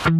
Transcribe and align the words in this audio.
السلام 0.00 0.16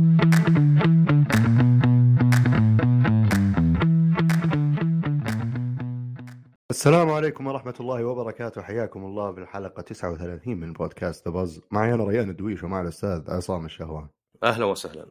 عليكم 7.11 7.47
ورحمة 7.47 7.75
الله 7.81 8.05
وبركاته. 8.05 8.63
حياكم 8.63 9.05
الله 9.05 9.31
بالحلقة 9.31 9.83
39 9.83 10.57
من 10.57 10.73
بودكاست 10.73 11.29
ذا 11.29 11.35
باز 11.35 11.61
معي 11.71 11.95
أنا 11.95 12.05
ريان 12.05 12.31
الدويش 12.31 12.65
ومع 12.65 12.81
الأستاذ 12.81 13.31
عصام 13.31 13.65
الشهوان. 13.65 14.09
أهلا 14.43 14.65
وسهلا. 14.65 15.07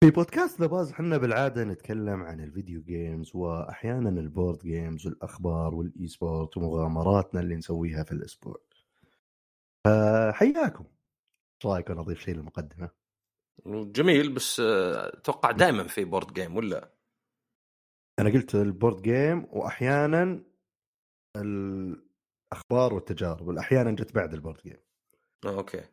في 0.00 0.10
بودكاست 0.10 0.60
ذا 0.60 0.66
باز 0.66 0.90
إحنا 0.90 1.18
بالعادة 1.18 1.64
نتكلم 1.64 2.22
عن 2.22 2.40
ال 2.40 2.47
video 2.47 2.82
games 2.82 3.36
وأحيانا 3.36 4.08
ال 4.08 4.16
board 4.16 4.58
games 4.58 5.06
والأخبار 5.06 5.74
وال 5.74 6.06
esport 6.06 6.56
ومغامراتنا 6.56 7.40
اللي 7.40 7.56
نسويها 7.56 8.02
في 8.02 8.12
الأسبوع 8.12 8.56
فحياكم 9.84 10.84
إيش 10.84 11.66
رايكم 11.72 11.98
أضيف 11.98 12.20
شيء 12.20 12.34
للمقدمة؟ 12.34 12.99
جميل 13.66 14.32
بس 14.32 14.60
آه، 14.60 15.08
أتوقع 15.08 15.50
دائما 15.50 15.86
في 15.86 16.04
board 16.04 16.32
game 16.32 16.56
ولا؟ 16.56 16.90
أنا 18.18 18.30
قلت 18.30 18.54
ال 18.54 18.62
board 18.62 19.02
game 19.02 19.46
واحيانا 19.50 20.42
الأخبار 21.36 22.94
والتجارب 22.94 23.48
واحيانا 23.48 23.90
جت 23.90 24.14
بعد 24.14 24.34
ال 24.34 24.38
board 24.38 24.58
game 24.62 24.76
آه، 25.44 25.48
okay. 25.48 25.84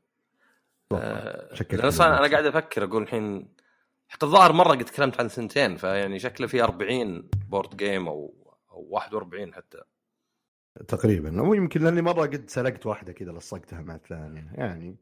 لأن 0.91 1.57
كذا 1.69 1.87
أصلاً 1.87 2.19
أنا. 2.19 2.31
قاعد 2.31 2.45
أفكر 2.45 2.83
أقول 2.83 3.03
الحين 3.03 3.55
حتى 4.07 4.25
الظاهر 4.25 4.53
مرة 4.53 4.69
قد 4.69 4.85
تكلمت 4.85 5.19
عن 5.19 5.27
ثنتين 5.27 5.75
فيعني 5.75 6.19
شكله 6.19 6.47
في 6.47 6.63
40 6.63 7.29
board 7.49 7.77
game 7.77 8.07
أو 8.07 8.33
أو 8.71 8.87
41 8.89 9.53
حتى. 9.53 9.81
تقريبا 10.87 11.39
أو 11.39 11.53
يمكن 11.53 11.83
لأني 11.83 12.01
مرة 12.01 12.21
قد 12.21 12.49
سلقت 12.49 12.85
واحدة 12.85 13.13
كذا 13.13 13.31
لصقتها 13.31 13.81
مع 13.81 13.95
الثانية 13.95 14.51
يعني. 14.53 14.97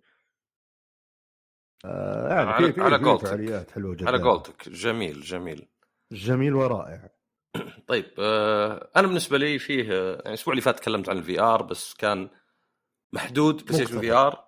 آه 1.85 2.29
يعني 2.29 2.53
على- 2.71 2.75
في 2.75 2.81
على 2.81 2.97
قولتك. 2.97 3.27
فعاليات 3.27 3.71
حلوة 3.71 3.95
جدا. 3.95 4.07
على 4.07 4.23
قولتك. 4.23 4.69
جميل 4.69 5.21
جميل. 5.21 5.67
جميل 6.11 6.53
ورائع. 6.53 7.09
طيب 7.87 8.05
آه 8.19 8.89
أنا 8.95 9.07
بالنسبة 9.07 9.37
لي 9.37 9.59
فيه 9.59 9.83
آه، 9.91 10.11
يعني 10.15 10.27
الأسبوع 10.29 10.51
اللي 10.53 10.61
فات 10.61 10.79
تكلمت 10.79 11.09
عن 11.09 11.17
ال 11.17 11.39
VR 11.39 11.61
بس 11.63 11.93
كان 11.93 12.29
محدود 13.13 13.55
PlayStation 13.65 13.83
مختصر. 13.83 13.99
VR 14.01 14.47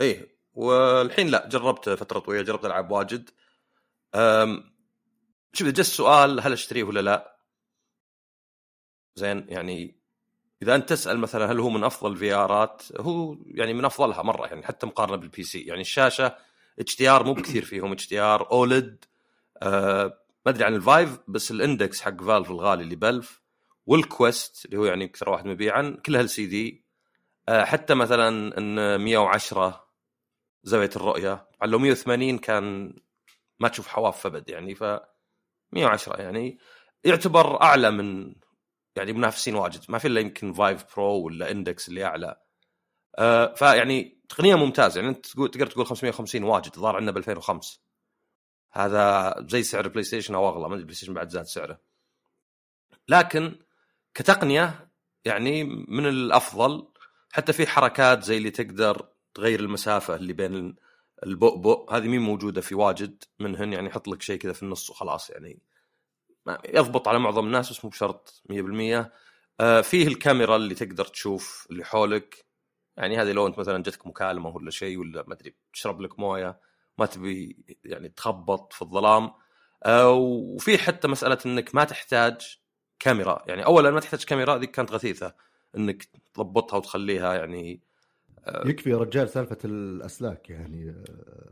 إيه 0.00 0.36
والحين 0.54 1.28
لا 1.28 1.48
جربت 1.48 1.88
فترة 1.90 2.18
طويلة 2.18 2.42
جربت 2.42 2.64
العاب 2.64 2.90
واجد. 2.90 3.30
شوف 5.52 5.68
جاء 5.68 5.80
السؤال 5.80 6.40
هل 6.40 6.52
أشتريه 6.52 6.84
ولا 6.84 7.00
لا؟ 7.00 7.36
زين 9.16 9.46
يعني 9.48 10.00
إذا 10.62 10.74
أنت 10.74 10.88
تسأل 10.88 11.18
مثلا 11.18 11.52
هل 11.52 11.60
هو 11.60 11.68
من 11.70 11.84
أفضل 11.84 12.12
ال 12.12 12.34
VR 12.34 12.66
ات 12.66 12.82
هو 13.00 13.36
يعني 13.46 13.74
من 13.74 13.84
أفضلها 13.84 14.22
مرة 14.22 14.46
يعني 14.46 14.62
حتى 14.66 14.86
مقارنة 14.86 15.16
بال 15.16 15.42
PC 15.42 15.60
يعني 15.60 15.80
الشاشة 15.80 16.36
HDR 16.78 17.24
مو 17.24 17.34
بكثير 17.34 17.64
فيهم 17.64 17.92
HDR 17.92 18.08
OLED 18.08 19.04
آه 19.62 20.04
ما 20.46 20.52
أدري 20.52 20.64
عن 20.64 20.74
ال 20.74 20.83
Vive 20.83 21.18
بس 21.28 21.50
ال 21.50 21.58
Index 21.58 22.00
حق 22.00 22.22
Valve 22.22 22.50
الغالي 22.50 22.82
اللي 22.82 22.96
بلف 22.96 23.42
وال 23.86 24.08
Quest 24.08 24.64
اللي 24.64 24.76
هو 24.76 24.84
يعني 24.84 25.04
أكثر 25.04 25.28
واحد 25.30 25.46
مبيعا 25.46 25.96
كلها 26.06 26.20
LCD. 26.20 26.84
آه 27.48 27.64
حتى 27.64 27.94
مثلا 27.94 28.58
إن 28.58 29.00
110 29.00 29.86
زاوية 30.62 30.90
الرؤية 30.96 31.34
طبعا 31.58 31.70
لو 31.70 31.78
180 31.78 32.38
كان 32.38 32.94
ما 33.60 33.68
تشوف 33.68 33.88
حواف 33.88 34.26
أبد 34.26 34.48
يعني 34.50 34.74
ف 34.74 34.84
110 35.72 36.20
يعني 36.20 36.58
يعتبر 37.04 37.62
أعلى 37.62 37.90
من 37.90 38.34
يعني 38.96 39.12
منافسين 39.12 39.54
واجد. 39.54 39.80
ما 39.88 39.98
في 39.98 40.08
إلا 40.08 40.20
يمكن 40.20 40.52
Vive 40.52 40.96
Pro 40.96 41.20
ولا 41.24 41.50
Index 41.50 41.88
اللي 41.88 42.04
أعلى. 42.04 42.40
آه 43.18 43.54
فيعني 43.54 44.15
تقنية 44.28 44.54
ممتازة 44.54 45.00
يعني 45.00 45.16
أنت 45.16 45.26
تقول 45.26 45.50
تقدر 45.50 45.66
تقول 45.66 45.86
550 45.86 46.42
واجد 46.42 46.72
الظاهر 46.74 46.96
عندنا 46.96 47.12
ب 47.12 47.16
2005 47.16 47.80
هذا 48.72 49.34
زي 49.48 49.62
سعر 49.62 49.84
ال 49.84 50.04
PlayStation 50.04 50.34
أو 50.34 50.48
أغلى 50.48 50.60
ما 50.60 50.66
أدري 50.66 50.78
ال 50.78 50.94
PlayStation 50.94 51.14
بعد 51.14 51.28
زاد 51.28 51.44
سعره. 51.44 51.80
لكن 53.08 53.54
كتقنية 54.14 54.90
يعني 55.24 55.64
من 55.64 56.06
الأفضل 56.06 56.88
حتى 57.32 57.52
في 57.52 57.66
حركات 57.66 58.22
زي 58.22 58.36
اللي 58.36 58.50
تقدر 58.50 59.08
تغير 59.34 59.60
المسافة 59.60 60.16
اللي 60.16 60.32
بين 60.32 60.76
البؤبؤ 61.22 61.94
هذه 61.94 62.08
مين 62.08 62.20
موجودة 62.20 62.60
في 62.60 62.74
واجد 62.74 63.24
منهن 63.38 63.72
يعني 63.72 63.88
يحط 63.88 64.08
لك 64.08 64.22
شيء 64.22 64.38
كذا 64.38 64.52
في 64.52 64.62
النص 64.62 64.90
وخلاص 64.90 65.30
يعني 65.30 65.60
يضبط 66.64 67.08
على 67.08 67.18
معظم 67.18 67.46
الناس 67.46 67.70
بس 67.70 67.84
مو 67.84 67.90
بشرط 67.90 68.42
100% 68.52 69.06
آه 69.60 69.80
فيه 69.80 70.06
الكاميرا 70.06 70.56
اللي 70.56 70.74
تقدر 70.74 71.04
تشوف 71.04 71.66
اللي 71.70 71.84
حولك. 71.84 72.45
يعني 72.96 73.16
هذه 73.18 73.32
لو 73.32 73.46
أنت 73.46 73.58
مثلا 73.58 73.82
جتك 73.82 74.06
مكالمة 74.06 74.48
ولا 74.48 74.70
شيء 74.70 74.98
ولا 74.98 75.24
ما 75.28 75.34
أدري 75.34 75.54
تشرب 75.72 76.00
لك 76.00 76.18
موية 76.18 76.60
ما 76.98 77.06
تبي 77.06 77.56
يعني 77.84 78.08
تخبط 78.08 78.72
في 78.72 78.82
الظلام. 78.82 79.32
آه 79.84 80.10
وفي 80.12 80.78
حتى 80.78 81.08
مسألة 81.08 81.38
إنك 81.46 81.74
ما 81.74 81.84
تحتاج 81.84 82.58
كاميرا. 82.98 83.44
يعني 83.46 83.64
اولا 83.64 83.90
ما 83.90 84.00
تحتاج 84.00 84.24
كاميرا 84.24 84.58
ذيك 84.58 84.70
كانت 84.70 84.92
غثيثة 84.92 85.34
إنك 85.76 86.04
تضبطها 86.34 86.76
وتخليها 86.76 87.34
يعني 87.34 87.80
يكفي 88.48 88.90
يا 88.90 88.96
رجال 88.96 89.28
سالفة 89.28 89.58
الأسلاك 89.64 90.50
يعني. 90.50 90.94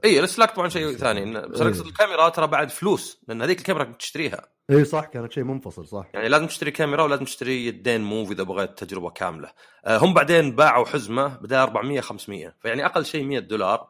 إي 0.04 0.20
السلاك 0.20 0.50
طبعا 0.50 0.68
شيء 0.68 0.92
ثاني. 0.96 1.24
بس 1.48 1.60
إيه. 1.60 1.68
اقصد 1.68 1.86
الكاميرا 1.86 2.28
ترى 2.28 2.46
بعد 2.46 2.70
فلوس 2.70 3.20
لأن 3.28 3.42
هذيك 3.42 3.58
الكاميرا 3.58 3.84
تشتريها. 3.98 4.48
إي 4.70 4.84
صح 4.84 5.04
كانت 5.04 5.32
شيء 5.32 5.44
منفصل 5.44 5.86
صح. 5.88 6.06
يعني 6.14 6.28
لازم 6.28 6.46
تشتري 6.46 6.70
كاميرا 6.70 7.02
ولازم 7.02 7.24
تشتري 7.24 7.66
يدين 7.66 8.00
موف 8.00 8.30
إذا 8.30 8.42
بغيت 8.42 8.78
تجربة 8.84 9.10
كاملة. 9.10 9.50
آه، 9.84 9.98
هم 9.98 10.14
بعدين 10.14 10.54
باعوا 10.56 10.84
حزمة 10.86 11.36
بدل 11.36 11.56
400 11.56 12.00
500 12.00 12.54
فيعني 12.60 12.86
أقل 12.86 13.04
شيء 13.04 13.24
100 13.24 13.38
دولار. 13.38 13.88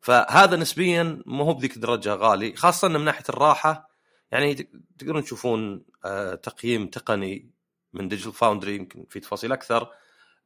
فهذا 0.00 0.56
نسبيا 0.56 1.22
مو 1.26 1.42
هو 1.44 1.54
بذيك 1.54 1.76
الدرجة 1.76 2.14
غالي 2.14 2.56
خاصة 2.56 2.88
من 2.88 3.00
ناحية 3.04 3.24
الراحة. 3.28 3.90
يعني 4.32 4.54
تق- 4.54 4.66
تقدرون 4.98 5.22
تشوفون 5.24 5.84
آه، 6.04 6.34
تقييم 6.34 6.86
تقني 6.86 7.50
من 7.92 8.08
Digital 8.08 8.32
Foundry 8.32 8.74
يمكن 8.76 9.06
في 9.10 9.20
تفاصيل 9.20 9.52
أكثر. 9.52 9.88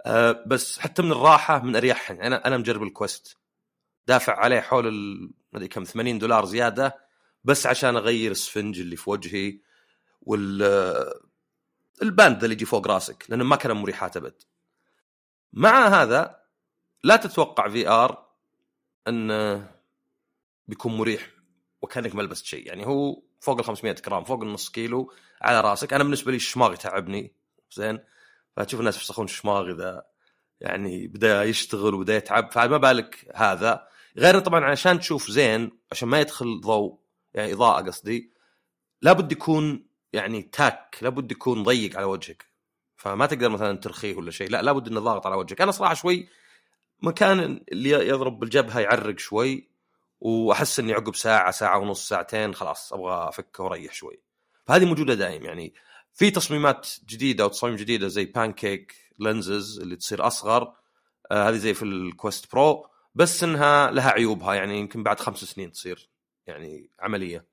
آه، 0.06 0.44
بس 0.46 0.78
حتى 0.78 1.02
من 1.02 1.12
الراحة 1.12 1.62
من 1.62 1.76
اريحهم 1.76 2.16
يعني 2.16 2.26
أنا 2.26 2.46
أنا 2.46 2.56
مجرب 2.58 2.82
ال 2.82 2.90
Quest. 2.90 3.36
دافع 4.06 4.36
عليه 4.38 4.60
حول 4.60 4.86
ال- 4.88 5.30
ما 5.52 5.58
أدري 5.58 5.68
كم 5.68 5.84
80 5.84 6.18
دولار 6.18 6.44
زيادة 6.44 6.98
بس 7.44 7.66
عشان 7.66 7.96
أغير 7.96 8.30
السفنج 8.30 8.80
اللي 8.80 8.96
في 8.96 9.10
وجهي 9.10 9.60
وال 10.22 10.62
ال 12.02 12.10
band 12.10 12.42
اللي 12.42 12.54
يجي 12.54 12.64
فوق 12.64 12.86
راسك 12.88 13.26
لأنه 13.28 13.44
ما 13.44 13.56
كانوا 13.56 13.76
مريحات 13.76 14.16
أبد. 14.16 14.42
مع 15.52 15.86
هذا 15.88 16.40
لا 17.04 17.16
تتوقع 17.16 17.68
VR 17.68 18.28
انه 19.08 19.70
بيكون 20.68 20.96
مريح 20.96 21.30
وكأنك 21.82 22.14
ما 22.14 22.22
لبست 22.22 22.44
شيء. 22.44 22.66
يعني 22.66 22.86
هو 22.86 23.22
فوق 23.40 23.58
ال 23.58 23.64
500 23.64 23.92
جرام 24.06 24.24
فوق 24.24 24.42
النص 24.42 24.68
كيلو 24.70 25.12
على 25.42 25.60
راسك. 25.60 25.92
أنا 25.92 26.04
بالنسبة 26.04 26.30
لي 26.30 26.36
الشماغ 26.36 26.72
يتعبني. 26.72 27.32
زين؟ 27.72 27.98
فتشوف 28.58 28.80
الناس 28.80 28.96
يفسخون 28.96 29.24
الشماغ 29.24 29.70
إذا 29.70 30.04
يعني 30.60 31.06
بدأ 31.06 31.44
يشتغل 31.44 31.94
وبدأ 31.94 32.16
يتعب 32.16 32.52
فما 32.52 32.76
بالك 32.76 33.32
هذا. 33.34 33.88
غير 34.16 34.38
طبعا 34.38 34.64
عشان 34.64 35.00
تشوف 35.00 35.30
زين 35.30 35.70
عشان 35.92 36.08
ما 36.08 36.20
يدخل 36.20 36.60
ضوء 36.60 36.98
يعني 37.34 37.52
إضاءة 37.52 37.82
قصدي 37.82 38.32
لابد 39.02 39.32
يكون 39.32 39.86
يعني 40.12 40.42
تاك 40.42 40.98
لابد 41.02 41.32
يكون 41.32 41.62
ضيق 41.62 41.96
على 41.96 42.04
وجهك. 42.04 42.46
فما 42.96 43.26
تقدر 43.26 43.48
مثلا 43.48 43.78
ترخيه 43.78 44.14
ولا 44.14 44.30
شيء 44.30 44.50
لا 44.50 44.62
لابد 44.62 44.88
إنه 44.88 45.00
ضاغط 45.00 45.26
على 45.26 45.36
وجهك. 45.36 45.60
أنا 45.60 45.70
صراحة 45.70 45.94
شوي 45.94 46.28
مكان 47.02 47.64
اللي 47.72 47.90
يضرب 47.90 48.38
بالجبهة 48.38 48.80
يعرق 48.80 49.18
شوي 49.18 49.68
وأحس 50.20 50.80
إني 50.80 50.92
عقب 50.92 51.14
ساعة 51.14 51.50
ساعة 51.50 51.78
ونص 51.78 52.08
ساعتين 52.08 52.54
خلاص 52.54 52.92
أبغى 52.92 53.28
أفكه 53.28 53.64
وأريح 53.64 53.94
شوي. 53.94 54.20
فهذه 54.66 54.84
موجودة 54.84 55.14
دائم 55.14 55.44
يعني 55.44 55.74
في 56.18 56.30
تصميمات 56.30 56.88
جديدة 57.08 57.46
وتصاميم 57.46 57.76
جديدة 57.76 58.08
زي 58.08 58.24
pancake 58.24 58.94
lenses 59.18 59.80
اللي 59.80 59.96
تصير 59.96 60.26
أصغر 60.26 60.74
آه 61.30 61.48
هذه 61.48 61.56
زي 61.56 61.74
في 61.74 61.82
ال 61.82 61.94
Quest 61.94 62.52
Pro 62.52 62.86
بس 63.14 63.44
إنها 63.44 63.90
لها 63.90 64.10
عيوبها 64.10 64.54
يعني 64.54 64.78
يمكن 64.78 65.02
بعد 65.02 65.20
خمس 65.20 65.38
سنين 65.38 65.72
تصير 65.72 66.10
يعني 66.46 66.90
عملية. 67.00 67.46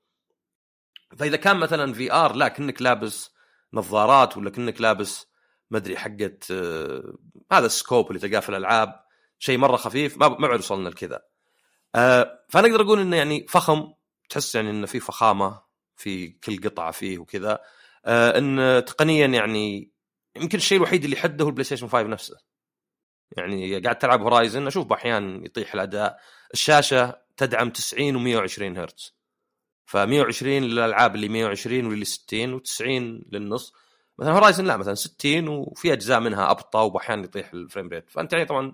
فإذا 1.18 1.36
كان 1.36 1.56
مثلا 1.56 1.92
VR 1.92 2.34
لا 2.34 2.48
كأنك 2.48 2.82
لابس 2.82 3.30
نظارات 3.72 4.36
ولا 4.36 4.50
كأنك 4.50 4.80
لابس 4.80 5.26
ما 5.70 5.78
أدري 5.78 5.96
حقة 5.96 6.38
آه 6.50 7.14
هذا 7.52 7.66
ال 7.66 7.73
scope 7.73 8.08
اللي 8.08 8.18
تلقاه 8.18 8.40
في 8.40 8.48
الألعاب 8.48 9.00
شيء 9.38 9.58
مرة 9.58 9.76
خفيف 9.76 10.18
ما 10.18 10.28
ما 10.28 10.54
وصلنا 10.54 10.88
لكذا. 10.88 11.22
آه 11.94 12.44
فأنا 12.48 12.68
أقدر 12.68 12.82
أقول 12.82 13.00
إنه 13.00 13.16
يعني 13.16 13.46
فخم 13.48 13.92
تحس 14.28 14.54
يعني 14.54 14.70
إنه 14.70 14.86
في 14.86 15.00
فخامة 15.00 15.62
في 15.96 16.28
كل 16.28 16.60
قطعة 16.68 16.90
فيه 16.90 17.18
وكذا. 17.18 17.60
إن 18.06 18.84
تقنيا 18.84 19.26
يعني 19.26 19.90
يمكن 20.36 20.58
الشيء 20.58 20.78
الوحيد 20.78 21.04
اللي 21.04 21.16
حده 21.16 21.44
هو 21.44 21.48
ال 21.48 21.64
PlayStation 21.64 21.88
5 21.88 22.06
نفسه. 22.06 22.36
يعني 23.36 23.80
قاعد 23.80 23.98
تلعب 23.98 24.22
Horizon 24.22 24.66
أشوف 24.66 24.92
أحيانا 24.92 25.44
يطيح 25.46 25.74
الأداء. 25.74 26.18
الشاشة 26.54 27.22
تدعم 27.36 27.70
90 27.70 28.18
و120 28.18 28.78
هرتز. 28.78 29.16
ف 29.86 29.96
120 29.96 30.62
للألعاب 30.62 31.14
اللي 31.14 31.28
120 31.28 31.86
واللي 31.86 32.04
60 32.04 32.60
و90 32.60 32.80
للنص. 33.32 33.72
مثلا 34.18 34.32
Horizon 34.32 34.64
لا 34.64 34.76
مثلا 34.76 34.94
60 34.94 35.48
وفي 35.48 35.92
أجزاء 35.92 36.20
منها 36.20 36.50
أبطأ 36.50 36.82
واحيانا 36.82 37.24
يطيح 37.24 37.52
ال 37.52 37.58
frame 37.58 37.88
rate 37.88 38.10
فأنت 38.10 38.32
يعني 38.32 38.44
طبعا 38.44 38.72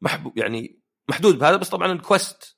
محبوب 0.00 0.38
يعني 0.38 0.80
محدود 1.08 1.38
بهذا 1.38 1.56
بس 1.56 1.68
طبعا 1.68 1.92
ال 1.92 2.03
Quest 2.03 2.56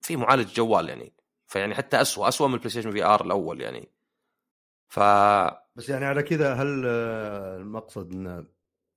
في 0.00 0.16
معالج 0.16 0.54
جوال 0.54 0.88
يعني. 0.88 1.12
فيعني 1.46 1.74
حتى 1.74 2.00
اسوء 2.00 2.28
اسوء 2.28 2.48
من 2.48 2.54
ال 2.54 2.70
PlayStation 2.70 2.90
VR 2.90 3.24
الأول 3.24 3.60
يعني. 3.60 3.88
ف 4.90 5.00
بس 5.76 5.88
يعني 5.88 6.04
على 6.04 6.22
كذا 6.22 6.54
هل 6.54 6.82
آه، 6.86 7.56
المقصد 7.56 8.12
انه 8.12 8.44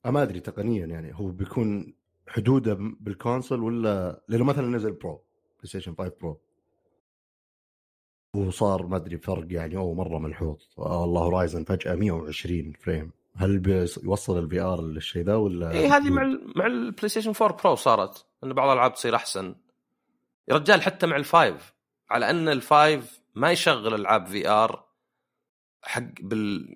آه، 0.05 0.11
ما 0.11 0.23
أدري 0.23 0.39
تقنيا 0.39 0.85
يعني 0.85 1.15
هو 1.15 1.27
بيكون 1.27 1.93
حدوده 2.27 2.77
بال 2.79 2.98
console 2.98 3.63
ولا 3.63 4.23
لأنه 4.27 4.43
مثلا 4.43 4.67
نزل 4.67 4.91
Pro 4.91 5.21
PlayStation 5.57 5.95
5 5.95 6.11
Pro 6.21 6.41
وصار 8.35 8.87
ما 8.87 8.95
أدري 8.95 9.17
فرق 9.17 9.47
يعني 9.49 9.77
أو 9.77 9.93
مرة 9.93 10.17
ملحوظ. 10.17 10.57
والله 10.77 11.21
Horizon 11.21 11.63
فجأة 11.63 11.95
120 11.95 12.73
frame 12.79 13.11
هل 13.35 13.59
بيوصل 13.59 14.39
ال 14.39 14.61
VR 14.61 14.81
للشيء 14.81 15.23
ذا 15.23 15.35
ولا 15.35 15.71
اي 15.71 15.87
هذه 15.87 16.09
مع 16.09 16.21
ال 16.21 16.53
مع 16.55 16.65
ال 16.65 17.09
PlayStation 17.09 17.33
4 17.41 17.63
Pro 17.63 17.75
صارت 17.75 18.25
إن 18.43 18.53
بعض 18.53 18.69
الألعاب 18.69 18.93
تصير 18.93 19.15
أحسن. 19.15 19.55
يا 20.47 20.55
رجال 20.55 20.81
حتى 20.81 21.07
مع 21.07 21.15
ال 21.15 21.27
five 21.27 21.73
على 22.09 22.29
أن 22.29 22.49
ال 22.49 22.64
five 22.64 23.21
ما 23.35 23.51
يشغل 23.51 23.93
ألعاب 23.93 24.25
VR 24.25 24.82
حق 25.83 26.03
بال 26.21 26.75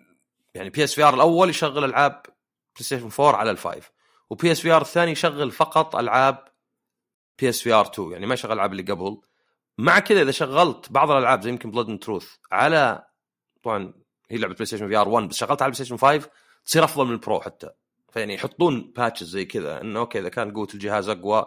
يعني 0.54 0.70
PS 0.70 0.96
VR 0.96 1.14
الأول 1.14 1.50
يشغل 1.50 1.84
ألعاب 1.84 2.22
PlayStation 2.22 3.10
4 3.20 3.36
على 3.40 3.52
ال 3.52 3.92
five 4.30 4.52
و 4.52 4.62
PS 4.62 4.72
VR 4.72 4.82
الثاني 4.82 5.12
يشغل 5.12 5.52
فقط 5.52 5.96
ألعاب 5.96 6.48
PS 7.40 7.62
VR 7.62 7.86
2 7.86 8.12
يعني 8.12 8.26
ما 8.26 8.34
يشغل 8.34 8.52
ألعاب 8.52 8.72
اللي 8.72 8.84
قبل. 8.84 9.22
مع 9.78 10.00
كذا 10.00 10.22
إذا 10.22 10.32
شغلت 10.32 10.92
بعض 10.92 11.12
الألعاب 11.12 11.42
زي 11.42 11.50
يمكن 11.50 11.72
Blood 11.72 11.90
and 11.90 12.00
Truth 12.00 12.28
على 12.52 13.08
طبعا 13.64 13.94
هي 14.30 14.38
لعبة 14.38 14.54
PlayStation 14.54 14.88
VR 14.88 15.10
1 15.10 15.28
بس 15.28 15.36
شغلتها 15.36 15.64
على 15.64 15.72
PlayStation 15.72 15.98
5 15.98 16.30
تصير 16.66 16.84
أفضل 16.84 17.06
من 17.06 17.12
ال 17.12 17.19
Pro 17.19 17.42
حتى. 17.42 17.70
فيعني 18.10 18.34
يحطون 18.34 18.92
patches 18.96 19.30
زي 19.30 19.46
كذا 19.46 19.82
انه 19.82 20.00
okay 20.00 20.20
إذا 20.20 20.30
كان 20.30 20.54
قوة 20.54 20.68
الجهاز 20.74 21.10
أقوى 21.10 21.46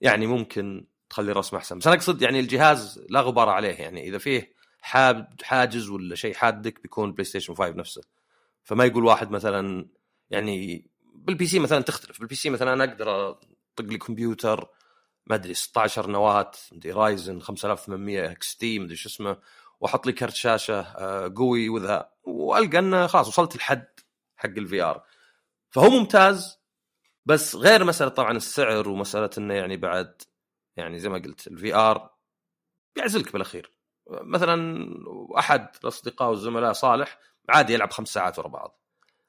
يعني 0.00 0.26
ممكن 0.26 0.86
تخلي 1.10 1.32
الرسم 1.32 1.56
أحسن. 1.56 1.78
بس 1.78 1.86
أنا 1.86 1.96
أقصد 1.96 2.22
يعني 2.22 2.40
الجهاز 2.40 3.06
لا 3.10 3.20
غبار 3.20 3.48
عليه 3.48 3.74
يعني 3.74 4.08
إذا 4.08 4.18
فيه 4.18 4.55
حاد 4.86 5.42
حاجز 5.42 5.88
ولا 5.88 6.14
شيء 6.14 6.34
حادك 6.34 6.82
بيكون 6.82 7.12
PlayStation 7.12 7.54
5 7.54 7.70
نفسه. 7.70 8.02
فما 8.62 8.84
يقول 8.84 9.04
واحد 9.04 9.30
مثلا 9.30 9.88
يعني 10.30 10.86
بال 11.14 11.46
PC 11.46 11.58
مثلا 11.58 11.80
تختلف. 11.82 12.18
بال 12.18 12.34
PC 12.34 12.50
مثلا 12.50 12.72
أنا 12.72 12.84
أقدر 12.84 13.30
أطق 13.30 13.40
لي 13.80 13.98
كمبيوتر 13.98 14.68
ما 15.26 15.34
أدري 15.34 15.54
16 15.54 16.10
نواة 16.10 16.50
مدري 16.72 16.92
Ryzen 16.92 17.40
5800 17.40 18.30
XT 18.32 18.78
مدري 18.78 18.96
شو 18.96 19.08
اسمه. 19.08 19.38
وأحط 19.80 20.06
لي 20.06 20.12
كرت 20.12 20.34
شاشة 20.34 20.80
آه، 20.80 21.32
قوي 21.36 21.68
وذا. 21.68 22.10
وألقى 22.24 22.78
إنه 22.78 23.06
خلاص 23.06 23.28
وصلت 23.28 23.54
الحد 23.54 23.88
حق 24.36 24.48
ال 24.48 24.82
VR 24.82 25.04
فهو 25.70 25.90
ممتاز 25.90 26.58
بس 27.26 27.56
غير 27.56 27.84
مسألة 27.84 28.10
طبعا 28.10 28.32
السعر 28.32 28.88
ومسألة 28.88 29.30
إنه 29.38 29.54
يعني 29.54 29.76
بعد 29.76 30.22
يعني 30.76 30.98
زي 30.98 31.08
ما 31.08 31.18
قلت 31.18 31.46
ال 31.46 31.74
VR 31.74 32.10
بيعزلك 32.96 33.32
بالأخير. 33.32 33.75
مثلا 34.10 34.88
أحد 35.38 35.68
الأصدقاء 35.82 36.30
والزملاء 36.30 36.72
صالح 36.72 37.18
عادي 37.48 37.74
يلعب 37.74 37.90
خمس 37.90 38.08
ساعات 38.08 38.38
ورا 38.38 38.48
بعض 38.48 38.80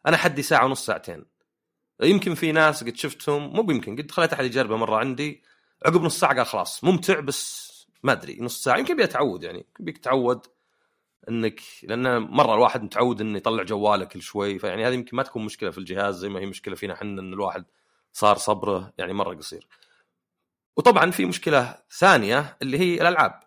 أنا 0.07 0.17
حدي 0.17 0.41
ساعة 0.41 0.65
ونص 0.65 0.85
ساعتين 0.85 1.25
يمكن 2.01 2.35
في 2.35 2.51
ناس 2.51 2.83
قد 2.83 2.95
شفتهم 2.95 3.53
مو 3.53 3.71
يمكن 3.71 3.95
قد 3.95 4.11
خليت 4.11 4.33
أحد 4.33 4.45
يجربه 4.45 4.77
مرة 4.77 4.97
عندي 4.97 5.43
عقب 5.85 6.01
نص 6.01 6.19
ساعة 6.19 6.35
قال 6.35 6.45
خلاص 6.45 6.83
ممتع 6.83 7.19
بس 7.19 7.67
ما 8.03 8.11
أدري 8.11 8.37
نص 8.41 8.63
ساعة 8.63 8.77
يمكن 8.77 8.95
بيتعود 8.95 9.43
يعني 9.43 9.65
بيك 9.79 9.97
تعود 9.97 10.45
إنك 11.29 11.61
لأن 11.83 12.17
مرة 12.17 12.53
الواحد 12.53 12.83
متعود 12.83 13.21
إنه 13.21 13.37
يطلع 13.37 13.63
جوالة 13.63 14.05
كل 14.05 14.21
شوي 14.21 14.59
فيعني 14.59 14.87
هذه 14.87 14.93
يمكن 14.93 15.17
ما 15.17 15.23
تكون 15.23 15.45
مشكلة 15.45 15.71
في 15.71 15.77
الجهاز 15.77 16.17
زي 16.17 16.29
ما 16.29 16.39
هي 16.39 16.45
مشكلة 16.45 16.75
فينا 16.75 16.93
إحنا 16.93 17.21
إن 17.21 17.33
الواحد 17.33 17.65
صار 18.13 18.37
صبره 18.37 18.93
يعني 18.97 19.13
مرة 19.13 19.35
قصير. 19.35 19.67
وطبعا 20.77 21.11
في 21.11 21.25
مشكلة 21.25 21.77
ثانية 21.91 22.57
اللي 22.61 22.79
هي 22.79 23.01
الألعاب. 23.01 23.46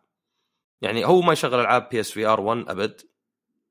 يعني 0.80 1.04
هو 1.04 1.20
ما 1.20 1.32
يشغل 1.32 1.60
ألعاب 1.60 1.88
PS 1.88 2.10
VR 2.10 2.40
1 2.40 2.68
أبد 2.68 3.00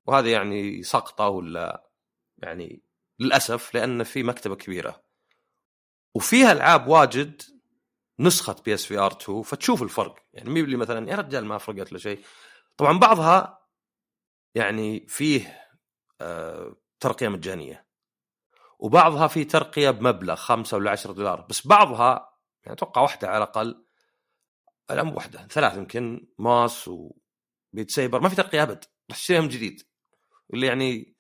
وهذا 0.06 0.32
يعني 0.32 0.84
سقطة 0.84 1.28
ولا 1.28 1.90
يعني 2.38 2.82
للأسف 3.20 3.76
لأن 3.76 4.04
في 4.04 4.24
مكتبة 4.24 4.56
كبيرة. 4.56 5.04
وفيها 6.16 6.52
ألعاب 6.52 6.88
واجد 6.88 7.42
نسخة 8.20 8.56
PS 8.66 8.86
VR 8.86 9.12
2 9.12 9.42
فتشوف 9.42 9.84
الفرق. 9.84 10.16
يعني 10.34 10.50
مي 10.50 10.76
مثلا 10.76 11.10
يا 11.10 11.16
رجال 11.16 11.46
ما 11.46 11.58
فرقت 11.58 11.92
له 11.92 11.98
شيء. 12.00 12.20
طبعا 12.78 13.00
بعضها 13.00 13.60
يعني 14.56 15.06
فيه 15.08 15.62
آه 16.22 16.76
ترقية 17.00 17.28
مجانية. 17.28 17.86
وبعضها 18.80 19.28
فيه 19.28 19.48
ترقية 19.48 19.90
بمبلغ 19.90 20.36
5 20.36 20.78
ولا 20.78 20.92
10 20.92 21.12
دولار. 21.12 21.42
بس 21.50 21.68
بعضها 21.68 22.30
يعني 22.64 22.78
أتوقع 22.78 23.02
واحدة 23.02 23.28
على 23.28 23.38
الأقل 23.38 23.86
لا 24.90 25.04
مو 25.04 25.14
واحدة 25.14 25.48
ثلاث 25.48 25.78
يمكن 25.78 26.28
Moss 26.40 26.88
و 26.88 27.09
Beat 27.09 27.92
Saber 27.92 28.20
ما 28.20 28.30
في 28.30 28.36
ترقية 28.36 28.64
أبد. 28.64 28.86
راح 29.10 29.18
تشتريها 29.18 29.42
من 29.42 29.50
جديد. 29.50 29.84
اللي 30.54 30.68
يعني 30.68 31.16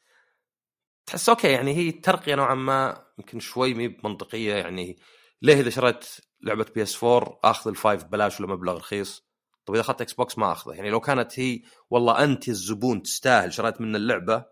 تحس 1.06 1.30
okay 1.30 1.48
يعني 1.48 1.74
هي 1.74 1.92
ترقية 1.92 2.36
نوعا 2.36 2.56
ما 2.56 3.06
يمكن 3.19 3.39
شوي 3.39 3.74
مي 3.74 3.98
منطقيه 4.04 4.54
يعني 4.54 5.00
ليه 5.42 5.60
إذا 5.60 5.69
شريت 5.69 6.06
لعبة 6.42 6.66
PS 6.76 7.04
4 7.04 7.39
آخذ 7.44 7.69
ال 7.70 7.76
five 7.76 8.04
ببلاش 8.04 8.39
ولا 8.39 8.50
مبلغ 8.50 8.77
رخيص؟ 8.77 9.30
طيب 9.66 9.75
إذا 9.75 9.81
أخذت 9.81 10.01
Xbox 10.02 10.38
ما 10.38 10.51
أخذه. 10.51 10.74
يعني 10.74 10.89
لو 10.89 11.00
كانت 11.00 11.39
هي 11.39 11.62
والله 11.89 12.24
أنت 12.24 12.50
الزبون 12.50 13.01
تستاهل 13.01 13.54
شريت 13.54 13.81
من 13.81 13.95
اللعبة 13.95 14.45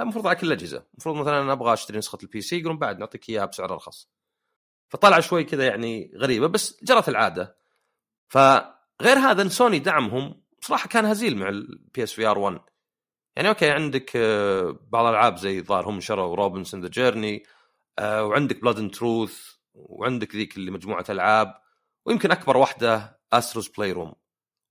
المفروض 0.00 0.26
على 0.26 0.36
كل 0.36 0.46
الأجهزة. 0.46 0.86
المفروض 0.94 1.16
مثلا 1.16 1.40
أنا 1.42 1.52
أبغى 1.52 1.72
أشتري 1.72 1.98
نسخة 1.98 2.18
ال 2.22 2.40
PC 2.40 2.58
يقولون 2.58 2.78
بعد 2.78 2.98
نعطيك 2.98 3.28
إياها 3.30 3.44
بسعر 3.44 3.72
ارخص 3.72 4.08
فطلع 4.88 5.20
شوي 5.20 5.44
كذا 5.44 5.66
يعني 5.66 6.12
غريبة. 6.16 6.46
بس 6.46 6.84
جرت 6.84 7.08
العادة. 7.08 7.63
فغير 8.28 9.18
هذا 9.18 9.48
سوني 9.48 9.78
دعمهم. 9.78 10.44
صراحة 10.60 10.88
كان 10.88 11.04
هزيل 11.04 11.36
مع 11.36 11.48
ال 11.48 12.02
PS 12.02 12.12
VR 12.12 12.38
1 12.38 12.60
يعني 13.36 13.48
okay 13.48 13.70
عندك 13.70 14.12
آه، 14.16 14.78
بعض 14.88 15.06
الألعاب 15.06 15.36
زي 15.36 15.58
الظاهر 15.58 15.88
هم 15.88 16.00
شروا 16.00 16.36
Robinson 16.36 16.80
The 16.80 16.88
Journey 16.88 17.42
وعندك 18.00 18.62
Blood 18.62 18.78
and 18.78 18.94
Truth 18.94 19.54
وعندك 19.74 20.34
ذيك 20.36 20.56
اللي 20.56 20.70
مجموعة 20.70 21.04
ألعاب 21.08 21.54
ويمكن 22.06 22.30
أكبر 22.30 22.56
واحدة 22.56 23.20
Astro's 23.32 23.68
Playroom 23.68 24.14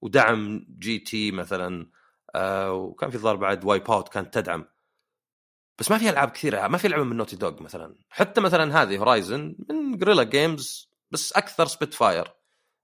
ودعم 0.02 0.66
GT 0.80 1.32
مثلا 1.32 1.90
آه 2.36 2.72
وكان 2.74 3.10
في 3.10 3.18
ظهر 3.18 3.36
بعد 3.36 3.66
Wipeout 3.66 4.10
كانت 4.10 4.34
تدعم. 4.34 4.66
بس 5.80 5.92
ما 5.92 5.98
في 5.98 6.10
ألعاب 6.10 6.30
كثيرة 6.30 6.68
ما 6.68 6.78
في 6.78 6.88
لعبة 6.88 7.04
من 7.04 7.18
Naughty 7.18 7.36
Dog 7.36 7.64
مثلا. 7.64 7.96
حتى 8.10 8.42
مثلا 8.42 8.82
هذه 8.82 8.98
Horizon 8.98 9.56
من 9.70 9.98
Guerrilla 9.98 10.24
Games 10.24 10.90
بس 11.12 11.34
أكثر 11.34 11.66
Spritefire 11.66 12.28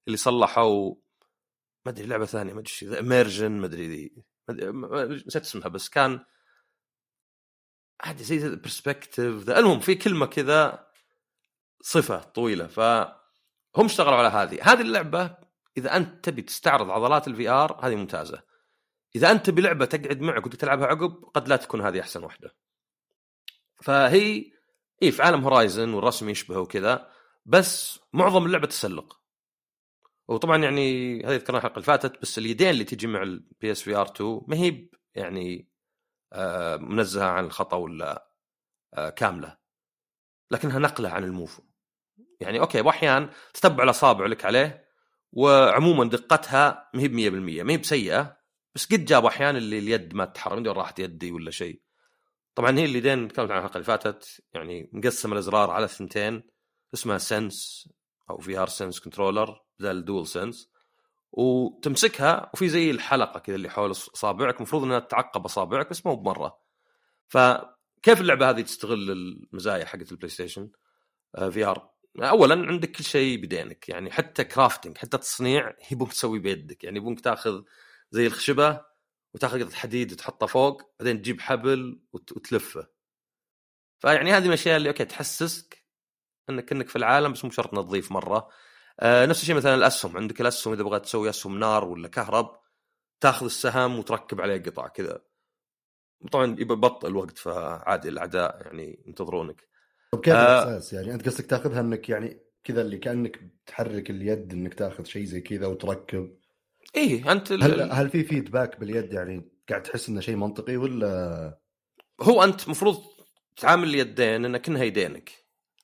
اللي 0.09 0.17
صلحوا 0.17 0.95
ما 1.85 1.91
أدري 1.91 2.07
لعبة 2.07 2.25
ثانية 2.25 2.53
ما 2.53 2.59
أدري 2.59 2.99
اميرجن 2.99 3.51
ما 3.51 3.65
أدري 3.65 3.87
ذي 3.87 4.15
نسيت 5.27 5.43
اسمها 5.43 5.67
بس 5.67 5.89
كان 5.89 6.25
عادي 8.01 8.23
زي 8.23 8.55
برسبكتيف 8.55 9.49
المهم 9.49 9.79
في 9.79 9.95
كلمة 9.95 10.25
كذا 10.25 10.89
صفة 11.81 12.21
طويلة 12.21 12.67
فهم 12.67 13.85
اشتغلوا 13.85 14.17
على 14.17 14.27
هذه. 14.27 14.59
هذه 14.61 14.81
اللعبة 14.81 15.37
إذا 15.77 15.97
أنت 15.97 16.25
تبي 16.25 16.41
تستعرض 16.41 16.89
عضلات 16.89 17.27
الفي 17.27 17.49
ار 17.49 17.79
هذه 17.85 17.95
ممتازة. 17.95 18.43
إذا 19.15 19.31
أنت 19.31 19.45
تبي 19.45 19.61
لعبة 19.61 19.85
تقعد 19.85 20.21
معك 20.21 20.45
وتلعبها 20.45 20.57
تلعبها 20.57 20.87
عقب 20.87 21.23
قد 21.33 21.47
لا 21.47 21.55
تكون 21.55 21.81
هذه 21.81 21.99
أحسن 21.99 22.23
واحدة. 22.23 22.55
فهي 23.83 24.51
اي 25.03 25.11
في 25.11 25.21
عالم 25.21 25.43
هورايزن 25.43 25.93
والرسم 25.93 26.29
يشبهه 26.29 26.59
وكذا 26.59 27.11
بس 27.45 27.99
معظم 28.13 28.45
اللعبة 28.45 28.67
تسلق. 28.67 29.18
وطبعا 30.29 30.57
يعني 30.63 31.19
هذه 31.25 31.35
ذكرناها 31.35 31.59
الحلقة 31.59 31.73
اللي 31.73 31.85
فاتت 31.85 32.21
بس 32.21 32.37
اليدين 32.37 32.69
اللي 32.69 32.83
تجي 32.83 33.07
مع 33.07 33.23
ال 33.23 33.71
PS 33.71 33.81
VR 33.81 34.05
2 34.15 34.41
ما 34.47 34.55
هي 34.55 34.89
يعني 35.15 35.69
آه 36.33 36.77
منزهة 36.77 37.29
عن 37.29 37.45
الخطأ 37.45 37.77
ولا 37.77 38.31
آه 38.93 39.09
كاملة. 39.09 39.57
لكنها 40.51 40.79
نقلة 40.79 41.09
عن 41.09 41.23
ال 41.23 41.31
Move 41.31 41.61
يعني 42.39 42.59
okay 42.59 42.81
واحيان 42.81 43.29
تتبع 43.53 43.83
الأصابع 43.83 44.25
لك 44.25 44.45
عليه 44.45 44.89
وعموما 45.31 46.05
دقتها 46.09 46.89
ما 46.93 47.01
هي 47.01 47.07
ب 47.07 47.13
100% 47.13 47.63
ما 47.63 47.73
هي 47.73 47.77
بسيئة 47.77 48.37
بس 48.75 48.85
قد 48.85 49.05
جاب 49.05 49.25
احيان 49.25 49.55
اللي 49.55 49.79
اليد 49.79 50.13
ما 50.13 50.25
تتحرك 50.25 50.67
راحت 50.67 50.99
يدي 50.99 51.31
ولا 51.31 51.51
شيء. 51.51 51.81
طبعا 52.55 52.79
هي 52.79 52.85
اليدين 52.85 53.27
تكلمت 53.27 53.51
عنها 53.51 53.59
الحلقة 53.59 53.75
اللي 53.75 53.85
فاتت 53.85 54.41
يعني 54.53 54.89
مقسم 54.93 55.33
الإزرار 55.33 55.71
على 55.71 55.87
ثنتين 55.87 56.43
اسمها 56.93 57.17
Sense 57.17 57.89
أو 58.29 58.37
VR 58.37 58.67
Sense 58.67 58.99
controller 58.99 59.61
بدل 59.79 59.97
ال 59.97 60.27
DualSense 60.27 60.69
وتمسكها 61.31 62.51
وفي 62.53 62.69
زي 62.69 62.91
الحلقة 62.91 63.39
كذا 63.39 63.55
اللي 63.55 63.69
حول 63.69 63.91
اصابعك 63.91 64.57
المفروض 64.57 64.83
إنها 64.83 64.99
تعقب 64.99 65.45
أصابعك 65.45 65.89
بس 65.89 66.05
مو 66.05 66.15
بمرة. 66.15 66.59
فكيف 67.27 68.21
اللعبة 68.21 68.49
هذه 68.49 68.61
تستغل 68.61 69.11
المزايا 69.11 69.85
حقت 69.85 70.11
ال 70.11 70.29
PlayStation 70.29 70.69
VR 71.51 71.89
اولا 72.19 72.67
عندك 72.67 72.91
كل 72.91 73.03
شيء 73.03 73.37
بيدينك 73.37 73.89
يعني 73.89 74.11
حتى 74.11 74.43
crafting 74.43 74.97
حتى 74.97 75.17
تصنيع 75.17 75.75
يبونك 75.91 76.11
تسوي 76.11 76.39
بيدك 76.39 76.83
يعني 76.83 76.97
يبونك 76.97 77.21
تاخذ 77.21 77.63
زي 78.11 78.27
الخشبة 78.27 78.81
وتاخذ 79.33 79.63
قطعه 79.63 79.75
حديد 79.75 80.21
فوق 80.21 80.81
بعدين 80.99 81.21
تجيب 81.21 81.41
حبل 81.41 82.01
وتلفه. 82.13 82.87
فيعني 83.99 84.31
هذه 84.31 84.41
من 84.41 84.47
الأشياء 84.47 84.77
اللي 84.77 84.89
أوكي 84.89 85.05
تحسسك 85.05 85.78
انك 86.49 86.71
إنك 86.71 86.89
في 86.89 86.95
العالم 86.95 87.31
بس 87.31 87.45
مو 87.45 87.51
شرط 87.51 87.73
نظيف 87.73 88.11
مرة. 88.11 88.49
آه 88.99 89.25
نفس 89.25 89.41
الشيء 89.41 89.55
مثلا 89.55 89.75
الأسهم. 89.75 90.17
عندك 90.17 90.41
الأسهم 90.41 90.73
إذا 90.73 90.83
بغيت 90.83 91.03
تسوي 91.03 91.29
أسهم 91.29 91.59
نار 91.59 91.85
ولا 91.85 92.07
كهرب 92.07 92.59
تاخذ 93.21 93.45
السهم 93.45 93.99
وتركب 93.99 94.41
عليه 94.41 94.63
قطع 94.63 94.87
كذا. 94.87 95.21
طبعا 96.31 96.55
يبطئ 96.59 97.07
الوقت 97.07 97.37
فعادي 97.37 98.09
الأعداء 98.09 98.61
يعني 98.65 99.03
ينتظرونك. 99.07 99.67
طب 100.11 100.21
كيف 100.21 100.33
آه. 100.33 100.63
الاحساس 100.63 100.93
يعني 100.93 101.13
أنت 101.13 101.29
قصدك 101.29 101.45
تاخذها 101.45 101.79
إنك 101.79 102.09
يعني 102.09 102.39
كذا 102.63 102.81
اللي 102.81 102.97
كأنك 102.97 103.39
تحرك 103.65 104.09
اليد 104.09 104.53
إنك 104.53 104.73
تاخذ 104.73 105.03
شيء 105.03 105.25
زي 105.25 105.41
كذا 105.41 105.67
وتركب. 105.67 106.35
إيه 106.95 107.31
أنت 107.31 107.51
ال- 107.51 107.63
هل 107.63 107.91
هل 107.91 108.09
في 108.09 108.23
feedback 108.23 108.79
باليد؟ 108.79 109.13
يعني 109.13 109.51
قاعد 109.69 109.83
تحس 109.83 110.09
إنه 110.09 110.21
شيء 110.21 110.35
منطقي 110.35 110.77
ولا؟ 110.77 111.59
هو 112.21 112.43
أنت 112.43 112.63
المفروض 112.63 113.03
تعامل 113.57 113.89
اليدين 113.89 114.45
انك 114.45 114.61
كأنها 114.61 114.83
يدينك. 114.83 115.31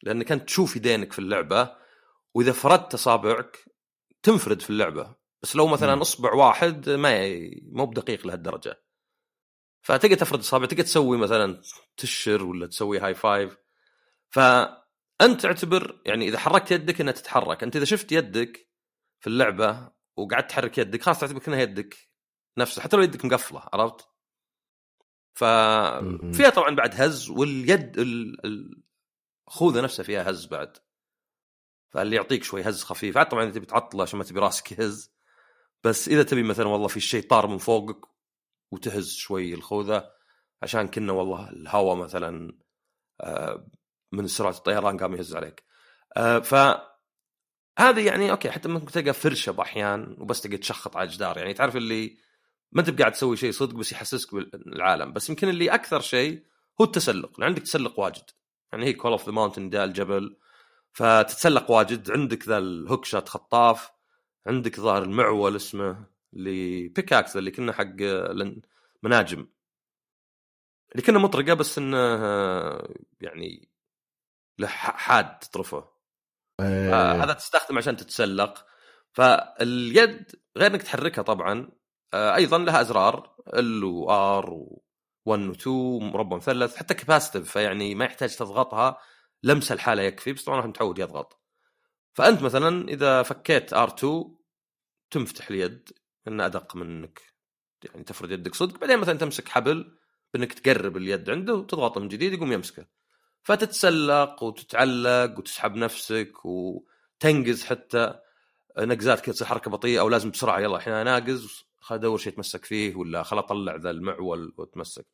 لانك 0.05 0.31
انت 0.31 0.43
تشوف 0.47 0.75
يدينك 0.75 1.13
في 1.13 1.19
اللعبة 1.19 1.75
وإذا 2.33 2.51
فردت 2.51 2.93
أصابعك 2.93 3.65
تنفرد 4.23 4.61
في 4.61 4.69
اللعبة. 4.69 5.15
بس 5.41 5.55
لو 5.55 5.67
مثلا. 5.67 6.01
أصبع 6.01 6.33
واحد 6.33 6.89
ما 6.89 7.39
مو 7.71 7.85
بدقيق 7.85 8.27
لهالدرجة. 8.27 8.83
فتقدر 9.81 10.15
تفرد 10.15 10.39
اصابع 10.39 10.65
تقدر 10.65 10.83
تسوي 10.83 11.17
مثلا 11.17 11.61
تأشر 11.97 12.43
ولا 12.43 12.67
تسوي 12.67 12.99
high 12.99 13.15
five 13.15 13.57
فأنت 14.29 15.41
تعتبر 15.41 16.01
يعني 16.05 16.27
إذا 16.27 16.39
حركت 16.39 16.71
يدك 16.71 17.01
إنها 17.01 17.13
تتحرك. 17.13 17.63
أنت 17.63 17.75
إذا 17.75 17.85
شفت 17.85 18.11
يدك 18.11 18.69
في 19.19 19.27
اللعبة 19.27 19.91
وقعدت 20.17 20.49
تحرك 20.49 20.77
يدك 20.77 21.01
خلاص 21.01 21.19
تعتبر 21.19 21.39
كأنها 21.39 21.61
يدك 21.61 21.97
نفسها 22.57 22.83
حتى 22.83 22.97
لو 22.97 23.03
يدك 23.03 23.25
مقفلة 23.25 23.69
عرفت؟ 23.73 24.07
ففيها 25.33 26.49
طبعا 26.49 26.75
بعد 26.75 27.01
هز 27.01 27.29
واليد 27.29 27.99
ال- 27.99 28.45
ال- 28.45 28.83
الخوذه 29.47 29.81
نفسها 29.81 30.03
فيها 30.03 30.29
هز 30.29 30.45
بعد. 30.45 30.77
فاللي 31.89 32.15
يعطيك 32.15 32.43
شوي 32.43 32.61
هز 32.61 32.83
خفيف. 32.83 33.17
عاد 33.17 33.29
طبعا 33.29 33.43
إذا 33.43 33.51
تبي 33.51 33.65
تعطله 33.65 34.03
عشان 34.03 34.19
ما 34.19 34.25
تبي 34.25 34.39
راسك 34.39 34.71
يهز. 34.71 35.15
بس 35.83 36.07
إذا 36.07 36.23
تبي 36.23 36.43
مثلا 36.43 36.67
والله 36.67 36.87
في 36.87 36.99
شيء 36.99 37.27
طار 37.27 37.47
من 37.47 37.57
فوقك 37.57 38.05
وتهز 38.71 39.13
شوي 39.13 39.53
الخوذة. 39.53 40.11
عشان 40.63 40.87
كنا 40.87 41.13
والله 41.13 41.49
الهواء 41.49 41.95
مثلا 41.95 42.57
آه، 43.21 43.67
من 44.11 44.27
سرعة 44.27 44.51
الطيران 44.51 44.97
قام 44.97 45.15
يهز 45.15 45.35
عليك. 45.35 45.63
آه، 46.17 46.39
ف 46.39 46.55
هذه 47.79 48.05
يعني 48.05 48.31
okay 48.31 48.51
حتى 48.51 48.69
ممكن 48.69 48.91
تلقى 48.91 49.13
فرشة 49.13 49.51
بأحيان 49.51 50.15
وبس 50.19 50.41
تقعد 50.41 50.59
تشخط 50.59 50.97
على 50.97 51.07
الجدار. 51.07 51.37
يعني 51.37 51.53
تعرف 51.53 51.75
اللي 51.75 52.17
ما 52.71 52.81
أنت 52.81 52.89
بقاعد 52.89 53.11
تسوي 53.11 53.37
شيء 53.37 53.51
صدق 53.51 53.75
بس 53.75 53.91
يحسسك 53.91 54.35
بالعالم. 54.35 55.13
بس 55.13 55.29
يمكن 55.29 55.49
اللي 55.49 55.69
أكثر 55.73 56.01
شيء 56.01 56.45
هو 56.81 56.85
التسلق 56.85 57.39
لأن 57.39 57.47
عندك 57.47 57.61
تسلق 57.61 57.99
واجد. 57.99 58.23
يعني 58.75 58.87
هي 58.87 58.93
Call 58.93 59.11
of 59.11 59.25
the 59.25 59.31
Mountain 59.31 59.69
ده 59.69 59.83
الجبل. 59.83 60.37
فتتسلق 60.93 61.71
واجد. 61.71 62.11
عندك 62.11 62.47
ذا 62.47 62.57
ال 62.57 63.05
hookshot 63.05 63.29
خطاف. 63.29 63.91
عندك 64.47 64.79
ظاهر 64.79 65.03
المعول 65.03 65.55
اسمه 65.55 66.05
اللي 66.33 66.87
pickaxe 66.87 67.37
اللي 67.37 67.51
كنا 67.51 67.73
حق 67.73 67.95
مناجم. 69.03 69.47
اللي 70.91 71.03
كنا 71.05 71.19
مطرقة 71.19 71.53
بس 71.53 71.77
إنه 71.77 71.97
يعني 73.21 73.69
له 74.59 74.67
حاد 74.67 75.39
تطرفه. 75.39 75.89
إيه. 76.59 77.23
هذا 77.23 77.33
تستخدم 77.33 77.77
عشان 77.77 77.97
تتسلق. 77.97 78.65
فاليد 79.13 80.31
غير 80.57 80.71
إنك 80.71 80.83
تحركها 80.83 81.21
طبعا. 81.21 81.71
آه، 82.13 82.35
أيضا 82.35 82.57
لها 82.57 82.81
أزرار. 82.81 83.35
L 83.53 83.83
و 83.83 84.25
R 84.25 84.67
و1 85.29 85.55
و2 85.55 85.67
مربع 86.01 86.37
مثلث 86.37 86.75
حتى 86.75 86.93
capacitive 86.93 87.51
فيعني 87.51 87.95
ما 87.95 88.05
يحتاج 88.05 88.35
تضغطها. 88.35 88.97
لمسة 89.43 89.73
الحالة 89.73 90.01
يكفي 90.03 90.33
بس 90.33 90.43
طبعا 90.43 90.57
واحد 90.57 90.69
متعود 90.69 90.99
يضغط. 90.99 91.41
فأنت 92.13 92.41
مثلا 92.41 92.89
إذا 92.89 93.23
فكيت 93.23 93.75
R2 93.75 94.05
تنفتح 95.11 95.49
اليد 95.49 95.89
انها 96.27 96.45
أدق 96.45 96.75
من 96.75 96.85
انك 96.85 97.21
يعني 97.83 98.03
تفرد 98.03 98.31
يدك 98.31 98.55
صدق 98.55 98.79
بعدين 98.79 98.99
مثلا 98.99 99.17
تمسك 99.17 99.49
حبل 99.49 99.97
بإنك 100.33 100.53
تقرب 100.53 100.97
اليد 100.97 101.29
عنده 101.29 101.53
وتضغطه 101.53 102.01
من 102.01 102.07
جديد 102.07 102.33
يقوم 102.33 102.51
يمسكه. 102.51 102.85
فتتسلق 103.43 104.43
وتتعلق 104.43 105.39
وتسحب 105.39 105.75
نفسك 105.75 106.45
وتنقز 106.45 107.63
حتى. 107.65 108.19
نقزات 108.79 109.19
كذا 109.21 109.33
تصير 109.33 109.47
حركة 109.47 109.71
بطيئة 109.71 109.99
أو 109.99 110.09
لازم 110.09 110.31
بسرعة 110.31 110.59
يلا 110.59 110.75
الحين 110.75 110.93
أنا 110.93 111.19
ناقز 111.19 111.65
خل 111.79 111.95
أدور 111.95 112.17
شيء 112.17 112.33
اتمسك 112.33 112.65
فيه 112.65 112.95
ولا 112.95 113.23
خل 113.23 113.37
أطلع 113.37 113.75
ذا 113.75 113.89
المعول 113.89 114.53
واتمسك 114.57 115.05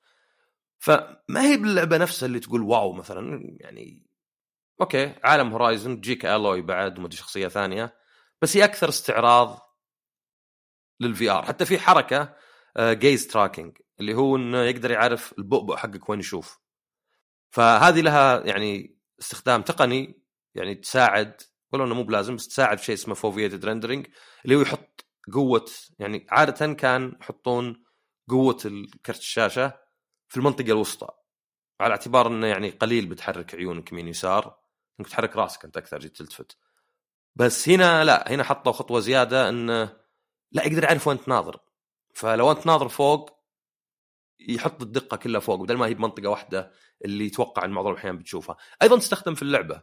فما 0.80 1.42
هي 1.42 1.58
باللعبة 1.58 1.98
نفسها 1.98 2.28
اللي 2.28 2.40
تقول 2.40 2.62
واو 2.62 2.94
مثلا؟ 2.94 3.42
يعني 3.60 4.06
okay 4.82 5.16
عالم 5.24 5.52
Horizon 5.52 6.02
تجيك 6.02 6.26
Aloy 6.26 6.62
بعد 6.62 6.98
وما 6.98 7.08
أدري 7.08 7.18
شخصية 7.18 7.48
ثانية 7.48 7.96
بس 8.42 8.58
هي 8.58 8.64
أكثر 8.64 8.90
استعراض 8.90 9.78
لل 11.00 11.30
VR 11.30 11.46
حتى 11.46 11.66
في 11.66 11.80
حركة 11.80 12.36
gaze 12.80 13.28
tracking 13.28 13.78
اللي 14.00 14.14
هو 14.14 14.36
إنه 14.36 14.62
يقدر 14.62 14.92
يعرف 14.92 15.34
البؤبؤ 15.38 15.76
حقك 15.76 16.10
وين 16.10 16.20
يشوف. 16.20 16.60
فهذه 17.52 18.02
لها 18.02 18.46
يعني 18.46 18.98
استخدام 19.20 19.62
تقني 19.62 20.22
يعني 20.56 20.76
تساعد 20.76 21.42
ولو 21.74 21.84
إنه 21.84 21.96
مو 21.96 22.04
بلازم 22.04 22.36
بس 22.36 22.48
تساعد 22.48 22.78
في 22.78 22.86
شيء 22.86 22.96
اسمه 22.96 23.14
foveated 23.14 23.66
rendering 23.66 24.08
اللي 24.46 24.56
هو 24.56 24.62
يحط 24.62 25.06
قوة 25.34 25.66
يعني 26.00 26.28
عادة 26.30 26.74
كان 26.74 27.18
يحطون 27.22 27.84
قوة 28.30 28.58
الكرت 28.66 29.20
الشاشة 29.20 29.80
في 30.28 30.38
المنطقة 30.38 30.72
الوسطى 30.72 31.08
على 31.82 31.92
اعتبار 31.92 32.28
إنه 32.28 32.48
يعني 32.48 32.70
قليل 32.70 33.06
بتحرك 33.06 33.56
عيونك 33.56 33.92
يمين 33.92 34.08
يسار 34.08 34.58
إنك 35.00 35.10
تحرك 35.10 35.36
راسك 35.36 35.66
أنت 35.66 35.78
أكثر 35.78 36.00
جيت 36.00 36.18
تلتفت. 36.18 36.58
بس 37.36 37.70
هنا 37.70 38.04
لا 38.04 38.32
هنا 38.32 38.44
حطوا 38.44 38.72
خطوة 38.72 39.00
زيادة 39.00 39.50
إنه 39.50 39.98
لا 40.52 40.66
يقدر 40.66 40.84
يعرف 40.84 41.08
وين 41.08 41.22
تناظر. 41.22 41.60
فلو 42.16 42.52
أنت 42.52 42.66
ناظر 42.68 42.90
فوق 42.90 43.42
يحط 44.40 44.82
الدقة 44.82 45.18
كلها 45.18 45.40
فوق 45.40 45.56
بدل 45.56 45.78
ما 45.78 45.86
هي 45.86 45.94
بمنطقة 45.94 46.30
واحدة 46.30 46.72
اللي 47.06 47.26
يتوقع 47.26 47.66
إن 47.66 47.72
معظم 47.72 47.92
الأحيان 47.92 48.18
بتشوفها. 48.18 48.58
أيضا 48.82 49.00
تستخدم 49.00 49.36
في 49.36 49.42
اللعبة. 49.42 49.82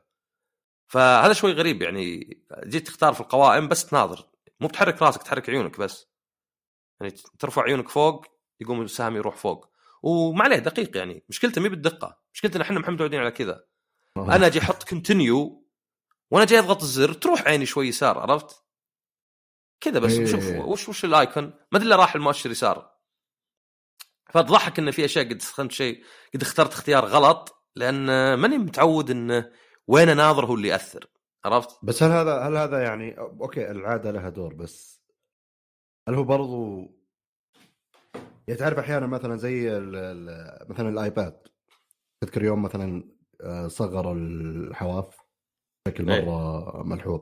فهذا 0.88 1.33
شوي 1.33 1.52
غريب 1.52 1.83
يعني 1.83 2.38
جيت 2.64 2.87
تختار 2.87 3.12
في 3.12 3.21
القوائم 3.21 3.68
بس 3.68 3.87
تناظر. 3.87 4.28
مو 4.61 4.68
بتحرك 4.68 5.02
راسك 5.02 5.23
تحرك 5.23 5.50
عيونك 5.50 5.80
بس. 5.80 6.09
يعني 7.00 7.14
ترفع 7.38 7.62
عيونك 7.62 7.88
فوق 7.88 8.26
يقوم 8.61 8.83
السهم 8.83 9.16
يروح 9.16 9.37
فوق. 9.37 9.68
وما 10.02 10.45
عليه 10.45 10.57
دقيق 10.57 10.97
يعني. 10.97 11.25
مشكلته 11.28 11.61
مي 11.61 11.68
بالدقة. 11.68 12.21
مشكلتنا 12.35 12.62
إحنا 12.62 12.80
محنا 12.81 12.95
متعودين 12.95 13.21
على 13.21 13.30
كذا. 13.30 13.64
أنا 14.16 14.47
أجي 14.47 14.59
أحط 14.59 14.88
continue 14.88 15.69
وأنا 16.30 16.47
جاي 16.47 16.59
أضغط 16.59 16.83
الزر 16.83 17.12
تروح 17.12 17.42
عيني 17.42 17.66
شوي 17.66 17.88
يسار 17.88 18.18
عرفت؟ 18.18 18.64
كذا 19.80 19.99
بس 19.99 20.12
إيه. 20.12 20.26
شوف 20.26 20.45
وش 20.49 20.88
وش 20.88 21.04
ال 21.05 21.11
icon؟ 21.11 21.45
ما 21.45 21.78
أدري 21.78 21.95
راح 21.95 22.14
المؤشر 22.14 22.50
يسار. 22.50 22.99
فتضحك 24.30 24.78
إن 24.78 24.90
في 24.90 25.04
أشياء 25.04 25.25
قد 25.25 25.37
استخدمت 25.37 25.73
شيء 25.73 26.04
قد 26.35 26.42
اخترت 26.42 26.73
اختيار 26.73 27.04
غلط 27.04 27.64
لأن 27.76 28.35
ماني 28.35 28.59
متعود 28.59 29.11
إنه 29.11 29.50
وين 29.88 30.09
اناظر 30.09 30.47
هو 30.47 30.54
اللي 30.54 30.68
يأثر 30.68 31.07
عرفت؟ 31.45 31.85
بس 31.85 32.02
هل 32.02 32.11
هذا 32.11 32.38
هل 32.38 32.57
هذا 32.57 32.83
يعني 32.83 33.18
okay 33.19 33.71
العادة 33.71 34.11
لها 34.11 34.28
دور 34.28 34.54
بس 34.54 35.02
هل 36.09 36.14
هو 36.14 36.25
برضو 36.25 36.80
يعني 38.49 38.61
تعرف 38.61 38.78
أحيانا 38.78 39.07
مثلا 39.07 39.37
زي 39.37 39.76
ال- 39.76 39.97
ال- 39.97 40.71
مثلا 40.71 40.88
الآيباد 40.88 41.49
تذكر 42.21 42.42
يوم 42.45 42.62
مثلا 42.62 43.09
آه، 43.40 43.68
صغر 43.68 44.12
الحواف 44.12 45.16
بشكل 45.88 46.11
إيه. 46.11 46.25
مرة 46.25 46.83
ملحوظ 46.83 47.21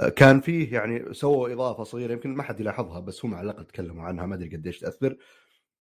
آه، 0.00 0.08
كان 0.08 0.40
فيه 0.40 0.74
يعني 0.74 1.14
سووا 1.14 1.52
إضافة 1.52 1.84
صغيرة 1.84 2.12
يمكن 2.12 2.34
ما 2.34 2.42
حد 2.42 2.60
يلاحظها 2.60 3.00
بس 3.00 3.24
هم 3.24 3.34
على 3.34 3.50
الاقل 3.50 3.66
تكلموا 3.66 4.04
عنها 4.04 4.26
ما 4.26 4.34
أدري 4.34 4.56
قديش 4.56 4.78
تأثر 4.78 5.16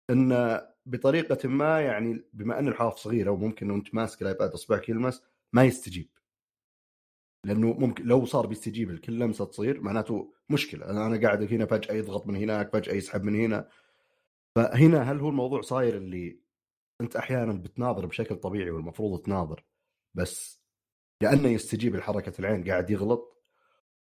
إن 0.10 0.62
بطريقة 0.86 1.50
ما 1.50 1.82
يعني 1.82 2.26
بما 2.34 2.60
أن 2.60 2.68
الحواف 2.68 2.96
صغيرة 2.98 3.32
وممكن 3.32 3.72
وانت 3.72 3.96
ماسك 3.96 4.22
الآيباد 4.22 4.52
أصبعك 4.52 4.90
يلمس 4.90 5.24
ما 5.54 5.64
يستجيب. 5.64 6.10
لأنه 7.46 7.74
ممكن 7.74 8.06
لو 8.06 8.26
صار 8.26 8.48
بيستجيب 8.48 8.92
لكل 8.92 9.20
لمسة 9.20 9.46
تصير 9.46 9.82
معناته 9.82 10.34
مشكلة. 10.50 10.90
أنا 10.90 11.22
قاعد 11.22 11.54
هنا 11.54 11.66
فجأة 11.66 11.94
يضغط 11.94 12.28
من 12.28 12.36
هناك 12.36 12.74
فجأة 12.74 12.94
يسحب 12.94 13.24
من 13.24 13.36
هنا. 13.36 13.70
فهنا 14.56 15.12
هل 15.12 15.20
هو 15.20 15.30
الموضوع 15.30 15.62
صاير 15.62 15.98
اللي 15.98 16.40
أنت 17.02 17.16
أحيانا 17.16 17.54
بتناظر 17.54 18.06
بشكل 18.06 18.36
طبيعي 18.36 18.72
والمفروض 18.72 19.22
تناظر 19.22 19.66
بس 20.14 20.64
لأنه 21.22 21.50
يستجيب 21.50 21.96
لحركة 21.96 22.34
العين 22.40 22.64
قاعد 22.64 22.90
يغلط؟ 22.90 23.44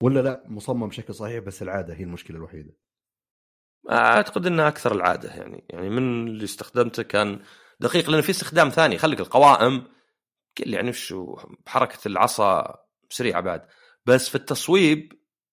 ولا 0.02 0.21
لا 0.21 0.45
مصمم 0.47 0.88
بشكل 0.88 1.14
صحيح 1.14 1.45
بس 1.45 1.62
العادة 1.62 1.95
هي 1.95 2.02
المشكلة 2.02 2.37
الوحيدة؟ 2.37 2.76
أعتقد 3.90 4.47
إنها 4.47 4.69
أكثر 4.69 4.92
العادة 4.92 5.35
يعني. 5.35 5.64
يعني 5.71 5.90
من 5.90 6.28
اللي 6.28 6.45
استخدمته 6.45 7.02
كان 7.02 7.40
دقيق 7.80 8.11
لأن 8.11 8.21
في 8.21 8.30
استخدام 8.30 8.69
ثاني. 8.69 8.99
خليك 8.99 9.21
القوائم 9.21 9.85
كل 10.59 10.75
يعني 10.75 10.92
شو 10.92 11.37
بحركه 11.66 11.99
العصا 12.09 12.78
سريعة 13.11 13.40
بعد. 13.40 13.66
بس 14.07 14.28
في 14.28 14.35
التصويب 14.35 15.12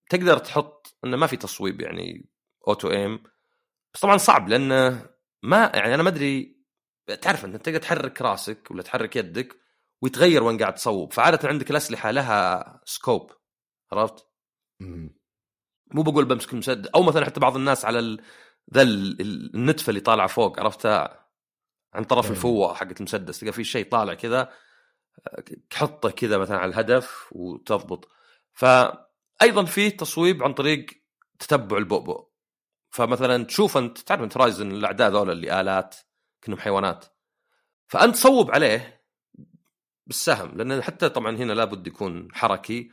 تقدر 0.09 0.37
تحط 0.37 0.97
إنه 1.05 1.17
ما 1.17 1.27
في 1.27 1.37
تصويب 1.37 1.81
يعني 1.81 2.29
auto 2.67 2.91
aim 2.91 3.23
بس 3.93 4.01
طبعا 4.01 4.17
صعب 4.17 4.49
لأنه 4.49 5.09
ما 5.43 5.71
يعني 5.75 5.95
أنا 5.95 6.03
ما 6.03 6.09
أدري 6.09 6.57
تعرف 7.21 7.45
انت 7.45 7.55
تقدر 7.55 7.79
تحرك 7.79 8.21
راسك 8.21 8.71
ولا 8.71 8.83
تحرك 8.83 9.15
يدك 9.15 9.55
ويتغير 10.01 10.43
وين 10.43 10.57
قاعد 10.57 10.73
تصوب. 10.73 11.13
فعادة 11.13 11.49
عندك 11.49 11.71
الأسلحة 11.71 12.11
لها 12.11 12.81
scope 12.85 13.31
عرفت؟ 13.91 14.27
مو 15.91 16.01
بقول 16.03 16.25
بمسك 16.25 16.53
المسدس. 16.53 16.89
أو 16.95 17.03
مثلا 17.03 17.25
حتى 17.25 17.39
بعض 17.39 17.55
الناس 17.55 17.85
على 17.85 17.99
ال... 17.99 18.21
ذا 18.73 18.81
ال- 18.81 19.21
ال- 19.21 19.55
النتفة 19.55 19.89
اللي 19.89 19.99
طالعة 20.01 20.27
فوق 20.27 20.59
عرفتها 20.59 21.27
عن 21.93 22.03
طرف 22.03 22.25
إيه. 22.25 22.31
الفوة 22.31 22.73
حقت 22.73 22.97
المسدس 22.97 23.39
تلقى 23.39 23.53
في 23.53 23.63
شيء 23.63 23.89
طالع 23.89 24.13
كذا. 24.13 24.53
تحطه 25.69 26.09
كذا 26.09 26.37
مثلا 26.37 26.57
على 26.57 26.69
الهدف 26.69 27.27
وتضبط. 27.31 28.09
فايضا 28.53 29.65
في 29.65 29.89
تصويب 29.89 30.43
عن 30.43 30.53
طريق 30.53 30.85
تتبع 31.39 31.77
البؤبؤ. 31.77 32.27
فمثلا 32.89 33.43
تشوف 33.43 33.77
أنت 33.77 33.97
تعرف 33.97 34.21
أنت 34.21 34.37
رايزن 34.37 34.71
الأعداء 34.71 35.11
ذولا 35.11 35.31
اللي 35.31 35.61
آلات 35.61 35.95
كأنهم 36.41 36.59
حيوانات. 36.59 37.05
فأنت 37.87 38.15
صوب 38.15 38.51
عليه 38.51 39.03
بالسهم 40.07 40.57
لأن 40.57 40.81
حتى 40.81 41.09
طبعا 41.09 41.37
هنا 41.37 41.53
لابد 41.53 41.87
يكون 41.87 42.27
حركي. 42.33 42.89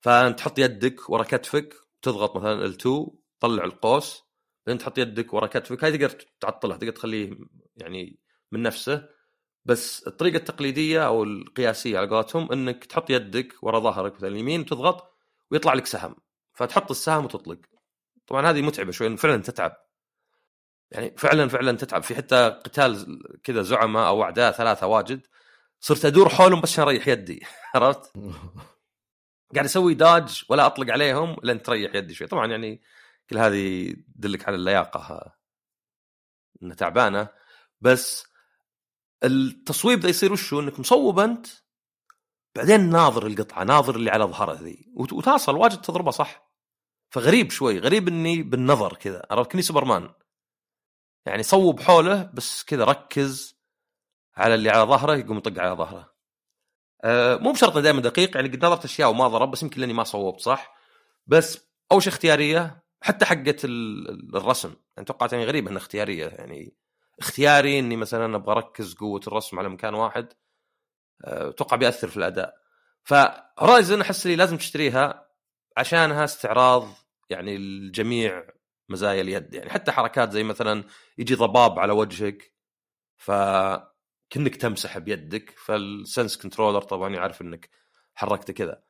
فأنت 0.00 0.38
تحط 0.38 0.58
يدك 0.58 1.10
ورا 1.10 1.22
كتفك 1.22 1.74
تضغط 2.02 2.36
مثلا 2.36 2.72
ال2 2.72 3.10
تطلع 3.40 3.64
القوس. 3.64 4.22
بعدين 4.66 4.78
تحط 4.78 4.98
يدك 4.98 5.34
ورا 5.34 5.46
كتفك 5.46 5.84
هاي 5.84 5.98
تقدر 5.98 6.10
تعطلها 6.40 6.76
تقدر 6.76 6.92
تخليه 6.92 7.38
يعني 7.76 8.18
من 8.52 8.62
نفسه. 8.62 9.08
بس 9.64 10.06
الطريقة 10.06 10.36
التقليدية 10.36 11.06
أو 11.06 11.24
القياسية 11.24 11.98
على 11.98 12.08
قولتهم 12.08 12.52
إنك 12.52 12.84
تحط 12.84 13.10
يدك 13.10 13.54
ورا 13.62 13.80
ظهرك 13.80 14.14
مثلا 14.14 14.28
اليمين 14.28 14.60
وتضغط 14.60 15.14
ويطلع 15.50 15.74
لك 15.74 15.86
سهم 15.86 16.16
فتحط 16.54 16.90
السهم 16.90 17.24
وتطلق. 17.24 17.58
طبعا 18.26 18.50
هذه 18.50 18.62
متعبة 18.62 18.92
شوي 18.92 19.16
فعلا 19.16 19.42
تتعب. 19.42 19.76
يعني 20.90 21.14
فعلا 21.18 21.48
فعلا 21.48 21.72
تتعب. 21.72 22.02
في 22.02 22.14
حتى 22.14 22.60
قتال 22.64 23.22
كذا 23.42 23.62
زعماء 23.62 24.08
أو 24.08 24.22
أعداء 24.22 24.52
ثلاثة 24.52 24.86
واجد 24.86 25.26
صرت 25.80 26.04
أدور 26.04 26.28
حولهم 26.28 26.60
بس 26.60 26.72
عشان 26.72 26.84
أريح 26.84 27.08
يدي. 27.08 27.46
عرفت؟ 27.74 28.12
قاعد 29.54 29.64
أسوي 29.64 29.94
داج 29.94 30.44
ولا 30.48 30.66
أطلق 30.66 30.92
عليهم 30.92 31.36
لين 31.42 31.62
تريح 31.62 31.94
يدي 31.94 32.14
شوي. 32.14 32.26
طبعا 32.26 32.46
يعني 32.46 32.82
كل 33.30 33.38
هذه 33.38 33.94
تدلك 34.16 34.48
على 34.48 34.56
اللياقة. 34.56 35.34
إنها 36.62 36.74
تعبانة. 36.74 37.28
بس 37.80 38.33
التصويب 39.24 40.00
ذا 40.00 40.08
يصير 40.08 40.32
وشو؟ 40.32 40.60
إنك 40.60 40.80
مصوب 40.80 41.18
أنت 41.18 41.46
بعدين 42.56 42.90
ناظر 42.90 43.26
القطعة 43.26 43.64
ناظر 43.64 43.96
اللي 43.96 44.10
على 44.10 44.24
ظهره 44.24 44.52
ذي 44.54 44.92
وت- 44.96 45.12
وتاصل 45.12 45.56
واجد 45.56 45.80
تضربه 45.80 46.10
صح؟ 46.10 46.50
فغريب 47.10 47.50
شوي 47.50 47.78
غريب 47.78 48.08
إني 48.08 48.42
بالنظر 48.42 48.96
كذا 48.96 49.26
عرفت؟ 49.30 49.50
كني 49.52 49.62
سوبرمان. 49.62 50.10
يعني 51.26 51.42
صوب 51.42 51.80
حوله 51.80 52.30
بس 52.34 52.64
كذا 52.64 52.84
ركز 52.84 53.60
على 54.36 54.54
اللي 54.54 54.70
على 54.70 54.82
ظهره 54.90 55.16
يقوم 55.16 55.38
يطق 55.38 55.62
على 55.62 55.74
ظهره. 55.76 56.14
أه 57.04 57.36
مو 57.36 57.52
بشرط 57.52 57.78
دائما 57.78 58.00
دقيق 58.00 58.36
يعني 58.36 58.48
قد 58.48 58.64
نظرت 58.64 58.84
أشياء 58.84 59.10
وما 59.10 59.28
ضرب 59.28 59.50
بس 59.50 59.62
يمكن 59.62 59.80
لأني 59.80 59.92
ما 59.92 60.04
صوبت 60.04 60.40
صح؟ 60.40 60.74
بس 61.26 61.58
اول 61.92 62.02
شيء 62.02 62.12
اختيارية؟ 62.12 62.84
حتى 63.02 63.24
حقة 63.24 63.56
ال- 63.64 64.08
ال- 64.10 64.36
الرسم. 64.36 64.74
يعني 64.96 65.06
توقعت 65.06 65.32
يعني 65.32 65.44
غريبه 65.44 65.70
إنها 65.70 65.80
اختيارية 65.80 66.26
يعني 66.26 66.76
اختياري 67.18 67.78
إني 67.78 67.96
مثلا 67.96 68.36
أبغى 68.36 68.52
أركز 68.52 68.94
قوة 68.94 69.20
الرسم 69.26 69.58
على 69.58 69.68
مكان 69.68 69.94
واحد 69.94 70.28
أه، 71.24 71.48
أتوقع 71.48 71.76
بيأثر 71.76 72.08
في 72.08 72.16
الأداء. 72.16 72.54
ف 73.04 73.16
Horizon 73.16 74.00
أحس 74.00 74.26
لي 74.26 74.36
لازم 74.36 74.56
تشتريها 74.56 75.28
عشانها 75.76 76.24
استعراض 76.24 76.88
يعني 77.30 77.56
الجميع 77.56 78.46
مزايا 78.88 79.20
اليد. 79.20 79.54
يعني 79.54 79.70
حتى 79.70 79.92
حركات 79.92 80.32
زي 80.32 80.42
مثلا 80.42 80.84
يجي 81.18 81.34
ضباب 81.34 81.78
على 81.78 81.92
وجهك 81.92 82.54
فكنك 83.16 84.56
تمسح 84.60 84.98
بيدك 84.98 85.50
ف 85.50 85.62
ال 85.62 85.75
Sense 85.75 86.36
controller 86.36 86.82
طبعا 86.82 87.14
يعرف 87.14 87.42
إنك 87.42 87.70
حركته 88.14 88.52
كذا. 88.52 88.82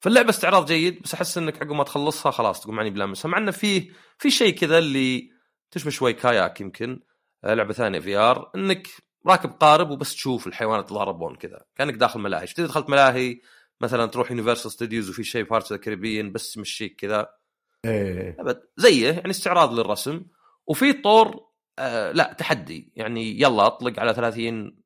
فاللعبة 0.00 0.30
استعراض 0.30 0.66
جيد 0.66 1.02
بس 1.02 1.14
أحس 1.14 1.38
إنك 1.38 1.56
عقب 1.62 1.72
ما 1.72 1.84
تخلصها 1.84 2.32
خلاص 2.32 2.60
تقوم 2.60 2.80
ماني 2.80 2.90
بلامسها 2.90 3.28
مع 3.28 3.38
إنه 3.38 3.50
في 3.50 3.92
في 4.18 4.30
شيء 4.30 4.54
كذا 4.54 4.78
اللي 4.78 5.30
تشبه 5.70 5.90
شوي 5.90 6.12
kayak 6.12 6.60
يمكن. 6.60 6.90
آه، 6.92 7.07
لعبة 7.44 7.72
ثانية 7.72 7.98
VR 7.98 8.50
إنك 8.56 8.88
راكب 9.26 9.50
قارب 9.50 9.90
وبس 9.90 10.14
تشوف 10.14 10.46
الحيوانات 10.46 10.88
تضاربون 10.88 11.36
كذا 11.36 11.64
كأنك 11.76 11.94
داخل 11.94 12.20
ملاهي. 12.20 12.46
شفت 12.46 12.60
دخلت 12.60 12.90
ملاهي؟ 12.90 13.40
مثلا 13.80 14.06
تروح 14.06 14.30
Universal 14.30 14.70
Studios 14.70 15.10
وفي 15.10 15.24
شيء 15.24 15.44
Pirates 15.44 15.72
of 15.72 15.81
the 15.81 15.93
Caribbean 15.93 16.32
بس 16.32 16.52
تمشيك 16.52 16.96
كذا. 16.96 17.28
إيه. 17.84 18.36
أبد. 18.40 18.62
زيه 18.76 19.12
يعني 19.12 19.30
استعراض 19.30 19.72
للرسم. 19.78 20.22
وفي 20.66 20.92
طور 20.92 21.48
آه 21.78 22.12
لا 22.12 22.32
تحدي. 22.38 22.92
يعني 22.96 23.40
يلا 23.40 23.66
أطلق 23.66 24.00
على 24.00 24.14
30 24.14 24.76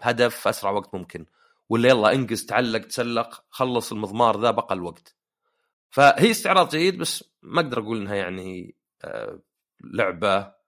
هدف 0.00 0.36
في 0.36 0.50
أسرع 0.50 0.70
وقت 0.70 0.94
ممكن. 0.94 1.26
ولا 1.68 1.88
يلا 1.88 2.14
انقز 2.14 2.46
تعلق 2.46 2.80
تسلق 2.80 3.44
خلص 3.50 3.92
المضمار 3.92 4.40
ذا 4.40 4.50
بأقل 4.50 4.82
وقت. 4.82 5.16
فهي 5.90 6.30
استعراض 6.30 6.68
جيد 6.68 6.98
بس 6.98 7.24
ما 7.42 7.60
أقدر 7.60 7.80
أقول 7.80 8.00
إنها 8.00 8.14
يعني 8.14 8.74
آه 9.04 9.40
لعبة 9.84 10.59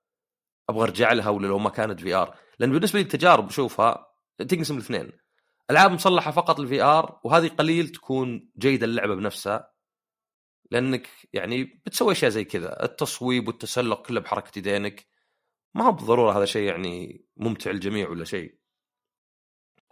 أبغى 0.68 0.82
أرجع 0.82 1.12
لها 1.12 1.28
ولا 1.28 1.46
لو 1.46 1.58
ما 1.58 1.70
كانت 1.70 2.00
VR 2.00 2.36
لأن 2.58 2.72
بالنسبة 2.72 2.98
لي 2.98 3.04
التجارب 3.04 3.48
اشوفها 3.48 4.06
تنقسم 4.48 4.74
الاثنين 4.74 5.12
ألعاب 5.70 5.92
مصلحة 5.92 6.30
فقط 6.30 6.60
لل 6.60 6.82
VR 6.82 7.20
وهذه 7.24 7.48
قليل 7.48 7.88
تكون 7.88 8.50
جيدة 8.58 8.86
اللعبة 8.86 9.14
بنفسها 9.14 9.72
لأنك 10.72 11.08
يعني 11.32 11.64
بتسوي 11.64 12.12
أشياء 12.12 12.30
زي 12.30 12.44
كذا. 12.44 12.84
التصويب 12.84 13.48
والتسلق 13.48 14.06
كله 14.06 14.20
بحركة 14.20 14.58
يدينك. 14.58 15.06
ما 15.74 15.86
هو 15.86 15.92
بالضرورة 15.92 16.38
هذا 16.38 16.44
شيء 16.44 16.62
يعني 16.62 17.24
ممتع 17.36 17.70
للجميع 17.70 18.08
ولا 18.08 18.24
شيء. 18.24 18.58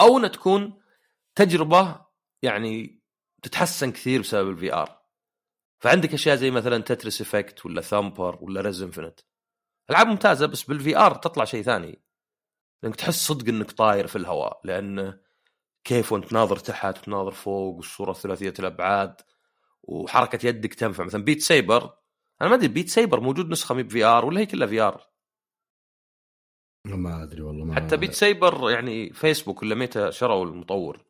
أو 0.00 0.18
إنها 0.18 0.28
تكون 0.28 0.82
تجربة 1.34 2.06
يعني 2.42 3.02
تتحسن 3.42 3.92
كثير 3.92 4.20
بسبب 4.20 4.50
ال 4.50 4.74
VR 4.74 5.00
فعندك 5.78 6.14
أشياء 6.14 6.36
زي 6.36 6.50
مثلا 6.50 6.78
Tetris 6.78 7.20
Effect 7.20 7.66
ولا 7.66 7.80
Thumper 7.80 8.38
ولا 8.40 8.60
Rez 8.60 8.82
Infinite 8.82 9.20
ألعاب 9.90 10.06
ممتازة 10.06 10.46
بس 10.46 10.62
بال 10.62 10.96
VR 10.96 11.14
تطلع 11.14 11.44
شيء 11.44 11.62
ثاني. 11.62 12.02
لانك 12.82 12.96
تحس 12.96 13.26
صدق 13.26 13.48
إنك 13.48 13.70
طاير 13.70 14.06
في 14.06 14.16
الهواء 14.16 14.60
لأن 14.64 15.20
كيف 15.84 16.12
وأنت 16.12 16.32
ناظر 16.32 16.56
تحت 16.56 16.98
وتناظر 16.98 17.30
فوق 17.30 17.76
والصورة 17.76 18.12
ثلاثيه 18.12 18.54
الأبعاد 18.58 19.20
وحركة 19.82 20.46
يدك 20.46 20.74
تنفع. 20.74 21.04
مثلا 21.04 21.24
Beat 21.24 21.40
Saber 21.42 21.96
أنا 22.40 22.48
ما 22.48 22.54
أدري 22.54 22.68
Beat 22.68 22.88
Saber 22.88 23.20
موجود 23.20 23.50
نسخة 23.50 23.74
مي 23.74 23.82
ب 23.82 24.04
VR 24.04 24.24
ولا 24.24 24.40
هي 24.40 24.46
كلها 24.46 24.66
VR 24.66 25.10
ما 26.86 27.22
أدري 27.22 27.42
والله 27.42 27.64
ما 27.64 27.74
حتى 27.74 27.96
Beat 27.96 28.12
Saber 28.12 28.70
يعني 28.70 29.12
فيسبوك 29.12 29.62
ولا 29.62 29.74
ميتا 29.74 30.10
شروا 30.10 30.44
المطور. 30.44 31.04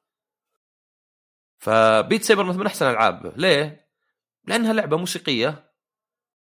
ف 1.58 1.71
Beat 1.71 2.22
Saber 2.22 2.44
مثلا 2.44 2.60
من 2.60 2.66
أحسن 2.66 2.90
العاب 2.90 3.32
ليه؟ 3.36 3.90
لأنها 4.44 4.72
لعبة 4.72 4.96
موسيقية. 4.96 5.69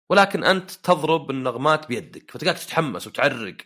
ولكن 0.10 0.44
أنت 0.44 0.72
تضرب 0.72 1.32
النغمات 1.32 1.88
بيدك 1.88 2.32
فتلقاك 2.32 2.58
تتحمس 2.58 3.08
وتعرق. 3.08 3.58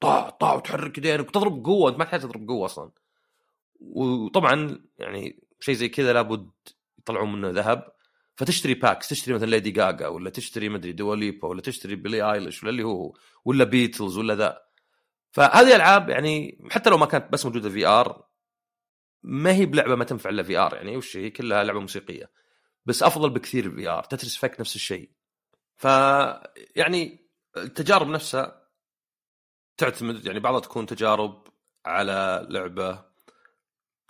طاع 0.00 0.30
طاع 0.30 0.54
وتحرك 0.54 0.98
يدينك 0.98 1.28
وتضرب 1.28 1.62
بقوة 1.62 1.90
أنت 1.90 1.98
ما 1.98 2.04
تحتاج 2.04 2.20
تضرب 2.20 2.46
بقوة 2.46 2.64
أصلا. 2.64 2.90
وطبعا 3.80 4.84
يعني 4.98 5.42
شيء 5.60 5.74
زي 5.74 5.88
كذا 5.88 6.12
لابد 6.12 6.50
يطلعون 6.98 7.32
منه 7.32 7.50
ذهب. 7.50 7.94
فتشتري 8.36 8.74
packs 8.74 9.08
تشتري 9.08 9.34
مثلا 9.34 9.46
Lady 9.50 9.70
Gaga 9.70 10.08
ولا 10.08 10.30
تشتري 10.30 10.68
مدري 10.68 10.92
Dua 10.92 11.16
Lipa 11.16 11.48
ولا 11.48 11.60
تشتري 11.60 11.94
Billie 11.96 12.32
Eilish 12.32 12.62
ولا 12.62 12.70
اللي 12.70 12.82
هو 12.82 13.16
ولا 13.44 13.64
بيتلز 13.64 14.18
ولا 14.18 14.34
ذا. 14.34 14.64
فهذه 15.32 15.76
العاب 15.76 16.08
يعني 16.08 16.58
حتى 16.70 16.90
لو 16.90 16.98
ما 16.98 17.06
كانت 17.06 17.32
بس 17.32 17.46
موجودة 17.46 17.70
VR 17.70 18.24
ما 19.22 19.52
هي 19.52 19.66
بلعبة 19.66 19.94
ما 19.94 20.04
تنفع 20.04 20.30
إلا 20.30 20.42
VR 20.42 20.74
يعني 20.74 20.96
وش 20.96 21.16
هي؟ 21.16 21.30
كلها 21.30 21.64
لعبة 21.64 21.80
موسيقية. 21.80 22.30
بس 22.86 23.02
أفضل 23.02 23.30
بكثير 23.30 23.70
VR 23.76 24.04
Tetris 24.04 24.36
Effect 24.36 24.60
نفس 24.60 24.76
الشيء. 24.76 25.10
ف 25.76 25.84
يعني 26.76 27.30
التجارب 27.56 28.08
نفسها 28.08 28.68
تعتمد 29.76 30.26
يعني 30.26 30.40
بعضها 30.40 30.60
تكون 30.60 30.86
تجارب 30.86 31.48
على 31.86 32.46
لعبة 32.50 33.04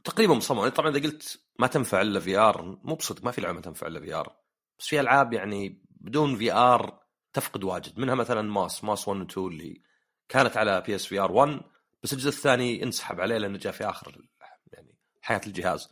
تقريبا 0.05 0.35
مصممة. 0.35 0.69
طبعا 0.69 0.91
إذا 0.91 1.03
قلت 1.03 1.41
ما 1.59 1.67
تنفع 1.67 2.01
إلا 2.01 2.21
VR 2.21 2.63
مو 2.83 2.95
بصدق 2.95 3.25
ما 3.25 3.31
في 3.31 3.41
لعبة 3.41 3.55
ما 3.55 3.61
تنفع 3.61 3.87
إلا 3.87 4.01
VR. 4.01 4.37
بس 4.79 4.87
في 4.87 5.01
ألعاب 5.01 5.33
يعني 5.33 5.83
بدون 6.01 6.37
VR 6.37 7.01
تفقد 7.33 7.65
واجد. 7.65 7.99
منها 7.99 8.15
مثلا 8.15 8.43
Moss 8.43 8.85
Moss 8.85 9.09
1 9.09 9.21
و 9.21 9.25
2 9.25 9.47
اللي 9.47 9.83
كانت 10.29 10.57
على 10.57 10.81
PSVR 10.81 11.33
1 11.33 11.61
بس 12.03 12.13
الجزء 12.13 12.29
الثاني 12.29 12.83
انسحب 12.83 13.21
عليه 13.21 13.39
لأنه 13.39 13.59
جاء 13.59 13.73
في 13.73 13.85
آخر 13.85 14.29
يعني 14.73 14.99
حياة 15.23 15.41
الجهاز. 15.47 15.89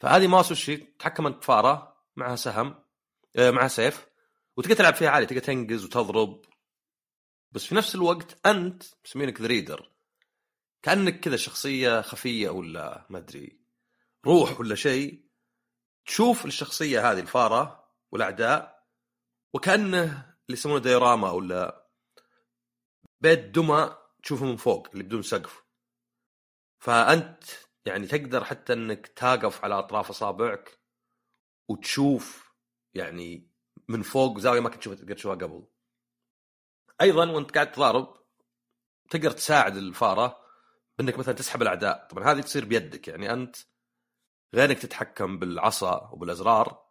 فهذه 0.00 0.26
Moss 0.26 0.52
وش 0.52 0.70
هي؟ 0.70 0.76
تتحكم 0.76 1.26
أنت 1.26 1.44
فارة 1.44 1.96
معها 2.16 2.36
سهم 2.36 2.74
آه، 3.36 3.50
معها 3.50 3.68
سيف. 3.68 4.06
وتقدر 4.56 4.74
تلعب 4.76 4.94
فيها 4.94 5.10
عادي 5.10 5.26
تقدر 5.26 5.40
تنقز 5.40 5.84
وتضرب. 5.84 6.44
بس 7.52 7.64
في 7.64 7.74
نفس 7.74 7.94
الوقت 7.94 8.46
أنت 8.46 8.82
مسمينك 9.04 9.40
the 9.40 9.46
reader 9.46 9.92
كأنك 10.82 11.20
كذا 11.20 11.36
شخصية 11.36 12.00
خفية 12.00 12.48
ولا 12.48 13.06
ما 13.10 13.18
أدري 13.18 13.60
روح 14.26 14.60
ولا 14.60 14.74
شيء 14.74 15.26
تشوف 16.06 16.46
الشخصية 16.46 17.10
هذه 17.12 17.20
الفارة 17.20 17.92
والأعداء 18.12 18.86
وكأنه 19.54 20.04
اللي 20.04 20.58
يسمونه 20.58 20.80
ديوراما 20.80 21.30
ولا 21.30 21.90
بيت 23.20 23.38
دمى 23.38 23.96
تشوفه 24.22 24.44
من 24.44 24.56
فوق 24.56 24.88
اللي 24.92 25.04
بدون 25.04 25.22
سقف. 25.22 25.64
فأنت 26.78 27.44
يعني 27.86 28.06
تقدر 28.06 28.44
حتى 28.44 28.72
إنك 28.72 29.06
تقف 29.06 29.64
على 29.64 29.78
أطراف 29.78 30.10
أصابعك 30.10 30.80
وتشوف 31.68 32.54
يعني 32.94 33.55
من 33.88 34.02
فوق 34.02 34.38
زاوية 34.38 34.60
ما 34.60 34.68
كنت 34.68 34.88
تشوفها 35.12 35.34
قبل. 35.34 35.66
أيضا 37.00 37.30
وأنت 37.30 37.50
قاعد 37.50 37.72
تضارب 37.72 38.16
تقدر 39.10 39.30
تساعد 39.30 39.76
الفارة 39.76 40.38
بأنك 40.98 41.18
مثلا 41.18 41.34
تسحب 41.34 41.62
الأعداء. 41.62 42.08
طبعا 42.10 42.32
هذه 42.32 42.40
تصير 42.40 42.64
بيدك 42.64 43.08
يعني 43.08 43.32
أنت 43.32 43.56
غير 44.54 44.70
انك 44.70 44.78
تتحكم 44.78 45.38
بالعصا 45.38 46.10
وبالأزرار. 46.12 46.86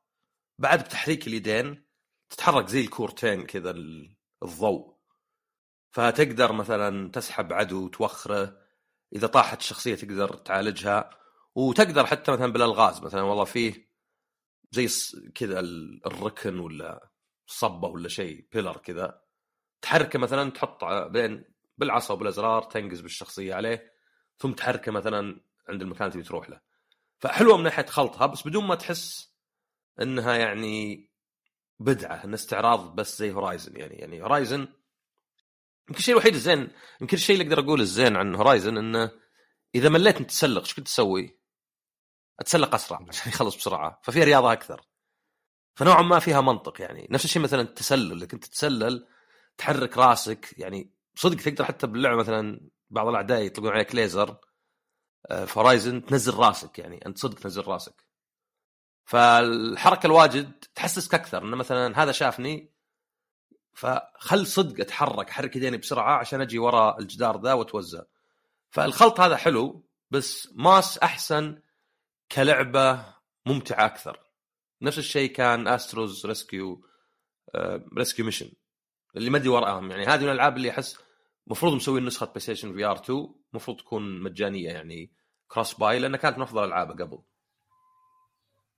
بعد 0.60 0.84
بتحريك 0.84 1.27
اليدين 1.27 1.86
تتحرك 2.29 2.67
زي 2.67 2.81
الكورتين 2.81 3.45
كذا 3.45 3.69
ال- 3.71 4.17
الضوء. 4.43 4.95
فتقدر 5.91 6.51
مثلا 6.51 7.12
تسحب 7.12 7.53
عدو 7.53 7.88
توخره. 7.88 8.62
إذا 9.15 9.27
طاحت 9.27 9.60
الشخصيه 9.60 9.95
تقدر 9.95 10.36
تعالجها. 10.36 11.10
وتقدر 11.55 12.05
حتى 12.05 12.31
مثلا 12.31 12.51
بالألغاز 12.51 13.01
مثلا 13.01 13.21
والله 13.21 13.43
فيه 13.43 13.85
زي 14.71 14.88
كذا 15.36 15.60
ال- 15.60 16.06
الركن 16.06 16.60
ولا 16.60 17.10
صبة 17.47 17.88
ولا 17.88 18.10
شيء 18.10 18.47
pillar 18.51 18.77
كذا 18.78 19.21
تحركه 19.82 20.19
مثلا 20.19 20.51
تحط 20.51 20.84
بين 20.86 21.43
بالعصا 21.78 22.13
وبالأزرار 22.13 22.63
تنقز 22.63 23.01
بالشخصية 23.01 23.56
عليه 23.56 23.93
ثم 24.38 24.51
تحركه 24.51 24.91
مثلا 24.91 25.41
عند 25.69 25.82
المكان 25.82 26.12
اللي 26.12 26.23
تروح 26.23 26.49
له 26.49 26.62
فحلوة 27.19 27.58
من 27.58 27.63
ناحية 27.63 27.86
خلطها 27.86 28.25
بس 28.25 28.47
بدون 28.47 28.63
ما 28.63 28.75
تحس 28.75 29.36
إنها 30.01 30.36
يعني 30.36 31.10
بدعة 31.80 32.23
إن 32.25 32.34
استعراض 32.34 32.95
بس 32.95 33.19
زي 33.19 33.32
Horizon 33.31 33.77
يعني 33.78 33.95
يعني 33.95 34.23
Horizon 34.23 34.60
يمكن 35.89 35.99
الشيء 35.99 36.13
الوحيد 36.13 36.34
الزين 36.34 36.71
يمكن 37.01 37.17
الشيء 37.17 37.36
اللي 37.41 37.47
أقدر 37.54 37.63
اقوله 37.65 37.82
الزين 37.84 38.15
عن 38.15 38.36
Horizon 38.36 38.77
إنه 38.78 39.12
إذا 39.75 39.89
مليت 39.89 40.19
من 40.21 40.28
تسلق 40.28 40.62
إيش 40.62 40.73
كنت 40.73 40.86
تسوي؟ 40.86 41.39
أتسلق 42.39 42.76
أسرع 42.76 43.00
عشان 43.10 43.32
يخلص 43.32 43.56
بسرعة 43.56 44.00
ففيها 44.04 44.24
رياضة 44.24 44.54
أكثر. 44.54 44.82
فنوعا 45.76 46.02
ما 46.02 46.19
فيها 46.19 46.41
منطق 46.41 46.82
يعني. 46.82 47.08
نفس 47.12 47.26
الشيء 47.26 47.41
مثلا 47.41 47.62
التسلل 47.62 48.12
اللي 48.12 48.28
كنت 48.28 48.45
تتسلل 48.45 49.08
تحرك 49.58 49.98
راسك 49.98 50.56
يعني 50.58 50.91
صدق 51.15 51.43
تقدر 51.43 51.65
حتى 51.65 51.88
باللعبة 51.88 52.15
مثلا 52.15 52.69
بعض 52.89 53.08
الأعداء 53.08 53.41
يطلقون 53.41 53.71
عليك 53.71 53.95
ليزر 53.95 54.38
آه، 55.32 55.45
في 55.45 55.60
هورايزن 55.60 56.06
تنزل 56.06 56.34
راسك 56.34 56.80
يعني 56.80 57.06
أنت 57.06 57.17
صدق 57.17 57.39
تنزل 57.39 57.67
راسك. 57.67 58.06
فالحركة 59.06 60.08
الواجد 60.08 60.52
تحسسك 60.76 61.13
أكثر 61.13 61.43
إنه 61.43 61.56
مثلا 61.56 62.04
هذا 62.04 62.12
شافني 62.12 62.74
فخل 63.74 64.48
صدق 64.48 64.82
أتحرك 64.82 65.30
أحرك 65.30 65.56
يديني 65.56 65.78
بسرعة 65.78 66.17
عشان 66.17 66.41
أجي 66.41 66.60
ورا 66.60 67.00
الجدار 67.00 67.41
ذا 67.41 67.54
وأتوزع. 67.54 68.04
فالخلط 68.69 69.19
هذا 69.19 69.36
حلو 69.38 69.86
بس 70.12 70.50
Moss 70.55 70.97
أحسن 70.98 71.62
كلعبة 72.31 73.05
ممتعة 73.45 73.85
أكثر. 73.85 74.19
نفس 74.81 74.97
الشيء 74.97 75.31
كان 75.31 75.67
Astro's 75.67 76.25
Rescue 76.25 76.86
Rescue 77.97 78.25
Mission 78.25 78.51
اللي 79.17 79.29
ما 79.29 79.38
أدري 79.38 79.49
وراهم 79.49 79.91
يعني. 79.91 80.05
هذه 80.05 80.21
من 80.21 80.29
الألعاب 80.29 80.57
اللي 80.57 80.69
أحس 80.69 80.97
المفروض 81.47 81.73
مسوين 81.73 82.05
نسخة 82.05 82.25
PlayStation 82.25 82.73
VR 82.73 82.95
2 82.97 83.27
المفروض 83.51 83.77
تكون 83.77 84.21
مجانية 84.21 84.69
يعني 84.69 85.11
cross-buy 85.47 85.99
لأنها 85.99 86.19
كانت 86.19 86.38
من 86.38 86.43
أفضل 86.43 86.63
العابه 86.63 87.03
قبل. 87.03 87.19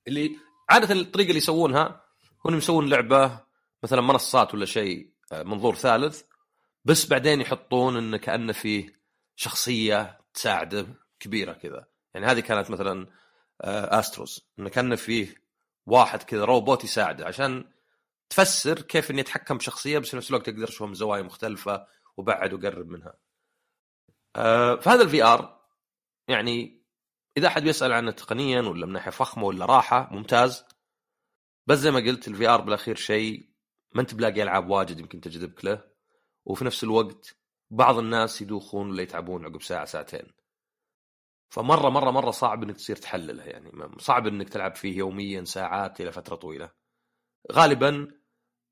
اللي 0.07 0.35
عادة 0.69 0.93
الطريقة 0.93 1.27
اللي 1.27 1.37
يسوونها 1.37 2.01
هم 2.45 2.57
يسوون 2.57 2.89
لعبة 2.89 3.39
مثلا 3.83 4.01
منصات 4.01 4.53
ولا 4.53 4.65
شيء 4.65 5.13
آه، 5.31 5.43
منظور 5.43 5.75
ثالث 5.75 6.23
بس 6.85 7.05
بعدين 7.05 7.41
يحطون 7.41 7.97
انه 7.97 8.17
كأنه 8.17 8.53
فيه 8.53 8.99
شخصية 9.35 10.17
تساعده 10.33 10.87
كبيرة 11.19 11.53
كذا. 11.53 11.85
يعني 12.13 12.25
هذه 12.25 12.39
كانت 12.39 12.69
مثلا 12.71 13.07
آه، 13.61 13.99
Astro's 13.99 14.49
إنه 14.59 14.69
كانه 14.69 14.95
فيه 14.95 15.35
واحد 15.85 16.23
كذا 16.23 16.45
روبوت 16.45 16.83
يساعده 16.83 17.25
عشان 17.25 17.71
تفسر 18.29 18.81
كيف 18.81 19.11
اني 19.11 19.21
اتحكم 19.21 19.57
بشخصية 19.57 19.99
بس 19.99 20.09
في 20.09 20.17
نفس 20.17 20.29
الوقت 20.29 20.45
تقدر 20.49 20.67
تشوفها 20.67 20.87
من 20.87 20.93
زوايا 20.93 21.21
مختلفة 21.21 21.87
وبعد 22.17 22.53
وقرب 22.53 22.87
منها. 22.87 23.13
آه، 24.35 24.75
فهذا 24.75 25.03
ال 25.03 25.23
VR 25.23 25.61
يعني 26.27 26.83
إذا 27.37 27.47
أحد 27.47 27.63
بيسال 27.63 27.91
عنه 27.91 28.11
تقنيا 28.11 28.61
ولا 28.61 28.85
من 28.85 28.93
ناحية 28.93 29.11
فخمة 29.11 29.43
ولا 29.43 29.65
راحة 29.65 30.09
ممتاز 30.11 30.65
بس 31.67 31.77
زي 31.77 31.91
ما 31.91 31.99
قلت 31.99 32.27
ال 32.27 32.47
VR 32.47 32.61
بالأخير 32.61 32.95
شيء 32.95 33.49
ما 33.95 34.01
أنت 34.01 34.13
بلاقي 34.13 34.43
ألعاب 34.43 34.69
واجد 34.69 34.99
يمكن 34.99 35.21
تجذبك 35.21 35.65
له 35.65 35.83
وفي 36.45 36.65
نفس 36.65 36.83
الوقت 36.83 37.37
بعض 37.71 37.97
الناس 37.97 38.41
يدوخون 38.41 38.89
ولا 38.89 39.01
يتعبون 39.01 39.45
عقب 39.45 39.61
ساعة 39.61 39.85
ساعتين. 39.85 40.33
فمره 41.49 41.89
مره 41.89 42.11
مرة 42.11 42.31
صعب 42.31 42.63
إنك 42.63 42.75
تصير 42.75 42.95
تحلله 42.95 43.43
يعني. 43.43 43.71
صعب 43.99 44.27
إنك 44.27 44.49
تلعب 44.49 44.75
فيه 44.75 44.97
يوميا 44.97 45.43
ساعات 45.43 46.01
إلى 46.01 46.11
فترة 46.11 46.35
طويلة. 46.35 46.71
غالبا 47.51 48.07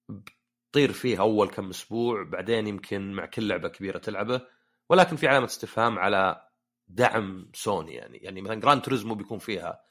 بتطير 0.09 0.91
فيه 0.91 1.19
أول 1.19 1.49
كم 1.49 1.69
أسبوع 1.69 2.23
بعدين 2.23 2.67
يمكن 2.67 3.13
مع 3.13 3.25
كل 3.25 3.47
لعبة 3.47 3.69
كبيرة 3.69 3.97
تلعبه. 3.97 4.41
ولكن 4.89 5.15
في 5.15 5.27
علامة 5.27 5.45
استفهام 5.45 5.99
على 5.99 6.49
دعم 6.87 7.51
سوني 7.53 7.93
يعني. 7.93 8.17
يعني 8.17 8.41
مثلا 8.41 8.55
Gran 8.55 8.81
Turismo 8.81 9.15
بيكون 9.15 9.39
فيها 9.39 9.85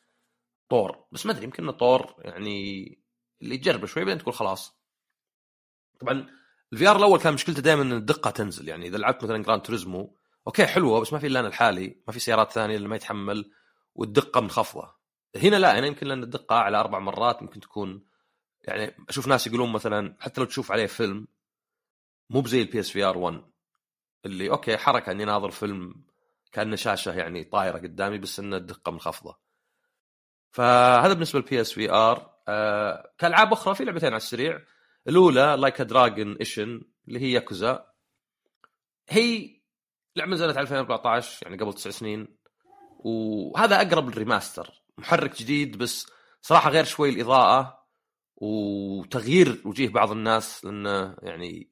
طور. 0.69 1.07
بس 1.13 1.27
ما 1.27 1.33
أدري 1.33 1.45
يمكن 1.45 1.71
طور 1.71 2.15
يعني 2.19 2.99
اللي 3.43 3.59
تجربه 3.59 3.87
شوي 3.87 4.05
بعدين 4.05 4.23
تقول 4.23 4.35
خلاص. 4.35 4.81
طبعا 6.01 6.27
ال 6.73 6.89
VR 6.89 6.97
الأول 6.97 7.19
كان 7.19 7.35
مشكلته 7.35 7.63
دائما 7.63 7.83
إن 7.83 7.93
الدقة 7.93 8.31
تنزل. 8.31 8.69
يعني 8.69 8.87
إذا 8.87 8.99
لعبت 8.99 9.25
مثلا 9.25 9.43
Gran 9.43 9.63
Turismo 9.63 10.17
okay 10.47 10.67
حلوة 10.67 11.01
بس 11.01 11.13
ما 11.13 11.19
في 11.19 11.27
إلا 11.27 11.41
أنا 11.41 11.49
الحالي 11.49 12.03
ما 12.07 12.13
في 12.13 12.21
سيارات 12.21 12.53
ثانية 12.53 12.77
اللي 12.77 12.89
ما 12.89 12.97
يتحمل 12.97 13.51
والدقة 13.95 14.41
منخفضة. 14.41 14.95
هنا 15.37 15.57
لا 15.57 15.79
هنا 15.79 15.87
يمكن 15.87 16.07
لأن 16.07 16.23
الدقة 16.23 16.57
على 16.57 16.81
أربع 16.81 16.99
مرات 16.99 17.43
ممكن 17.43 17.61
تكون 17.61 18.07
يعني 18.63 18.97
أشوف 19.09 19.29
ناس 19.29 19.47
يقولون 19.47 19.73
مثلا 19.73 20.17
حتى 20.21 20.41
لو 20.41 20.47
تشوف 20.47 20.73
عليه 20.73 20.87
فيلم 20.87 21.27
مو 22.31 22.41
بزي 22.41 22.63
ال 22.63 22.81
PSVR 22.81 23.19
1 23.19 23.43
اللي 24.25 24.51
okay 24.51 24.77
حركة 24.77 25.13
إني 25.13 25.25
ناظر 25.25 25.51
فيلم 25.51 26.05
كأنه 26.53 26.77
شاشة 26.77 27.13
يعني 27.13 27.45
طايرة 27.45 27.79
قدامي 27.79 28.19
بس 28.19 28.41
ان 28.41 28.55
الدقة 28.55 28.93
منخفضة. 28.93 29.39
فهذا 30.51 31.13
بالنسبة 31.13 31.39
لل 31.39 31.61
PSVR 31.61 32.35
كألعاب 33.19 33.53
أخرى 33.53 33.75
في 33.75 33.85
لعبتين 33.85 34.09
على 34.09 34.17
السريع. 34.17 34.61
الأولى 35.09 35.57
Like 35.59 35.83
a 35.83 35.90
Dragon 35.90 36.37
Ishin 36.37 36.83
اللي 37.09 37.21
هي 37.21 37.33
ياكوزا 37.33 37.91
هي 39.09 39.61
لعبه 40.17 40.31
نزلت 40.31 40.57
على 40.57 40.63
2014 40.63 41.47
يعني 41.47 41.57
قبل 41.57 41.73
تسع 41.73 41.91
سنين. 41.91 42.37
وهذا 42.99 43.77
أقرب 43.77 44.09
لل 44.09 44.22
remaster. 44.22 44.83
محرك 44.99 45.37
جديد 45.39 45.79
بس 45.79 46.07
صراحة 46.43 46.71
غير 46.71 46.85
شوي 46.85 47.09
الإضاءة 47.09 47.85
وتغيير 48.37 49.63
وجيه 49.65 49.89
بعض 49.89 50.11
الناس 50.11 50.65
لأنه 50.65 51.17
يعني 51.23 51.71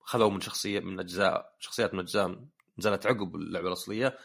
خذوا 0.00 0.30
من 0.30 0.40
شخصية 0.40 0.80
من 0.80 1.00
أجزاء 1.00 1.54
شخصيات 1.58 1.94
من 1.94 2.00
أجزاء 2.00 2.44
نزلت 2.78 3.06
عقب 3.06 3.36
اللعبة 3.36 3.68
الأصلية. 3.68 4.18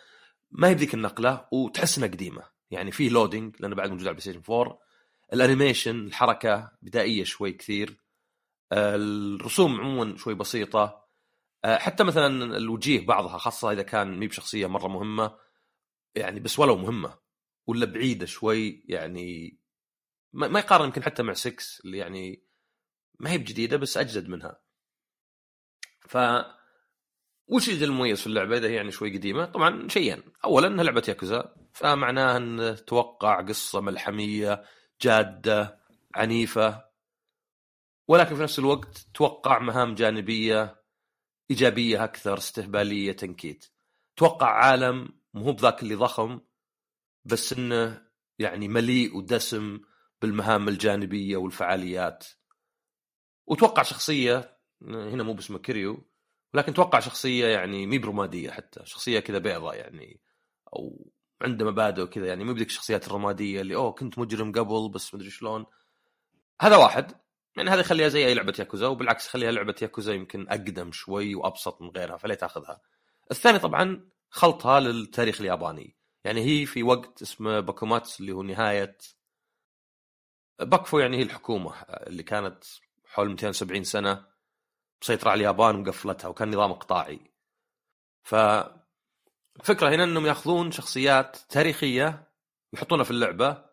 ما 0.51 0.67
هي 0.67 0.75
بذيك 0.75 0.93
النقلة 0.93 1.47
وتحس 1.51 1.97
إنها 1.97 2.09
قديمة. 2.09 2.43
يعني 2.71 2.91
فيه 2.91 3.09
loading 3.09 3.55
لأنه 3.59 3.75
بعد 3.75 3.89
موجود 3.89 4.07
على 4.07 4.09
ال 4.09 4.21
PlayStation 4.21 4.53
4 4.53 4.79
ال 5.33 5.40
animation 5.40 5.99
الحركة 5.99 6.71
بدائية 6.81 7.23
شوي 7.23 7.51
كثير. 7.51 8.01
الرسوم 8.73 9.81
عموما 9.81 10.17
شوي 10.17 10.33
بسيطة. 10.33 11.01
حتى 11.65 12.03
مثلا 12.03 12.57
الوجيه 12.57 13.05
بعضها 13.05 13.37
خاصة 13.37 13.71
إذا 13.71 13.83
كان 13.83 14.19
مي 14.19 14.27
بشخصية 14.27 14.67
مرة 14.67 14.87
مهمة 14.87 15.37
يعني 16.15 16.39
بس 16.39 16.59
ولو 16.59 16.75
مهمة 16.75 17.19
ولا 17.67 17.85
بعيدة 17.85 18.25
شوي 18.25 18.83
يعني 18.85 19.57
ما 20.33 20.59
يقارن 20.59 20.85
يمكن 20.85 21.03
حتى 21.03 21.23
مع 21.23 21.33
6 21.33 21.55
اللي 21.85 21.97
يعني 21.97 22.43
ما 23.19 23.31
هي 23.31 23.37
بجديدة 23.37 23.77
بس 23.77 23.97
أجدد 23.97 24.29
منها 24.29 24.61
ف 26.01 26.17
وش 27.47 27.69
المميز 27.69 28.21
في 28.21 28.27
اللعبة 28.27 28.57
إذا 28.57 28.67
هي 28.67 28.75
يعني 28.75 28.91
شوي 28.91 29.17
قديمة؟ 29.17 29.45
طبعا 29.45 29.87
شيئين، 29.87 30.23
اولا 30.45 30.67
إنها 30.67 30.83
لعبة 30.83 31.03
ياكوزا 31.07 31.55
فمعناها 31.73 32.37
إن 32.37 32.85
توقع 32.87 33.41
قصة 33.41 33.81
ملحمية 33.81 34.63
جادة 35.01 35.79
عنيفة 36.15 36.85
ولكن 38.07 38.35
في 38.35 38.43
نفس 38.43 38.59
الوقت 38.59 39.07
توقع 39.13 39.59
مهام 39.59 39.95
جانبية 39.95 40.80
إيجابية 41.51 42.03
أكثر 42.03 42.37
استهبالية 42.37 43.11
تنكيت. 43.11 43.65
توقع 44.15 44.47
عالم 44.47 45.09
مو 45.33 45.51
بذاك 45.51 45.83
اللي 45.83 45.95
ضخم 45.95 46.39
بس 47.25 47.53
إنه 47.53 48.07
يعني 48.39 48.67
مليء 48.67 49.17
ودسم 49.17 49.79
بالمهام 50.21 50.67
الجانبية 50.69 51.37
والفعاليات. 51.37 52.27
وتوقع 53.47 53.83
شخصية 53.83 54.57
هنا 54.81 55.23
مو 55.23 55.33
باسمه 55.33 55.59
Kiryu 55.59 56.11
ولكن 56.53 56.73
توقع 56.73 56.99
شخصية 56.99 57.47
يعني 57.47 57.87
مي 57.87 57.97
برمادية 57.97 58.51
حتى 58.51 58.81
شخصية 58.85 59.19
كذا 59.19 59.37
بيضة 59.37 59.73
يعني 59.73 60.21
أو 60.73 61.11
عنده 61.41 61.65
مبادئ 61.65 62.01
وكذا 62.01 62.27
يعني 62.27 62.43
مو 62.43 62.53
بذيك 62.53 62.67
الشخصيات 62.67 63.07
الرمادية 63.07 63.61
اللي 63.61 63.75
أوه 63.75 63.91
كنت 63.91 64.19
مجرم 64.19 64.51
قبل 64.51 64.91
بس 64.93 65.13
مدري 65.15 65.29
شلون 65.29 65.65
هذا 66.61 66.77
واحد 66.77 67.20
يعني 67.57 67.69
هذا 67.69 67.79
يخليها 67.79 68.07
زي 68.07 68.27
أي 68.27 68.33
لعبة 68.33 68.53
ياكوزا 68.59 68.87
وبالعكس 68.87 69.27
يخليها 69.27 69.51
لعبة 69.51 69.75
ياكوزا 69.81 70.13
يمكن 70.13 70.49
أقدم 70.49 70.91
شوي 70.91 71.35
وأبسط 71.35 71.81
من 71.81 71.89
غيرها 71.89 72.17
فليه 72.17 72.35
تاخذها. 72.35 72.81
الثاني 73.31 73.59
طبعا 73.59 74.09
خلطها 74.29 74.79
للتاريخ 74.79 75.41
الياباني. 75.41 75.95
يعني 76.23 76.41
هي 76.41 76.65
في 76.65 76.83
وقت 76.83 77.21
اسمه 77.21 77.59
باكوماتس 77.59 78.19
اللي 78.19 78.31
هو 78.31 78.43
نهاية 78.43 78.97
باكفو 80.59 80.99
يعني 80.99 81.17
هي 81.17 81.21
الحكومة 81.21 81.81
اللي 81.81 82.23
كانت 82.23 82.63
حول 83.05 83.29
270 83.29 83.83
سنة 83.83 84.25
مسيطره 85.01 85.29
على 85.29 85.37
اليابان 85.37 85.75
ومقفلتها 85.75 86.27
وكان 86.27 86.49
نظام 86.49 86.71
اقطاعي 86.71 87.19
ف 88.23 88.35
الفكرة 89.59 89.89
هنا 89.89 90.03
إنهم 90.03 90.25
يأخذون 90.25 90.71
شخصيات 90.71 91.37
تاريخية 91.49 92.31
ويحطونها 92.73 93.03
في 93.03 93.11
اللعبة 93.11 93.65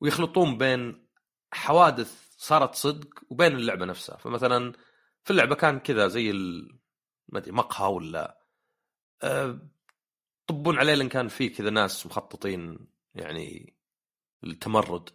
ويخلطون 0.00 0.58
بين 0.58 1.08
حوادث 1.52 2.23
صارت 2.36 2.74
صدق 2.74 3.08
وبين 3.30 3.52
اللعبة 3.52 3.84
نفسها. 3.84 4.16
فمثلا 4.16 4.72
في 5.24 5.30
اللعبة 5.30 5.54
كان 5.54 5.78
كذا 5.78 6.08
زي. 6.08 6.32
ما 7.28 7.38
أدري 7.38 7.52
مقهى 7.52 7.92
ولا 7.92 8.44
أه... 9.22 9.58
طبون 10.46 10.78
عليه 10.78 10.94
لأن 10.94 11.08
كان 11.08 11.28
في 11.28 11.48
كذا 11.48 11.70
ناس 11.70 12.06
مخططين 12.06 12.78
يعني 13.14 13.76
التمرد 14.44 15.10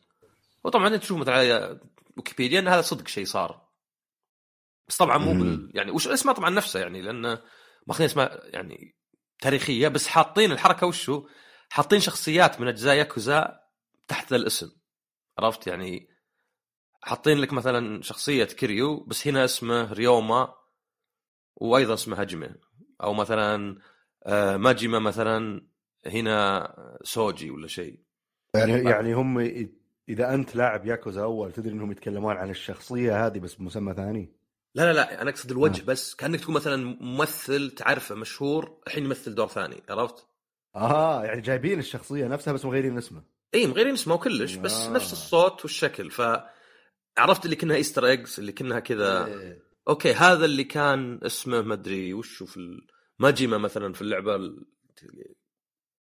وطبعا 0.64 0.88
أنت 0.88 1.02
تشوف 1.04 1.18
مثلا 1.18 1.34
على 1.34 1.80
ويكيبيديا 2.18 2.60
إن 2.60 2.68
هذا 2.68 2.82
صدق 2.82 3.08
شيء 3.08 3.26
صار. 3.26 3.70
بس 4.88 4.98
طبعا 4.98 5.18
مو 5.18 5.34
بال... 5.34 5.72
يعني 5.74 5.92
وش 5.92 6.08
اسمه 6.08 6.34
طبعا 6.34 6.50
نفسه 6.50 6.80
يعني 6.80 7.02
لأنه 7.02 7.42
ماخذين 7.88 8.06
أسماء 8.06 8.50
يعني 8.56 8.96
تاريخية 9.40 9.88
بس 9.88 10.08
حاطين 10.08 10.52
الحركة 10.52 10.88
وشو؟ 10.88 11.28
حاطين 11.70 12.00
شخصيات 12.00 12.62
من 12.62 12.68
أجزاء 12.68 12.96
ياكوزا 12.96 13.60
تحت 14.08 14.30
ذا 14.30 14.36
الاسم. 14.36 14.72
عرفت 15.40 15.68
يعني؟ 15.68 16.09
حاطين 17.02 17.38
لك 17.38 17.54
مثلا 17.54 18.02
شخصية 18.02 18.44
Kiryu 18.44 19.04
بس 19.04 19.28
هنا 19.28 19.46
اسمه 19.46 19.94
Ryoma 19.94 20.54
وأيضا 21.56 21.94
اسمه 21.94 22.18
هجمه 22.18 22.56
أو 23.04 23.14
مثلا 23.14 23.78
آه، 24.24 24.58
Majima 24.58 25.00
مثلا 25.00 25.62
هنا 26.06 26.74
Soji 27.04 27.52
ولا 27.52 27.68
شيء 27.68 28.00
يعني 28.56 28.74
يعني 28.74 29.14
هم 29.14 29.40
إذا 30.10 30.34
أنت 30.34 30.56
لاعب 30.56 30.86
ياكوزا 30.86 31.24
أول 31.24 31.52
تدري 31.52 31.74
إنهم 31.74 31.92
يتكلمون 31.92 32.36
عن 32.36 32.50
الشخصية 32.50 33.26
هذه 33.26 33.40
بس 33.40 33.54
بمسمى 33.56 33.94
ثاني 33.94 34.40
لا 34.76 34.84
لا 34.84 34.94
لا 34.94 35.22
أنا 35.22 35.30
أقصد 35.30 35.52
الوجه 35.52 35.82
آه. 35.82 35.86
بس 35.86 36.16
كأنك 36.16 36.40
تكون 36.40 36.56
مثلا 36.56 36.98
ممثل 37.02 37.72
تعرفه 37.72 38.16
مشهور 38.16 38.82
الحين 38.88 39.06
يمثل 39.06 39.36
دور 39.36 39.48
ثاني 39.48 39.84
عرفت؟ 39.90 40.28
آه 40.76 41.26
يعني 41.26 41.42
جايبين 41.42 41.80
الشخصية 41.80 42.28
نفسها 42.28 42.54
بس 42.54 42.66
مغيرين 42.66 42.98
اسمه 42.98 43.24
اي 43.54 43.68
مغيرين 43.68 43.94
اسمه 43.94 44.18
كلش 44.18 44.56
بس 44.56 44.74
آه. 44.74 44.94
نفس 44.94 45.12
الصوت 45.14 45.62
والشكل 45.62 46.12
ف 46.12 46.22
عرفت 47.20 47.46
اللي 47.46 47.56
كانها 47.56 47.76
Easter 47.76 48.06
eggs 48.06 48.40
اللي 48.40 48.52
كانها 48.52 48.80
كذا 48.80 49.26
إيه. 49.26 49.64
okay 49.88 50.14
هذا 50.14 50.46
اللي 50.46 50.64
كان 50.64 51.20
اسمه 51.24 51.62
ما 51.62 51.74
أدري 51.74 52.14
وشو 52.14 52.46
في 52.46 52.82
Majima 53.20 53.58
مثلا 53.58 53.94
في 53.94 54.02
اللعبة 54.02 54.38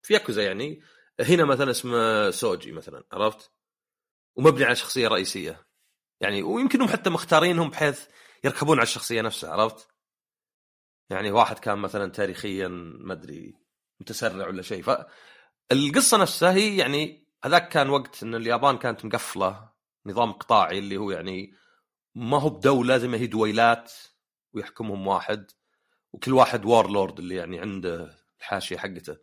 في 0.02 0.13
ياكوزا 0.13 0.44
يعني 0.44 0.82
هنا 1.20 1.46
مثلا 1.46 1.72
اسمه 1.72 2.32
Soji 2.32 2.72
مثلا 2.72 3.04
عرفت؟ 3.12 3.52
ومبني 4.36 4.65
على 4.65 4.76
شخصية 4.76 5.08
رئيسية 5.08 5.68
يعني 6.22 6.44
ويمكنهم 6.44 6.88
حتى 6.88 7.10
مختارينهم 7.10 7.70
بحيث 7.70 8.06
يركبون 8.44 8.78
على 8.78 8.84
الشخصية 8.84 9.22
نفسها 9.22 9.52
عرفت؟ 9.52 9.88
يعني 11.10 11.32
واحد 11.32 11.60
كان 11.60 11.78
مثلا 11.78 12.12
تاريخيا 12.12 12.68
ما 12.68 13.13
أدري 13.13 13.54
متسرع 14.00 14.48
ولا 14.48 14.62
شيء 14.62 14.84
فالقصة 14.84 16.18
نفسها 16.18 16.54
هي 16.54 16.78
يعني 16.78 17.28
هذاك 17.44 17.70
كان 17.70 17.89
وقت 17.89 18.24
إن 18.24 18.36
اليابان 18.36 18.78
كانت 18.78 19.06
مقفلة 19.06 19.75
نظام 20.06 20.32
قطاعي 20.32 20.80
اللي 20.80 20.98
هو 20.98 21.12
يعني 21.12 21.54
ما 22.15 22.39
هو 22.39 22.50
بدولة 22.50 22.98
زي 22.98 23.08
ما 23.08 23.18
هي 23.18 23.28
دويلات 23.28 23.94
ويحكمهم 24.54 25.08
واحد 25.08 25.52
وكل 26.13 26.34
واحد 26.34 26.65
وار 26.65 26.89
لورد 26.89 27.20
اللي 27.20 27.36
يعني 27.36 27.60
عنده 27.60 28.15
الحاشية 28.39 28.78
حقته. 28.78 29.18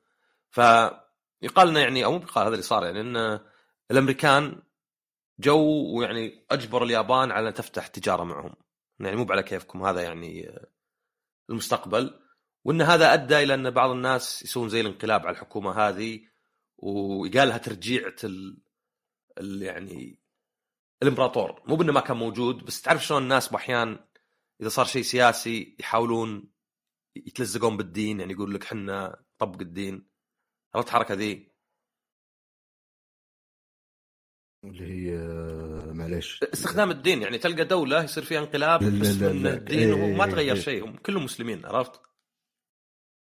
فيقال 0.51 1.69
لنا 1.69 1.81
يعني 1.81 2.05
أو 2.05 2.13
مو 2.13 2.27
هذا 2.37 2.49
اللي 2.49 2.63
صار 2.63 2.85
يعني 2.85 3.01
إن 3.01 3.41
الأمريكان 3.91 4.63
جو 5.39 5.59
ويعني 5.99 6.47
اجبر 6.51 6.83
اليابان 6.85 7.31
على 7.31 7.53
تفتح 7.53 7.87
تجارة 7.87 8.25
معهم. 8.25 8.55
يعني 9.01 9.17
مو 9.17 9.27
على 9.31 9.43
كيفكم 9.43 9.83
هذا 9.85 10.03
يعني 10.03 10.51
المستقبل. 11.51 12.21
وإن 12.65 12.83
هذا 12.83 13.15
أدى 13.15 13.39
إلى 13.43 13.55
أن 13.55 13.71
بعض 13.71 13.91
الناس 13.91 14.43
يسوون 14.43 14.69
زي 14.69 14.81
الانقلاب 14.81 15.21
على 15.27 15.31
الحكومة 15.31 15.89
هذه 15.89 16.21
وقال 16.79 17.49
لها 17.49 17.59
ترجيعة 17.59 18.17
ال... 18.25 18.59
ال... 19.39 19.63
يعني 19.63 20.22
الامبراطور. 21.03 21.63
مو 21.67 21.77
بأنه 21.77 21.93
ما 21.93 22.01
كان 22.01 22.17
موجود 22.17 22.65
بس 22.65 22.83
تعرف 22.83 23.07
شلون 23.07 23.23
الناس 23.23 23.49
باحيان 23.49 23.99
إذا 24.61 24.69
صار 24.69 24.85
شيء 24.85 25.03
سياسي 25.03 25.77
يحاولون 25.81 26.53
يتلزقون 27.17 27.77
بالدين 27.77 28.21
يعني 28.21 28.33
يقول 28.33 28.55
لك 28.55 28.65
حنا 28.65 29.25
طبق 29.39 29.61
الدين. 29.61 30.09
عرفت 30.75 30.89
الحركة 30.89 31.15
ذي؟ 31.15 31.53
اللي 34.65 34.85
هي 34.85 35.17
معليش. 35.93 36.43
استخدام 36.43 36.91
الدين 36.91 37.23
يعني 37.23 37.39
تلقى 37.39 37.65
دولة 37.65 38.05
يصير 38.05 38.25
فيها 38.25 38.41
انقلاب 38.41 38.81
بس 38.85 39.17
من 39.17 39.47
الدين 39.47 39.93
وما 39.93 40.27
تغير 40.27 40.57
شيء 40.57 40.85
هم 40.85 40.97
كلهم 40.97 41.25
مسلمين 41.25 41.67
عرفت؟ 41.67 42.01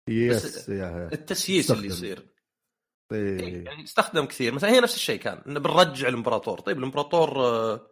yes 0.09 0.71
التسييس 0.71 1.71
اللي 1.71 1.87
يصير. 1.87 2.38
إيه. 3.13 3.65
يعني 3.65 3.85
استخدم 3.85 4.25
كثير 4.25 4.55
مثلا 4.55 4.71
هي 4.71 4.81
نفس 4.81 4.95
الشيء 4.95 5.21
كان 5.21 5.43
إنه 5.47 5.61
بنرجع 5.61 6.09
الامبراطور 6.09 6.61
طيب 6.61 6.79
الامبراطور 6.79 7.47
آه، 7.47 7.91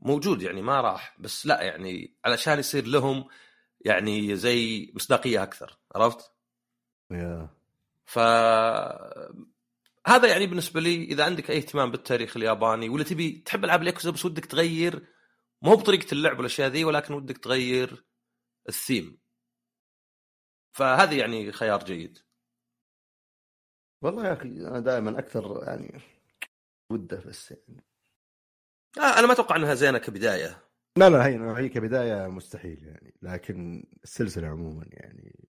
موجود 0.00 0.42
يعني 0.42 0.62
ما 0.62 0.80
راح 0.80 1.16
بس 1.20 1.46
لا 1.46 1.62
يعني 1.62 2.16
علشان 2.24 2.58
يصير 2.58 2.86
لهم 2.86 3.28
يعني 3.80 4.36
زي 4.36 4.92
مصداقية 4.94 5.42
أكثر 5.42 5.78
عرفت؟ 5.94 6.32
yeah. 7.12 7.46
ف 8.04 8.18
هذا 10.06 10.28
يعني 10.28 10.46
بالنسبة 10.46 10.80
لي 10.80 11.04
إذا 11.04 11.24
عندك 11.24 11.50
أي 11.50 11.56
اهتمام 11.56 11.90
بالتاريخ 11.90 12.36
الياباني 12.36 12.88
ولا 12.88 13.04
تبي 13.04 13.42
تحب 13.46 13.64
ألعاب 13.64 13.82
الياكوزا 13.82 14.10
بس 14.10 14.24
ودك 14.24 14.44
تغير 14.44 15.06
مو 15.62 15.74
بطريقة 15.74 16.12
اللعب 16.12 16.38
والاشياء 16.38 16.68
ذي 16.68 16.84
ولكن 16.84 17.14
ودك 17.14 17.38
تغير 17.38 18.04
الثيم 18.68 19.18
فهذه 20.72 21.18
يعني 21.18 21.52
خيار 21.52 21.84
جيد 21.84 22.18
والله 24.02 24.26
يا 24.26 24.32
أخي 24.32 24.48
أنا 24.48 24.80
دائما 24.80 25.18
أكثر 25.18 25.64
يعني 25.66 26.00
ودة 26.90 27.20
بس 27.26 27.50
يعني. 27.50 27.84
آه 28.98 29.18
أنا 29.18 29.26
ما 29.26 29.32
أتوقع 29.32 29.56
أنها 29.56 29.74
زينة 29.74 29.98
كبداية. 29.98 30.58
لا 30.96 31.10
لا 31.10 31.26
هي 31.26 31.64
هي 31.64 31.68
كبداية 31.68 32.28
مستحيل 32.28 32.84
يعني 32.84 33.14
لكن 33.22 33.84
السلسلة 34.04 34.48
عموما 34.48 34.84
يعني 34.90 35.48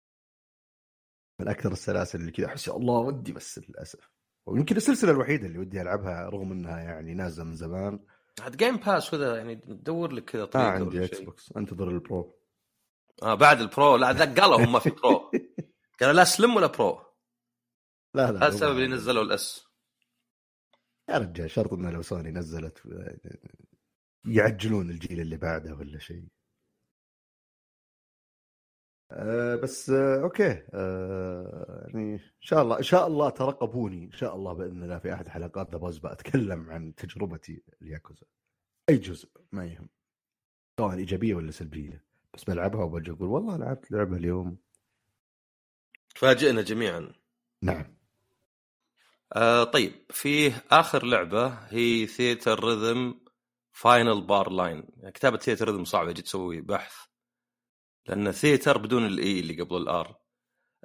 من 1.40 1.48
أكثر 1.48 1.72
السلاسل 1.72 2.20
اللي 2.20 2.32
كذا 2.32 2.46
احس 2.46 2.70
الله 2.70 3.00
ودي 3.00 3.32
بس 3.32 3.60
للأسف. 3.60 4.12
ويمكن 4.46 4.76
السلسلة 4.76 5.12
الوحيدة 5.12 5.48
اللي 5.48 5.60
ودي 5.60 5.82
ألعبها 5.82 6.30
رغم 6.30 6.52
إنها 6.52 6.80
يعني 6.80 7.14
نازلة 7.14 7.46
من 7.46 7.56
زمان. 7.56 8.00
عاد 8.40 8.58
جيم 8.58 8.78
باس 8.78 9.14
وذا 9.14 9.38
يعني 9.38 9.56
تدور 9.56 10.12
لك 10.12 10.26
كذا 10.26 10.46
طريقة 10.46 10.68
آه 10.68 10.72
عندي 10.72 11.06
Xbox 11.06 11.54
أنتظر 11.58 11.90
ال 11.90 12.02
Pro 12.02 12.40
آه 13.24 13.34
بعد 13.36 13.62
ال 13.62 13.70
Pro 13.70 13.96
لا 13.96 14.14
ذاك 14.14 14.40
قالوا 14.40 14.66
هم 14.66 14.80
في 14.80 14.90
Pro 14.90 15.32
قالوا 16.00 16.14
لا 16.14 16.24
سلم 16.24 16.56
ولا 16.56 16.68
Pro 16.68 17.11
لا 18.14 18.32
لا 18.32 18.38
هذا 18.40 18.48
السبب 18.48 18.72
اللي 18.72 18.88
نزلوا 18.88 19.24
ال 19.24 19.38
S. 19.38 19.68
يا 21.10 21.18
رجال 21.18 21.52
شرط 21.52 21.74
إنه 21.74 21.92
لو 21.92 22.02
سوني 22.02 22.32
نزلت 22.32 22.82
يعجلون 24.26 24.90
الجيل 24.90 25.20
اللي 25.20 25.38
بعده 25.38 25.76
ولا 25.76 26.00
شيء. 26.00 26.28
أه 29.12 29.56
بس 29.56 29.90
أه 29.90 30.22
أوكي. 30.22 30.68
أه 30.74 31.88
يعني 31.88 32.14
إن 32.16 32.20
شاء 32.40 32.62
الله 32.62 32.78
إن 32.78 32.84
شاء 32.84 33.08
الله 33.08 33.30
ترقبوني 33.30 34.06
إن 34.06 34.12
شاء 34.12 34.36
الله 34.36 34.54
بإذن 34.54 34.84
الله 34.84 35.00
في 35.00 35.14
أحد 35.14 35.28
حلقات 35.28 35.72
ذا 35.72 35.78
باز 35.78 35.98
بتكلم 35.98 36.70
عن 36.70 36.96
تجربتي 36.96 37.64
الياكوزا. 37.82 38.26
أي 38.90 38.98
جزء 38.98 39.30
ما 39.52 39.66
يهم. 39.66 39.90
سواء 40.80 40.96
إيجابية 40.96 41.36
ولا 41.36 41.52
سلبية؟ 41.52 42.06
بس 42.34 42.44
بلعبها 42.44 42.84
وبجي 42.84 43.12
أقول 43.12 43.28
والله 43.28 43.58
لعبت 43.58 43.92
لعبة 43.92 44.18
اليوم. 44.18 44.58
فاجئنا 46.16 46.62
جميعا. 46.62 47.14
نعم. 47.62 48.01
آه 49.34 49.64
طيب 49.64 49.92
فيه 50.10 50.64
آخر 50.72 51.06
لعبة 51.06 51.48
هي 51.48 52.08
Theatrhythm 52.08 53.22
Final 53.72 54.22
Bar 54.22 54.50
Line 54.50 54.84
كتابة 55.14 55.38
Theatrhythm 55.38 55.86
صعبة 55.86 56.12
جيت 56.12 56.26
تسوي 56.26 56.62
بحث. 56.62 56.94
لأن 58.08 58.32
theater 58.32 58.78
بدون 58.78 59.06
ال 59.06 59.23
e 59.23 59.40
اللي 59.40 59.62
قبل 59.62 59.78
ال 59.78 59.97
r 59.97 60.16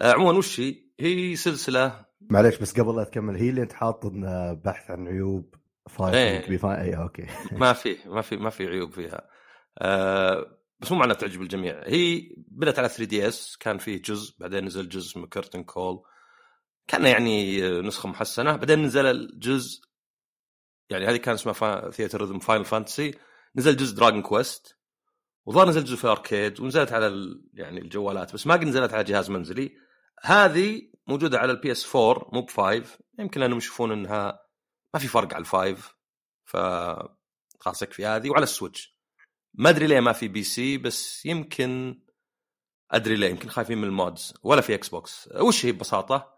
آه 0.00 0.12
عموما 0.12 0.38
وش 0.38 0.60
هي؟ 0.60 0.74
هي 1.00 1.36
سلسلة 1.36 2.06
معليش 2.20 2.58
بس 2.58 2.80
قبل 2.80 2.96
لا 2.96 3.04
تكمل 3.04 3.36
هي 3.36 3.50
اللي 3.50 3.62
أنت 3.62 3.72
حاط 3.72 4.06
بحث 4.64 4.90
عن 4.90 5.08
عيوب 5.08 5.54
Final 5.88 6.16
إيه. 6.16 6.80
اي 6.80 6.96
أوكي. 6.96 7.26
ما 7.52 7.72
في 7.72 7.96
ما 8.06 8.20
في 8.20 8.36
ما 8.36 8.50
في 8.50 8.66
عيوب 8.66 8.90
فيها. 8.90 9.30
آه 9.78 10.46
بس 10.80 10.92
مو 10.92 10.98
معناه 10.98 11.14
تعجب 11.14 11.42
الجميع. 11.42 11.82
هي 11.84 12.22
بدأت 12.48 12.78
على 12.78 12.88
3DS 12.88 13.56
كان 13.56 13.78
فيه 13.78 14.02
جزء 14.02 14.34
بعدين 14.40 14.64
نزل 14.64 14.88
جزء 14.88 15.10
اسمه 15.10 15.26
Curtain 15.26 15.62
Call 15.62 16.02
كان 16.86 17.06
يعني 17.06 17.60
نسخة 17.80 18.08
محسنة. 18.08 18.56
بعدين 18.56 18.82
نزل 18.82 19.06
الجزء 19.06 19.80
يعني 20.90 21.06
هذه 21.06 21.16
كان 21.16 21.34
اسمها 21.34 21.90
Theatrhythm 21.90 22.38
Final 22.38 22.64
Fantasy 22.64 23.14
نزل 23.56 23.76
جزء 23.76 23.96
Dragon 23.96 24.22
Quest 24.22 24.76
وظهر 25.46 25.68
نزل 25.68 25.84
جزء 25.84 25.96
في 25.96 26.06
arcade 26.06 26.60
ونزلت 26.60 26.92
على 26.92 27.36
يعني 27.54 27.80
الجوالات 27.80 28.34
بس 28.34 28.46
ما 28.46 28.54
قد 28.54 28.64
نزلت 28.64 28.94
على 28.94 29.04
جهاز 29.04 29.30
منزلي. 29.30 29.76
هذه 30.22 30.82
موجودة 31.06 31.38
على 31.38 31.52
ال 31.52 31.72
PS 31.72 31.96
4 31.96 32.30
مو 32.32 32.40
ب 32.42 32.50
5 32.50 32.98
يمكن 33.18 33.40
لأنهم 33.40 33.58
يشوفون 33.58 33.92
إنها 33.92 34.40
ما 34.94 35.00
في 35.00 35.08
فرق 35.08 35.34
على 35.34 35.40
ال 35.40 35.51
five 35.51 35.94
ف 36.44 36.56
خلاص 37.60 37.82
يكفي 37.82 38.06
هذه. 38.06 38.30
وعلى 38.30 38.42
ال 38.42 38.49
Switch. 38.49 38.96
ما 39.54 39.70
أدري 39.70 39.86
ليه 39.86 40.00
ما 40.00 40.12
في 40.12 40.28
PC 40.28 40.78
بس 40.78 41.26
يمكن 41.26 42.02
أدري 42.90 43.16
ليه 43.16 43.30
يمكن 43.30 43.48
خايفين 43.48 43.78
من 43.78 43.84
ال 43.84 43.93
mods. 43.93 44.34
ولا 44.42 44.60
في 44.60 44.74
Xbox 44.74 45.28
وش 45.34 45.66
هي 45.66 45.72
ببساطة؟ 45.72 46.35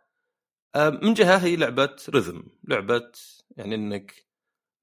من 0.77 1.15
جهة 1.15 1.37
هي 1.37 1.57
لعبة 1.57 1.97
rhythm 2.09 2.43
لعبة 2.65 3.13
يعني 3.57 3.75
إنك 3.75 4.29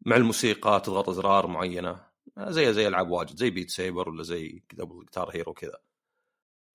مع 0.02 0.15
الموسيقى 0.15 0.82
تضغط 0.86 1.10
أزرار 1.10 1.48
معينة 1.48 2.06
آه، 2.38 2.52
زي 2.52 2.74
زي 2.74 2.88
ألعاب 2.88 3.10
واجد 3.12 3.38
زي 3.38 3.50
Beat 3.50 3.69
Saber 3.69 4.10
ولا 4.10 4.24
زي 4.24 4.63
كذا 4.69 4.86
Guitar 4.86 5.30
Hero 5.36 5.54
كذا. 5.54 5.78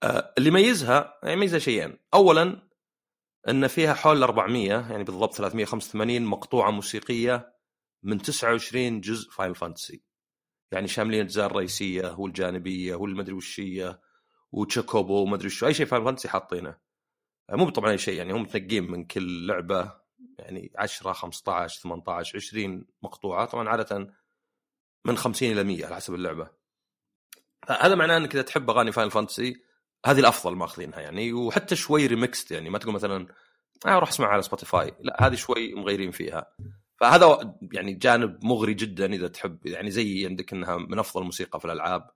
آه، 0.02 0.34
اللي 0.38 0.48
يميزها 0.48 1.18
يعني 1.22 1.34
يميزها 1.34 1.58
شيئين. 1.58 1.98
اولا 2.14 2.70
إن 3.48 3.66
فيها 3.66 3.94
حول 3.94 4.22
400 4.22 4.68
يعني 4.68 5.04
بالضبط 5.04 5.34
385 5.34 6.22
مقطوعة 6.22 6.70
موسيقية 6.70 7.54
من 8.02 8.22
29 8.22 9.00
جزء 9.00 9.30
Final 9.30 9.54
Fantasy 9.54 10.02
يعني 10.72 10.88
شاملين 10.88 11.20
الاجزاء 11.20 11.46
الرئيسية 11.46 12.14
والجانبية 12.18 12.94
والمدري 12.94 13.34
وشيه 13.34 14.00
و 14.52 14.61
Chocobo 14.61 15.22
ومدري 15.22 15.50
شو 15.50 15.66
أي 15.66 15.74
شيء 15.74 15.86
Final 15.86 16.04
Fantasy 16.04 16.28
حاطينه. 16.28 16.76
مو 17.50 17.70
طبعا 17.70 17.90
أي 17.90 17.98
شيء 17.98 18.14
يعني 18.14 18.32
هم 18.32 18.42
متنقين 18.42 18.90
من 18.90 19.04
كل 19.04 19.46
لعبة 19.46 19.92
يعني 20.38 20.72
10 20.76 21.12
15 21.12 21.80
18 21.80 22.38
20 22.38 22.86
مقطوعة 23.02 23.44
طبعا 23.44 23.68
عادة 23.68 24.14
من 25.04 25.16
50 25.16 25.52
إلى 25.52 25.64
100 25.64 25.86
على 25.86 25.96
حسب 25.96 26.14
اللعبة. 26.14 26.50
هذا 27.68 27.94
معناه 27.94 28.16
إنك 28.16 28.34
إذا 28.34 28.42
تحب 28.42 28.70
أغاني 28.70 28.92
Final 28.92 29.10
Fantasy 29.10 29.62
هذه 30.06 30.20
الأفضل 30.20 30.56
ماخذينها 30.56 31.00
يعني 31.00 31.32
وحتى 31.32 31.76
شوي 31.76 32.06
remixed 32.06 32.50
يعني 32.50 32.70
ما 32.70 32.78
تقول 32.78 32.94
مثلا 32.94 33.26
آه 33.86 33.96
أروح 33.96 34.08
اسمعها 34.08 34.30
على 34.30 34.42
Spotify 34.42 34.94
لا 35.00 35.26
هذه 35.26 35.34
شوي 35.34 35.74
مغيرين 35.74 36.10
فيها. 36.10 36.54
فهذا 36.96 37.54
يعني 37.72 37.92
جانب 37.92 38.44
مغري 38.44 38.74
جدا 38.74 39.12
إذا 39.12 39.28
تحب 39.28 39.66
يعني 39.66 39.90
زي 39.90 40.26
عندك 40.26 40.52
إنها 40.52 40.76
من 40.76 40.98
أفضل 40.98 41.20
الموسيقى 41.20 41.60
في 41.60 41.64
الألعاب. 41.64 42.10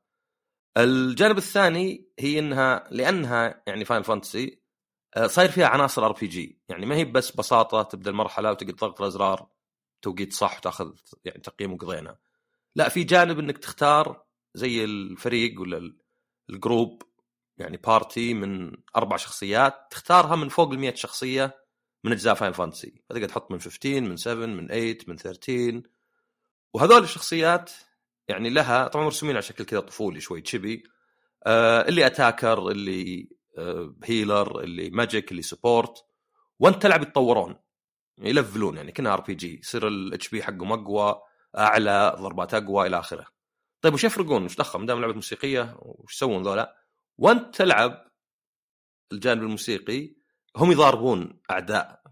الجانب 0.76 1.38
الثاني 1.38 2.08
هي 2.18 2.38
إنها 2.38 2.88
لأنها 2.90 3.62
يعني 3.66 3.84
Final 3.84 4.02
Fantasy 4.02 4.63
صاير 5.26 5.50
فيها 5.50 5.66
عناصر 5.66 6.06
RPG. 6.06 6.60
يعني 6.68 6.86
ما 6.86 6.96
هي 6.96 7.04
بس 7.04 7.36
بساطة 7.36 7.82
تبدأ 7.82 8.10
المرحلة 8.10 8.50
وتقعد 8.50 8.74
تضغط 8.74 9.00
الأزرار 9.00 9.46
توقيت 10.02 10.32
صح 10.32 10.56
وتأخذ 10.58 10.92
يعني 11.24 11.40
تقييم 11.40 11.72
وقضينا. 11.72 12.16
لا 12.76 12.88
في 12.88 13.04
جانب 13.04 13.38
إنك 13.38 13.58
تختار 13.58 14.24
زي 14.54 14.84
الفريق 14.84 15.60
ولا 15.60 15.94
ال 16.50 16.59
group 16.59 17.02
يعني 17.58 17.76
party 17.76 18.34
من 18.34 18.72
أربع 18.96 19.16
شخصيات 19.16 19.74
تختارها 19.90 20.36
من 20.36 20.48
فوق 20.48 20.72
ال 20.72 20.78
100 20.78 20.94
شخصية 20.94 21.64
من 22.04 22.12
أجزاء 22.12 22.34
Final 22.34 22.52
Fantasy 22.52 23.02
فتقدر 23.10 23.28
تحط 23.28 23.50
من 23.50 23.60
15 23.60 24.00
من 24.00 24.16
7 24.16 24.46
من 24.46 24.68
8 24.68 24.98
من 25.08 25.16
13 25.16 25.82
وهذول 26.74 27.02
الشخصيات 27.02 27.70
يعني 28.28 28.50
لها 28.50 28.88
طبعا 28.88 29.04
مرسومين 29.04 29.34
على 29.34 29.42
شكل 29.42 29.64
كذا 29.64 29.80
طفولي 29.80 30.20
شوي 30.20 30.40
chibi 30.40 30.84
آه 31.46 31.88
اللي 31.88 32.06
attacker 32.06 32.68
اللي 32.68 33.20
آه 33.22 33.33
healer 34.04 34.60
اللي 34.60 34.90
magic 34.90 35.30
اللي 35.30 35.42
support 35.42 36.04
وانت 36.58 36.82
تلعب 36.82 37.02
يتطورون 37.02 37.56
يلفلون 38.18 38.76
يعني 38.76 38.92
كنها 38.92 39.14
RPG 39.14 39.58
يصير 39.58 39.88
ال 39.88 40.28
HP 40.28 40.42
حقهم 40.42 40.72
أقوى 40.72 41.22
أعلى 41.58 42.16
ضربات 42.18 42.54
أقوى 42.54 42.86
إلى 42.86 42.98
آخره. 42.98 43.26
طيب 43.80 43.94
وش 43.94 44.04
يفرقون؟ 44.04 44.44
وش 44.44 44.56
دخل 44.56 44.86
دامه 44.86 45.00
لعبة 45.00 45.12
موسيقية 45.12 45.76
وش 45.78 46.14
يسوون 46.14 46.42
ذولا؟ 46.42 46.76
وانت 47.18 47.54
تلعب 47.54 48.10
الجانب 49.12 49.42
الموسيقي 49.42 50.14
هم 50.56 50.72
يضاربون 50.72 51.40
أعداء. 51.50 52.02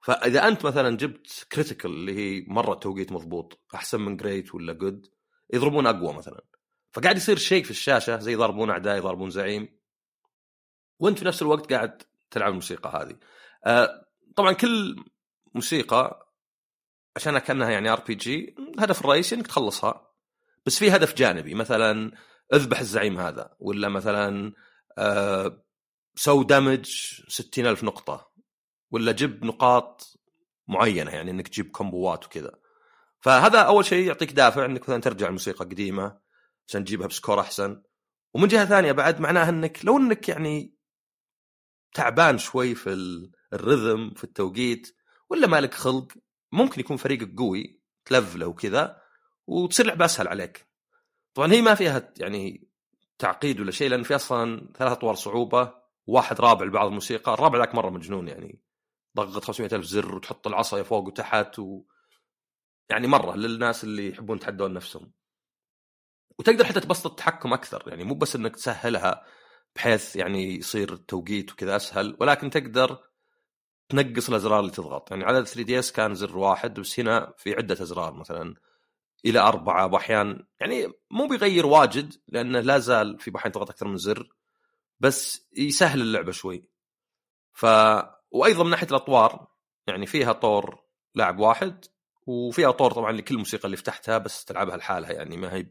فإذا 0.00 0.48
أنت 0.48 0.66
مثلا 0.66 0.96
جبت 0.96 1.46
critical 1.52 1.90
اللي 1.90 2.14
هي 2.14 2.44
مرة 2.48 2.74
توقيت 2.74 3.12
مضبوط 3.12 3.60
أحسن 3.74 4.00
من 4.00 4.16
great 4.16 4.54
ولا 4.54 4.72
good 4.72 5.06
يضربون 5.52 5.86
أقوى 5.86 6.14
مثلا. 6.14 6.44
فقاعد 6.92 7.16
يصير 7.16 7.36
شيء 7.36 7.64
في 7.64 7.70
الشاشة 7.70 8.18
زي 8.18 8.32
يضربون 8.32 8.70
أعداء 8.70 8.96
يضربون 8.96 9.30
زعيم. 9.30 9.81
وانت 11.02 11.18
في 11.18 11.24
نفس 11.24 11.42
الوقت 11.42 11.72
قاعد 11.72 12.02
تلعب 12.30 12.50
الموسيقى 12.50 13.02
هذه. 13.02 13.16
آه 13.64 14.06
طبعا 14.36 14.52
كل 14.52 15.04
موسيقى 15.54 16.32
عشان 17.16 17.38
كأنها 17.38 17.70
يعني 17.70 17.88
RPG 17.88 18.54
الهدف 18.58 19.00
الرئيسي 19.00 19.34
إنك 19.34 19.46
تخلصها. 19.46 20.08
بس 20.66 20.78
في 20.78 20.90
هدف 20.90 21.14
جانبي 21.14 21.54
مثلا 21.54 22.12
أذبح 22.54 22.78
الزعيم 22.78 23.18
هذا 23.18 23.56
ولا 23.58 23.88
مثلا 23.88 24.52
آه 24.98 25.64
سو 26.14 26.42
damage 26.42 26.86
ستين 27.28 27.66
ألف 27.66 27.84
نقطة 27.84 28.32
ولا 28.90 29.12
جيب 29.12 29.44
نقاط 29.44 30.20
معينة 30.68 31.10
يعني 31.10 31.30
إنك 31.30 31.48
تجيب 31.48 31.70
كومبوات 31.70 32.26
وكذا. 32.26 32.52
فهذا 33.20 33.58
أول 33.58 33.84
شيء 33.84 34.06
يعطيك 34.06 34.32
دافع 34.32 34.64
إنك 34.64 34.82
مثلا 34.82 35.00
ترجع 35.00 35.26
الموسيقى 35.26 35.64
قديمة 35.64 36.18
عشان 36.68 36.84
تجيبها 36.84 37.06
ب 37.06 37.12
score 37.12 37.40
أحسن. 37.40 37.82
ومن 38.34 38.48
جهة 38.48 38.64
ثانية 38.64 38.92
بعد 38.92 39.20
معناها 39.20 39.48
إنك 39.48 39.84
لو 39.84 39.96
إنك 39.96 40.28
يعني 40.28 40.81
تعبان 41.92 42.38
شوي 42.38 42.74
في 42.74 42.90
ال 43.52 43.60
rhythm 43.60 44.10
في 44.14 44.24
التوقيت 44.24 44.96
ولا 45.30 45.46
مالك 45.46 45.74
خلق 45.74 46.12
ممكن 46.52 46.80
يكون 46.80 46.96
فريقك 46.96 47.38
قوي 47.38 47.80
تلفله 48.04 48.46
وكذا 48.46 49.02
وتصير 49.46 49.86
لعبة 49.86 50.04
أسهل 50.04 50.28
عليك. 50.28 50.68
طبعا 51.34 51.52
هي 51.52 51.62
ما 51.62 51.74
فيها 51.74 52.12
يعني 52.18 52.68
تعقيد 53.18 53.60
ولا 53.60 53.70
شيء 53.70 53.88
لأن 53.90 54.02
في 54.02 54.14
أصلا 54.14 54.68
ثلاث 54.74 54.92
أطوار 54.92 55.14
صعوبة 55.14 55.74
واحد 56.06 56.40
رابع 56.40 56.66
لبعض 56.66 56.86
الموسيقى 56.86 57.34
الرابع 57.34 57.58
ذاك 57.58 57.74
مرة 57.74 57.90
مجنون 57.90 58.28
يعني. 58.28 58.60
ضغط 59.16 59.44
500 59.44 59.70
ألف 59.72 59.84
زر 59.84 60.14
وتحط 60.14 60.46
العصا 60.46 60.82
فوق 60.82 61.06
وتحت 61.06 61.58
و... 61.58 61.84
يعني 62.90 63.06
مرة 63.06 63.36
للناس 63.36 63.84
اللي 63.84 64.08
يحبون 64.08 64.36
يتحدون 64.36 64.72
نفسهم. 64.72 65.12
وتقدر 66.38 66.64
حتى 66.64 66.80
تبسط 66.80 67.06
التحكم 67.06 67.52
أكثر 67.52 67.84
يعني 67.86 68.04
مو 68.04 68.14
بس 68.14 68.36
إنك 68.36 68.56
تسهلها 68.56 69.24
بحيث 69.76 70.16
يعني 70.16 70.56
يصير 70.56 70.92
التوقيت 70.92 71.52
وكذا 71.52 71.76
أسهل 71.76 72.16
ولكن 72.20 72.50
تقدر 72.50 72.98
تنقص 73.88 74.28
الأزرار 74.28 74.60
اللي 74.60 74.70
تضغط. 74.70 75.10
يعني 75.10 75.24
على 75.24 75.44
3 75.44 75.62
دي 75.62 75.78
اس 75.78 75.92
كان 75.92 76.14
زر 76.14 76.38
واحد 76.38 76.80
بس 76.80 77.00
هنا 77.00 77.34
في 77.38 77.54
عدة 77.54 77.74
أزرار 77.82 78.14
مثلا 78.14 78.54
إلى 79.24 79.38
أربعة 79.38 79.92
واحيان 79.92 80.46
يعني 80.60 80.92
مو 81.10 81.26
بيغير 81.26 81.66
واجد 81.66 82.14
لأنه 82.28 82.60
لا 82.60 82.78
زال 82.78 83.18
في 83.18 83.32
أحيان 83.36 83.52
تضغط 83.52 83.70
أكثر 83.70 83.88
من 83.88 83.96
زر 83.96 84.28
بس 85.00 85.48
يسهل 85.56 86.00
اللعبة 86.00 86.32
شوي. 86.32 86.64
ف 87.52 87.66
وأيضا 88.30 88.64
من 88.64 88.70
ناحية 88.70 88.86
الأطوار 88.86 89.46
يعني 89.86 90.06
فيها 90.06 90.32
طور 90.32 90.84
لاعب 91.14 91.38
واحد 91.38 91.84
وفيها 92.26 92.70
طور 92.70 92.92
طبعا 92.92 93.12
لكل 93.12 93.38
موسيقى 93.38 93.64
اللي 93.64 93.76
فتحتها 93.76 94.18
بس 94.18 94.44
تلعبها 94.44 94.76
لحالها 94.76 95.12
يعني 95.12 95.36
ما 95.36 95.54
هي 95.54 95.66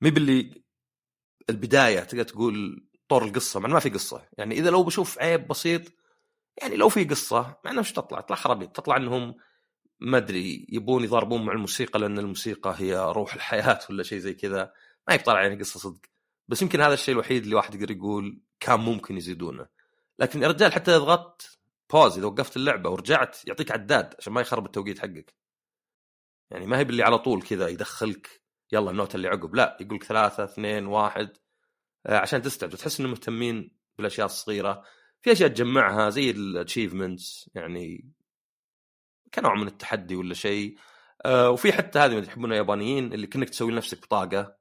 مي 0.00 0.10
باللي 0.10 0.62
البداية 1.50 2.00
تقدر 2.00 2.22
تقول 2.22 2.85
طور 3.08 3.24
القصة 3.24 3.60
ما 3.60 3.80
في 3.80 3.90
قصة. 3.90 4.28
يعني 4.38 4.54
إذا 4.54 4.70
لو 4.70 4.82
بشوف 4.82 5.18
عيب 5.18 5.48
بسيط 5.48 5.82
يعني 6.62 6.76
لو 6.76 6.88
في 6.88 7.04
قصة 7.04 7.56
مع 7.64 7.70
إنه 7.70 7.80
وش 7.80 7.92
تطلع؟ 7.92 8.20
تطلع 8.20 8.36
خرابيط. 8.36 8.76
تطلع 8.76 8.96
إنهم 8.96 9.34
ما 10.00 10.16
أدري 10.16 10.66
يبون 10.68 11.04
يضاربون 11.04 11.44
مع 11.44 11.52
الموسيقى 11.52 11.98
لأن 11.98 12.18
الموسيقى 12.18 12.74
هي 12.78 12.96
روح 12.96 13.34
الحياة 13.34 13.78
ولا 13.90 14.02
شيء 14.02 14.18
زي 14.18 14.34
كذا. 14.34 14.72
ما 15.08 15.14
يطلع 15.14 15.42
يعني 15.42 15.56
قصة 15.56 15.80
صدق. 15.80 16.00
بس 16.48 16.62
يمكن 16.62 16.80
هذا 16.80 16.94
الشيء 16.94 17.14
الوحيد 17.14 17.42
اللي 17.42 17.54
واحد 17.54 17.74
يقدر 17.74 17.90
يقول 17.90 18.40
كان 18.60 18.80
ممكن 18.80 19.16
يزيدونه. 19.16 19.66
لكن 20.18 20.42
يا 20.42 20.48
رجال 20.48 20.72
حتى 20.72 20.90
اذا 20.90 20.98
ضغطت 20.98 21.58
بوز 21.92 22.18
إذا 22.18 22.26
وقفت 22.26 22.56
اللعبة 22.56 22.90
ورجعت 22.90 23.48
يعطيك 23.48 23.70
عداد 23.72 24.14
عشان 24.18 24.32
ما 24.32 24.40
يخرب 24.40 24.66
التوقيت 24.66 24.98
حقك. 24.98 25.34
يعني 26.50 26.66
ما 26.66 26.78
هي 26.78 26.84
باللي 26.84 27.02
على 27.02 27.18
طول 27.18 27.42
كذا 27.42 27.68
يدخلك 27.68 28.42
يلا 28.72 28.90
النوتة 28.90 29.16
اللي 29.16 29.28
عقب. 29.28 29.54
لا 29.54 29.76
يقول 29.80 29.96
لك 29.96 30.04
ثلاثة 30.04 30.44
اثنين 30.44 30.86
واحد. 30.86 31.36
عشان 32.06 32.42
تستعد 32.42 32.74
وتحس 32.74 33.00
انهم 33.00 33.12
مهتمين 33.12 33.76
بالأشياء 33.98 34.26
الصغيرة. 34.26 34.82
في 35.22 35.32
أشياء 35.32 35.48
تجمعها 35.48 36.10
زي 36.10 36.30
ال 36.30 36.39
achievements 36.39 37.50
يعني 37.54 38.10
كنوع 39.34 39.54
من 39.54 39.66
التحدي 39.66 40.16
ولا 40.16 40.34
شيء. 40.34 40.76
آه، 41.24 41.50
وفي 41.50 41.72
حتى 41.72 41.98
هذه 41.98 42.12
اللي 42.12 42.26
يحبونها 42.26 42.52
اليابانيين 42.52 43.12
اللي 43.12 43.26
كأنك 43.26 43.50
تسوي 43.50 43.72
لنفسك 43.72 44.02
بطاقة. 44.02 44.56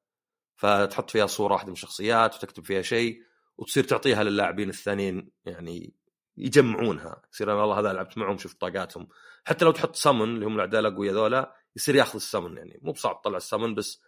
فتحط 0.56 1.10
فيها 1.10 1.26
صورة 1.26 1.54
واحدة 1.54 1.68
من 1.68 1.74
الشخصيات 1.74 2.36
وتكتب 2.36 2.66
فيها 2.66 2.82
شيء 2.82 3.22
وتصير 3.58 3.84
تعطيها 3.84 4.24
للاعبين 4.24 4.70
الثانيين 4.70 5.32
يعني 5.46 5.94
يجمعونها. 6.38 7.22
يصير 7.34 7.52
أنا 7.52 7.60
والله 7.62 7.80
هذا 7.80 7.94
لعبت 7.94 8.18
معهم 8.18 8.38
شفت 8.38 8.62
بطاقاتهم. 8.62 9.08
حتى 9.46 9.66
لو 9.66 9.72
تحط 9.72 9.96
سمن 9.96 10.36
اللي 10.36 10.46
هم 10.46 10.56
الأعداء 10.56 10.82
الأقوياء 10.82 11.14
ذولا 11.14 11.56
يصير 11.76 11.96
ياخذ 11.96 12.16
السمن 12.16 12.58
يعني. 12.58 12.80
مو 12.82 12.92
بصعب 12.92 13.22
تطلع 13.22 13.38
السمن 13.38 13.76
بس 13.76 14.02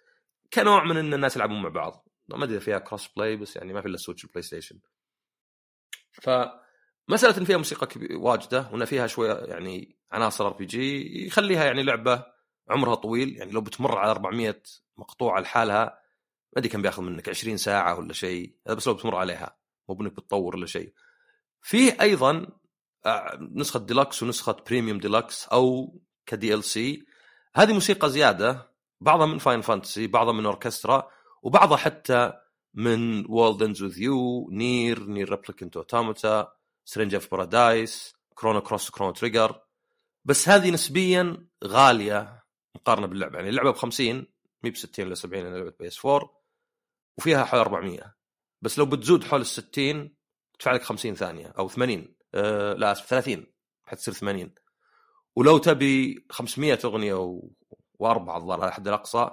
كنوع 0.53 0.83
من 0.83 0.97
إن 0.97 1.13
الناس 1.13 1.35
يلعبون 1.35 1.61
مع 1.61 1.69
بعض. 1.69 2.07
ما 2.29 2.43
أدري 2.43 2.59
فيها 2.59 2.79
cross 2.79 3.07
play 3.07 3.35
بس 3.35 3.55
يعني 3.55 3.73
ما 3.73 3.81
في 3.81 3.87
إلا 3.87 3.97
Switch 3.97 4.25
PlayStation 4.25 4.79
فمساله 6.11 7.37
إن 7.37 7.45
فيها 7.45 7.57
موسيقى 7.57 7.87
واجدة 8.15 8.69
وإن 8.71 8.85
فيها 8.85 9.07
شوية 9.07 9.33
يعني 9.33 9.97
عناصر 10.11 10.47
RPG 10.47 11.25
يخليها 11.25 11.65
يعني 11.65 11.83
لعبة 11.83 12.25
عمرها 12.69 12.95
طويل. 12.95 13.37
يعني 13.37 13.51
لو 13.51 13.61
بتمر 13.61 13.97
على 13.97 14.11
400 14.11 14.61
مقطوعة 14.97 15.39
لحالها 15.39 15.83
ما 16.53 16.59
أدري 16.59 16.69
كم 16.69 16.81
بياخذ 16.81 17.03
منك 17.03 17.29
20 17.29 17.57
ساعة 17.57 17.99
ولا 17.99 18.13
شيء. 18.13 18.55
هذا 18.67 18.75
بس 18.75 18.87
لو 18.87 18.93
بتمر 18.93 19.15
عليها 19.15 19.57
مو 19.89 19.95
بإنك 19.95 20.11
بتطور 20.11 20.55
ولا 20.55 20.65
شيء. 20.65 20.93
فيه 21.61 21.97
أيضا 22.01 22.47
آه، 23.05 23.37
نسخة 23.55 23.79
ديلكس 23.79 24.23
ونسخة 24.23 24.55
premium 24.67 24.97
deluxe 24.99 25.47
أو 25.47 25.95
ك 26.25 26.53
DLC 26.53 27.05
هذه 27.55 27.73
موسيقى 27.73 28.09
زيادة 28.09 28.71
بعضها 29.01 29.25
من 29.25 29.37
Final 29.37 29.61
Fantasy 29.61 30.07
بعضها 30.07 30.33
من 30.33 30.45
اوركسترا 30.45 31.09
وبعضها 31.47 31.77
حتى 31.77 32.33
من 32.73 33.25
World 33.31 33.63
Ends 33.63 33.83
with 33.83 34.01
You 34.01 34.49
NieR 34.51 35.03
NieR 35.03 35.29
Replicant 35.29 35.77
Automata 35.77 36.53
Stranger 36.85 37.13
of 37.13 37.31
Paradise 37.31 38.15
Chrono 38.33 38.61
Cross 38.61 38.89
Chrono 38.89 39.11
Trigger 39.11 39.61
بس 40.25 40.49
هذه 40.49 40.71
نسبيا 40.71 41.47
غالية 41.63 42.43
مقارنة 42.75 43.07
باللعبة. 43.07 43.35
يعني 43.35 43.49
اللعبة 43.49 43.71
ب 43.71 43.75
50 43.75 44.25
مي 44.63 44.69
ب 44.69 44.75
60 44.75 45.05
ولا 45.05 45.15
70 45.15 45.43
لأن 45.43 45.55
لعبة 45.55 45.73
PS 45.79 46.05
4 46.05 46.41
وفيها 47.17 47.45
حول 47.45 47.59
400 47.59 48.15
بس 48.61 48.79
لو 48.79 48.85
بتزود 48.85 49.23
حول 49.23 49.41
ال 49.41 49.45
60 49.45 50.15
تدفع 50.53 50.71
لك 50.71 50.83
50 50.83 51.15
ثانية 51.15 51.47
أو 51.47 51.69
80 51.69 52.15
أه 52.35 52.73
لا 52.73 52.91
آسف 52.91 53.05
30 53.05 53.45
حتصير 53.85 54.13
80 54.13 54.53
ولو 55.35 55.57
تبي 55.57 56.25
500 56.29 56.79
أغنية 56.85 57.13
و... 57.13 57.49
وأربعة 57.99 58.37
الظاهر 58.37 58.61
على 58.61 58.69
الحد 58.69 58.87
الأقصى 58.87 59.29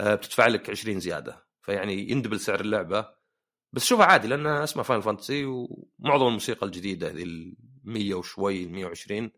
بتدفع 0.00 0.46
لك 0.46 0.70
20 0.70 1.00
زيادة. 1.00 1.46
فيعني 1.62 2.10
يندبل 2.10 2.40
سعر 2.40 2.60
اللعبة. 2.60 3.08
بس 3.72 3.84
شوفها 3.84 4.06
عادي 4.06 4.28
لأن 4.28 4.46
اسمها 4.46 4.84
Final 4.84 5.00
Fantasy 5.00 5.44
ومعظم 5.44 6.26
الموسيقى 6.26 6.66
الجديدة 6.66 7.08
ذي 7.08 7.22
ال 7.22 7.56
100 7.84 8.14
وشوي 8.14 8.66
120 8.66 9.30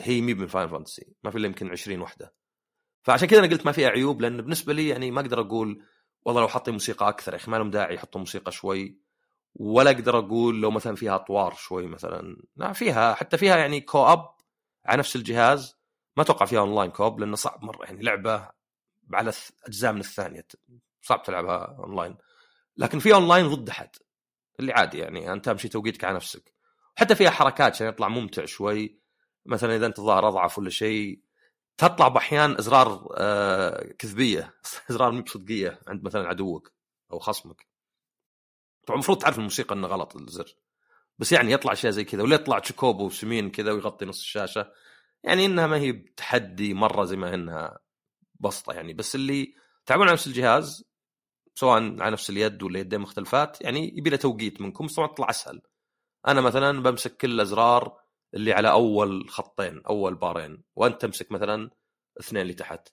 هي 0.00 0.20
مي 0.20 0.34
من 0.34 0.46
Final 0.46 0.68
Fantasy 0.68 1.14
ما 1.24 1.30
في 1.30 1.38
إلا 1.38 1.46
يمكن 1.46 1.70
20 1.70 2.00
وحدة. 2.00 2.34
فعشان 3.02 3.28
كذا 3.28 3.38
أنا 3.38 3.48
قلت 3.48 3.66
ما 3.66 3.72
فيها 3.72 3.88
عيوب 3.88 4.20
لأن 4.22 4.36
بالنسبة 4.36 4.72
لي 4.72 4.88
يعني 4.88 5.10
ما 5.10 5.20
أقدر 5.20 5.40
أقول 5.40 5.82
والله 6.24 6.40
لو 6.40 6.48
حطي 6.48 6.70
موسيقى 6.70 7.08
أكثر 7.08 7.32
يا 7.32 7.36
أخي 7.36 7.50
ما 7.50 7.56
لهم 7.56 7.70
داعي 7.70 7.94
يحطوا 7.94 8.20
موسيقى 8.20 8.52
شوي. 8.52 8.98
ولا 9.54 9.90
أقدر 9.90 10.18
أقول 10.18 10.60
لو 10.62 10.70
مثلا 10.70 10.96
فيها 10.96 11.14
أطوار 11.14 11.54
شوي 11.54 11.86
مثلا. 11.86 12.36
لا 12.56 12.72
فيها 12.72 13.14
حتى 13.14 13.38
فيها 13.38 13.56
يعني 13.56 13.80
co-op 13.80 14.34
على 14.86 14.98
نفس 14.98 15.16
الجهاز. 15.16 15.76
ما 16.16 16.22
أتوقع 16.22 16.46
فيها 16.46 16.60
online 16.60 16.90
co-op 16.90 17.20
لأنه 17.20 17.36
صعب 17.36 17.64
مرة. 17.64 17.84
يعني 17.84 18.02
لعبة 18.02 18.50
على 19.12 19.32
أجزاء 19.66 19.92
من 19.92 20.00
الثانية 20.00 20.46
صعب 21.02 21.22
تلعبها 21.22 21.76
أونلاين. 21.78 22.16
لكن 22.76 22.98
في 22.98 23.14
أونلاين 23.14 23.48
ضد 23.48 23.68
أحد 23.68 23.90
اللي 24.60 24.72
عادي 24.72 24.98
يعني 24.98 25.32
أنت 25.32 25.48
امشي 25.48 25.68
توقيتك 25.68 26.04
على 26.04 26.16
نفسك. 26.16 26.52
حتى 26.96 27.14
فيها 27.14 27.30
حركات 27.30 27.72
عشان 27.72 27.86
يطلع 27.86 28.08
ممتع 28.08 28.44
شوي. 28.44 29.00
مثلا 29.46 29.76
إذا 29.76 29.86
انت 29.86 30.00
ظاهر 30.00 30.28
أضعف 30.28 30.58
ولا 30.58 30.70
شيء 30.70 31.22
تطلع 31.78 32.08
بأحيان 32.08 32.56
إزرار 32.58 33.14
آه 33.16 33.92
كذبية. 33.98 34.54
إزرار 34.90 35.12
مو 35.12 35.22
بصدقية 35.22 35.80
عند 35.88 36.04
مثلا 36.04 36.28
عدوك 36.28 36.72
أو 37.12 37.18
خصمك. 37.18 37.66
طبعا 38.86 38.94
المفروض 38.94 39.18
تعرف 39.18 39.38
الموسيقى 39.38 39.74
إنه 39.74 39.86
غلط 39.86 40.16
الزر. 40.16 40.56
بس 41.18 41.32
يعني 41.32 41.52
يطلع 41.52 41.72
اشياء 41.72 41.92
زي 41.92 42.04
كذا 42.04 42.22
ولا 42.22 42.34
يطلع 42.34 42.58
Chocobo 42.58 43.10
سمين 43.10 43.50
كذا 43.50 43.72
ويغطي 43.72 44.04
نص 44.04 44.20
الشاشة. 44.20 44.72
يعني 45.24 45.46
إنها 45.46 45.66
ما 45.66 45.76
هي 45.76 45.92
بتحدي 45.92 46.74
مرة 46.74 47.04
زي 47.04 47.16
ما 47.16 47.34
إنها 47.34 47.78
بسطة 48.40 48.72
يعني. 48.72 48.92
بس 48.92 49.14
اللي 49.14 49.54
تعبون 49.86 50.04
على 50.06 50.12
نفس 50.12 50.26
الجهاز 50.26 50.84
سواء 51.54 52.00
على 52.00 52.10
نفس 52.10 52.30
اليد 52.30 52.62
ولا 52.62 52.78
يدين 52.80 53.00
مختلفات 53.00 53.60
يعني 53.60 53.98
يبي 53.98 54.10
له 54.10 54.16
توقيت 54.16 54.60
منكم 54.60 54.86
طبعا 54.86 55.08
تطلع 55.08 55.30
أسهل. 55.30 55.62
أنا 56.28 56.40
مثلا 56.40 56.82
بمسك 56.82 57.16
كل 57.16 57.30
الأزرار 57.30 58.00
اللي 58.34 58.52
على 58.52 58.70
أول 58.70 59.30
خطين 59.30 59.82
أول 59.88 60.14
بارين 60.14 60.62
وأنت 60.76 61.00
تمسك 61.02 61.32
مثلا 61.32 61.70
اثنين 62.20 62.42
اللي 62.42 62.54
تحت. 62.54 62.88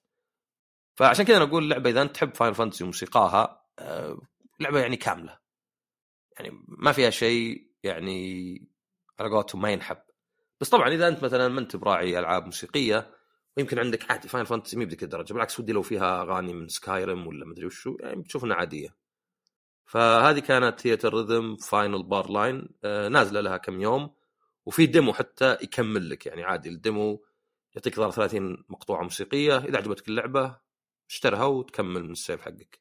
فعشان 0.96 1.26
كذا 1.26 1.40
نقول 1.40 1.64
اللعبه 1.64 1.90
إذا 1.90 2.02
أنت 2.02 2.16
تحب 2.16 2.36
Final 2.36 2.54
Fantasy 2.54 2.84
وموسيقاها 2.84 3.66
آه، 3.80 4.22
لعبة 4.60 4.80
يعني 4.80 4.98
كاملة. 4.98 5.40
يعني 6.40 6.64
ما 6.68 6.92
فيها 6.92 7.10
شيء 7.10 7.72
يعني 7.84 8.68
على 9.20 9.30
قولتهم 9.30 9.62
ما 9.62 9.72
ينحب. 9.72 9.98
بس 10.62 10.70
طبعا 10.70 10.90
إذا 10.90 11.08
أنت 11.08 11.24
مثلا 11.24 11.48
ما 11.48 11.60
أنت 11.60 11.76
براعي 11.76 12.20
ألعاب 12.20 12.46
موسيقية 12.46 13.16
ويمكن 13.58 13.80
عندك 13.80 14.12
عادي 14.12 14.28
Final 14.28 14.46
Fantasy 14.46 14.78
مي 14.78 14.86
بذيك 14.86 15.04
الدرجة 15.04 15.34
بالعكس 15.34 15.60
ودي 15.60 15.74
لو 15.74 15.82
فيها 15.82 16.22
أغاني 16.22 16.54
من 16.54 16.68
Skyrim 16.68 17.28
ولا 17.28 17.46
مدري 17.46 17.66
وشو 17.66 17.98
يعني 18.00 18.22
بتشوف 18.22 18.46
إنها 18.46 18.56
عادية. 18.56 18.96
فهذه 19.86 20.40
كانت 20.40 20.80
Theatrhythm 20.80 21.56
Final 21.56 22.04
Bar 22.04 22.32
Line 22.32 22.70
نازلة 22.84 23.42
لها 23.42 23.58
كم 23.58 23.82
يوم 23.82 24.16
وفي 24.66 24.86
demo 24.86 25.14
حتى 25.14 25.58
يكمل 25.62 26.10
لك 26.10 26.26
يعني 26.26 26.44
عادي 26.44 26.70
ال 26.70 26.81
demo 26.81 27.26
يعطيك 27.76 27.96
ظهر 27.96 28.12
30 28.12 28.66
مقطوعة 28.70 29.04
موسيقية 29.04 29.58
إذا 29.58 29.78
عجبتك 29.78 30.08
اللعبة 30.08 30.60
اشترها 31.10 31.46
وتكمل 31.46 32.04
من 32.04 32.12
ال 32.12 32.18
save 32.18 32.42
حقك. 32.42 32.80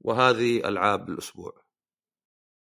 وهذه 0.00 0.68
ألعاب 0.68 1.08
الأسبوع. 1.08 1.62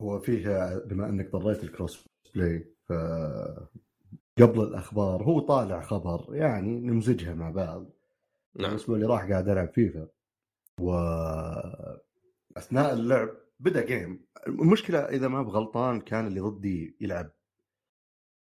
هو 0.02 0.20
فيه 0.20 0.76
بما 0.86 1.10
إنك 1.10 1.32
طريت 1.32 1.64
ال 1.64 1.71
cross 1.71 2.06
play 2.36 2.76
ف 2.88 2.94
قبل 4.42 4.62
الأخبار 4.62 5.24
هو 5.24 5.40
طالع 5.40 5.82
خبر 5.82 6.36
يعني 6.36 6.80
نمزجها 6.80 7.34
مع 7.34 7.50
بعض. 7.50 7.86
نعم. 8.56 8.72
الأسبوع 8.72 8.96
اللي 8.96 9.08
راح 9.08 9.30
قاعد 9.30 9.50
العب 9.50 9.70
فيفا. 9.70 10.08
و 10.80 10.92
أثناء 12.58 12.94
اللعب 12.94 13.30
بدأ 13.60 13.86
game 13.86 14.26
المشكلة 14.48 15.00
إذا 15.00 15.28
ما 15.28 15.42
بغلطان 15.42 16.02
كان 16.02 16.28
اللي 16.28 16.40
ضدي 16.40 16.98
يلعب. 17.02 17.32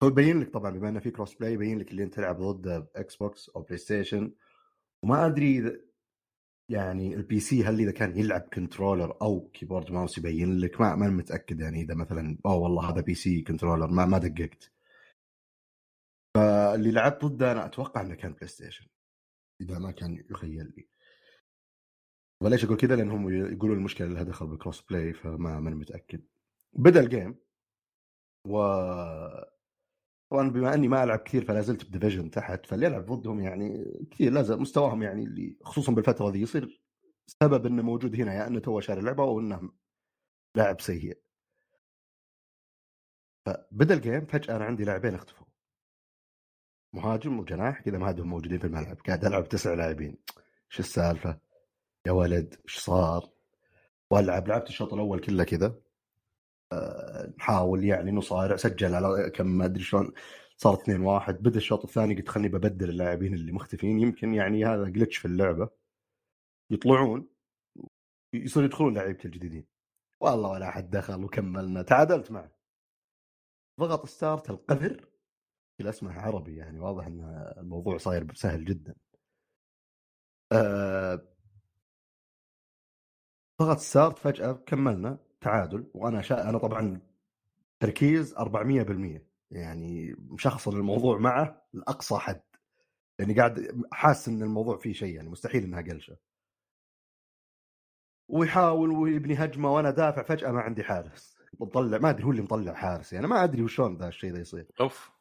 هو 0.04 0.08
يبين 0.08 0.40
لك 0.40 0.54
طبعا 0.54 0.72
بما 0.72 0.90
إنه 0.90 1.00
في 1.00 1.12
cross 1.12 1.36
play 1.36 1.54
يبين 1.54 1.80
لك 1.80 1.92
اللي 1.92 2.04
أنت 2.04 2.14
تلعب 2.14 2.42
ضده 2.42 2.80
Xbox 2.80 3.50
أو 3.50 3.62
PlayStation 3.62 4.32
وما 5.04 5.26
أدري 5.26 5.58
إذا 5.58 5.80
يعني 6.70 7.16
ال 7.16 7.40
PC 7.40 7.64
هل 7.64 7.80
إذا 7.80 7.92
كان 7.92 8.18
يلعب 8.18 8.42
controller 8.42 9.18
أو 9.22 9.50
keyboard 9.54 9.92
mouse 9.92 10.18
يبين 10.18 10.60
لك؟ 10.60 10.82
ما 10.82 10.96
ما 10.96 11.10
متأكد 11.10 11.60
يعني 11.60 11.82
إذا 11.82 11.96
مثلا 11.96 12.38
أوه 12.46 12.56
والله 12.56 12.90
هذا 12.90 13.02
PC 13.02 13.42
controller 13.42 13.88
ما 13.88 14.06
ما 14.06 14.18
دققت. 14.18 14.72
فاللي 16.36 16.92
لعبت 16.92 17.26
ضده 17.26 17.52
أنا 17.52 17.66
أتوقع 17.66 18.02
إنه 18.02 18.16
كان 18.16 18.34
PlayStation 18.34 18.86
إذا 19.62 19.80
ما 19.80 19.92
كان 19.92 20.26
يخيل 20.30 20.74
لي. 20.78 20.88
وليش 22.44 22.66
أقول 22.66 22.78
كذا 22.78 22.96
لانهم 22.96 23.30
يقولون 23.54 23.78
المشكلة 23.78 24.08
لها 24.08 24.24
دخل 24.24 24.48
بال 24.48 24.57
cross 24.57 24.82
play 24.82 25.14
فما 25.14 25.60
ماني 25.60 25.76
متأكد. 25.76 26.24
بدأ 26.74 27.00
ال 27.00 27.07
game 27.07 27.36
و 28.48 28.58
طبعا 30.32 30.50
بما 30.50 30.74
إني 30.74 30.88
ما 30.88 31.04
ألعب 31.04 31.20
كثير 31.20 31.46
فلا 31.46 31.62
زلت 31.62 31.86
ب 31.86 31.91
division 31.91 32.32
تحت 32.32 32.66
فاللي 32.66 32.86
يلعب 32.86 33.06
ضدهم 33.06 33.40
يعني 33.40 33.86
كثير 34.12 34.32
لازم 34.32 34.62
مستواهم 34.62 35.04
يعني 35.04 35.24
اللي 35.24 35.58
خصوصا 35.64 35.92
بالفترة 35.92 36.30
ذي 36.30 36.42
يصير 36.42 36.82
سبب 37.28 37.66
إنه 37.66 37.84
موجود 37.84 38.16
هنا 38.16 38.32
يا 38.34 38.38
يعني 38.38 38.48
إنه 38.48 38.60
توه 38.60 38.80
شاري 38.80 39.00
اللعبه 39.00 39.24
أو 39.24 39.40
إنه 39.40 39.72
لاعب 40.56 40.82
سيء. 40.82 41.22
فبدأ 43.46 43.94
ال 43.94 44.00
game 44.00 44.26
فجأة 44.26 44.56
أنا 44.56 44.66
عندي 44.66 44.84
لاعبين 44.84 45.16
اختفوا. 45.16 45.51
مهاجم 46.94 47.40
وجناح 47.40 47.82
كذا 47.82 47.98
ما 47.98 48.06
عندهم 48.08 48.28
موجودين 48.28 48.60
في 48.60 48.68
الملعب 48.68 48.98
قاعد 49.08 49.26
العب 49.26 49.50
تسع 49.50 49.74
لاعبين. 49.74 50.18
إيش 50.72 50.80
السالفة؟ 50.80 51.40
يا 52.08 52.12
ولد 52.12 52.56
إيش 52.64 52.80
صار؟ 52.80 53.30
والعب 54.12 54.48
لعبت 54.48 54.70
الشوط 54.70 54.94
الأول 54.94 55.20
كله 55.20 55.44
كذا. 55.44 55.82
نحاول 57.38 57.84
يعني 57.84 58.12
نصارع 58.12 58.56
سجل 58.56 58.96
على 58.96 59.30
كم 59.30 59.48
ما 59.48 59.66
أدري 59.66 59.84
شلون 59.84 60.12
صار 60.58 60.74
2 60.74 61.02
1 61.02 61.44
بدأ 61.44 61.58
الشوط 61.58 61.84
الثاني 61.84 62.16
قلت 62.16 62.30
خلني 62.30 62.48
ببدل 62.48 62.90
اللاعبين 62.90 63.34
اللي 63.34 63.52
مختفين 63.52 64.00
يمكن 64.00 64.34
يعني 64.34 64.66
هذا 64.66 64.90
جلتش 64.90 65.18
في 65.18 65.26
اللعبة. 65.26 65.70
يطلعون 66.70 67.28
يصير 68.34 68.64
يدخلون 68.64 68.94
لعيبه 68.94 69.20
الجديدين. 69.26 69.66
والله 70.20 70.50
ولا 70.50 70.70
أحد 70.70 70.90
دخل 70.90 71.24
وكملنا 71.24 71.82
تعادلت 71.82 72.32
معه. 72.32 72.52
ضغط 73.80 74.06
ستارت 74.06 74.50
القذر. 74.50 75.11
كل 75.82 75.88
اسمه 75.88 76.14
عربي 76.14 76.56
يعني 76.56 76.80
واضح 76.80 77.06
إن 77.06 77.54
الموضوع 77.58 77.98
صاير 77.98 78.34
سهل 78.34 78.66
جدا. 78.66 78.96
أه 80.52 81.22
ضغط 83.62 83.78
start 83.78 84.20
فجأة 84.20 84.52
كملنا 84.54 85.18
تعادل 85.42 85.92
وأنا 85.94 86.22
شا... 86.22 86.50
أنا 86.50 86.58
طبعا 86.58 87.02
تركيز 87.80 88.36
400% 88.36 89.22
يعني 89.52 90.16
مشخصن 90.20 90.72
الموضوع 90.78 91.18
معه 91.18 91.62
لأقصى 91.74 92.16
حد 92.18 92.42
يعني 93.20 93.34
قاعد 93.34 93.82
حاسس 93.92 94.28
إن 94.28 94.42
الموضوع 94.44 94.78
فيه 94.78 94.94
شيء 94.94 95.16
يعني 95.16 95.30
مستحيل 95.30 95.64
إنها 95.64 95.82
قلتشة. 95.82 96.18
ويحاول 98.30 98.92
ويبني 98.92 99.34
هجمة 99.36 99.74
وأنا 99.74 99.92
دافع 99.92 100.24
فجأة 100.24 100.52
ما 100.52 100.62
عندي 100.62 100.84
حارس. 100.84 101.38
مطلع 101.60 101.98
ما 101.98 102.10
أدري 102.10 102.24
هو 102.24 102.32
اللي 102.32 102.42
مطلع 102.42 102.74
حارس 102.74 103.14
يعني 103.14 103.28
ما 103.28 103.44
أدري 103.44 103.62
وشلون 103.64 103.98
ذا 103.98 104.08
الشيء 104.08 104.32
ذا 104.34 104.40
يصير. 104.40 104.68
أوف. 104.82 105.21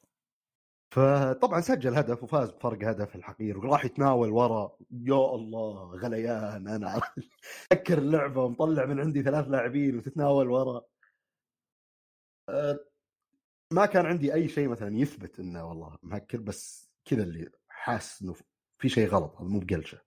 فطبعا 0.90 1.60
سجل 1.60 1.94
هدف 1.94 2.22
وفاز 2.22 2.50
بفرق 2.50 2.88
هدف 2.88 3.16
الحقير 3.16 3.58
وراح 3.58 3.84
يتناول 3.84 4.30
ورا. 4.30 4.76
يا 4.90 5.34
الله 5.34 5.96
غليان 5.96 6.68
أنا. 6.68 7.00
اكر 7.72 7.98
اللعبة 7.98 8.44
ومطلع 8.44 8.86
من 8.86 9.00
عندي 9.00 9.22
ثلاث 9.22 9.48
لاعبين 9.48 9.96
وتتناول 9.96 10.50
ورا. 10.50 10.82
أه، 12.48 12.80
ما 13.72 13.86
كان 13.86 14.06
عندي 14.06 14.34
أي 14.34 14.48
شيء 14.48 14.68
مثلا 14.68 14.96
يثبت 14.98 15.40
إنه 15.40 15.64
والله 15.68 15.98
مهكر 16.02 16.40
بس 16.40 16.90
كذا 17.04 17.22
اللي 17.22 17.50
حاس 17.68 18.22
إنه 18.22 18.34
في 18.78 18.88
شيء 18.88 19.08
غلط 19.08 19.40
مو 19.40 19.60
بقلشه. 19.60 20.00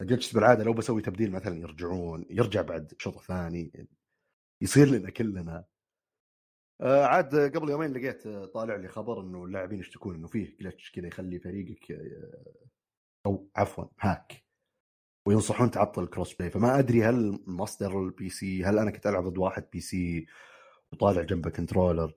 الجلتش 0.00 0.32
بالعادة 0.32 0.64
لو 0.64 0.72
بسوي 0.74 1.02
تبديل 1.02 1.32
مثلا 1.32 1.58
يرجعون 1.58 2.26
يرجع 2.30 2.62
بعد 2.62 2.92
شوط 2.98 3.18
ثاني 3.22 3.88
يصير 4.60 4.88
لنا 4.88 5.10
كلنا. 5.10 5.64
آه 6.82 7.04
عاد 7.04 7.34
قبل 7.56 7.70
يومين 7.70 7.92
لقيت 7.92 8.26
آه، 8.26 8.44
طالع 8.46 8.76
لي 8.76 8.88
خبر 8.88 9.20
إنه 9.20 9.44
اللاعبين 9.44 9.80
يشتكون 9.80 10.14
إنه 10.14 10.26
فيه 10.26 10.56
جلتش 10.60 10.92
كذا 10.92 11.06
يخلي 11.06 11.38
فريقك 11.38 11.92
آه، 11.92 12.54
أو 13.26 13.48
عفوا 13.56 13.84
hack. 14.00 14.44
وينصحون 15.26 15.70
تعطل 15.70 16.02
ال 16.02 16.07
cross 16.07 16.34
play. 16.34 16.50
فما 16.50 16.78
أدري 16.78 17.04
هل 17.04 17.44
مصدر 17.46 18.00
ال 18.00 18.28
PC 18.30 18.64
هل 18.64 18.78
أنا 18.78 18.90
كنت 18.90 19.06
ألعب 19.06 19.24
ضد 19.24 19.38
واحد 19.38 19.64
PC 19.72 20.26
وطالع 20.92 21.22
جنبه 21.22 21.50
controller. 21.50 22.14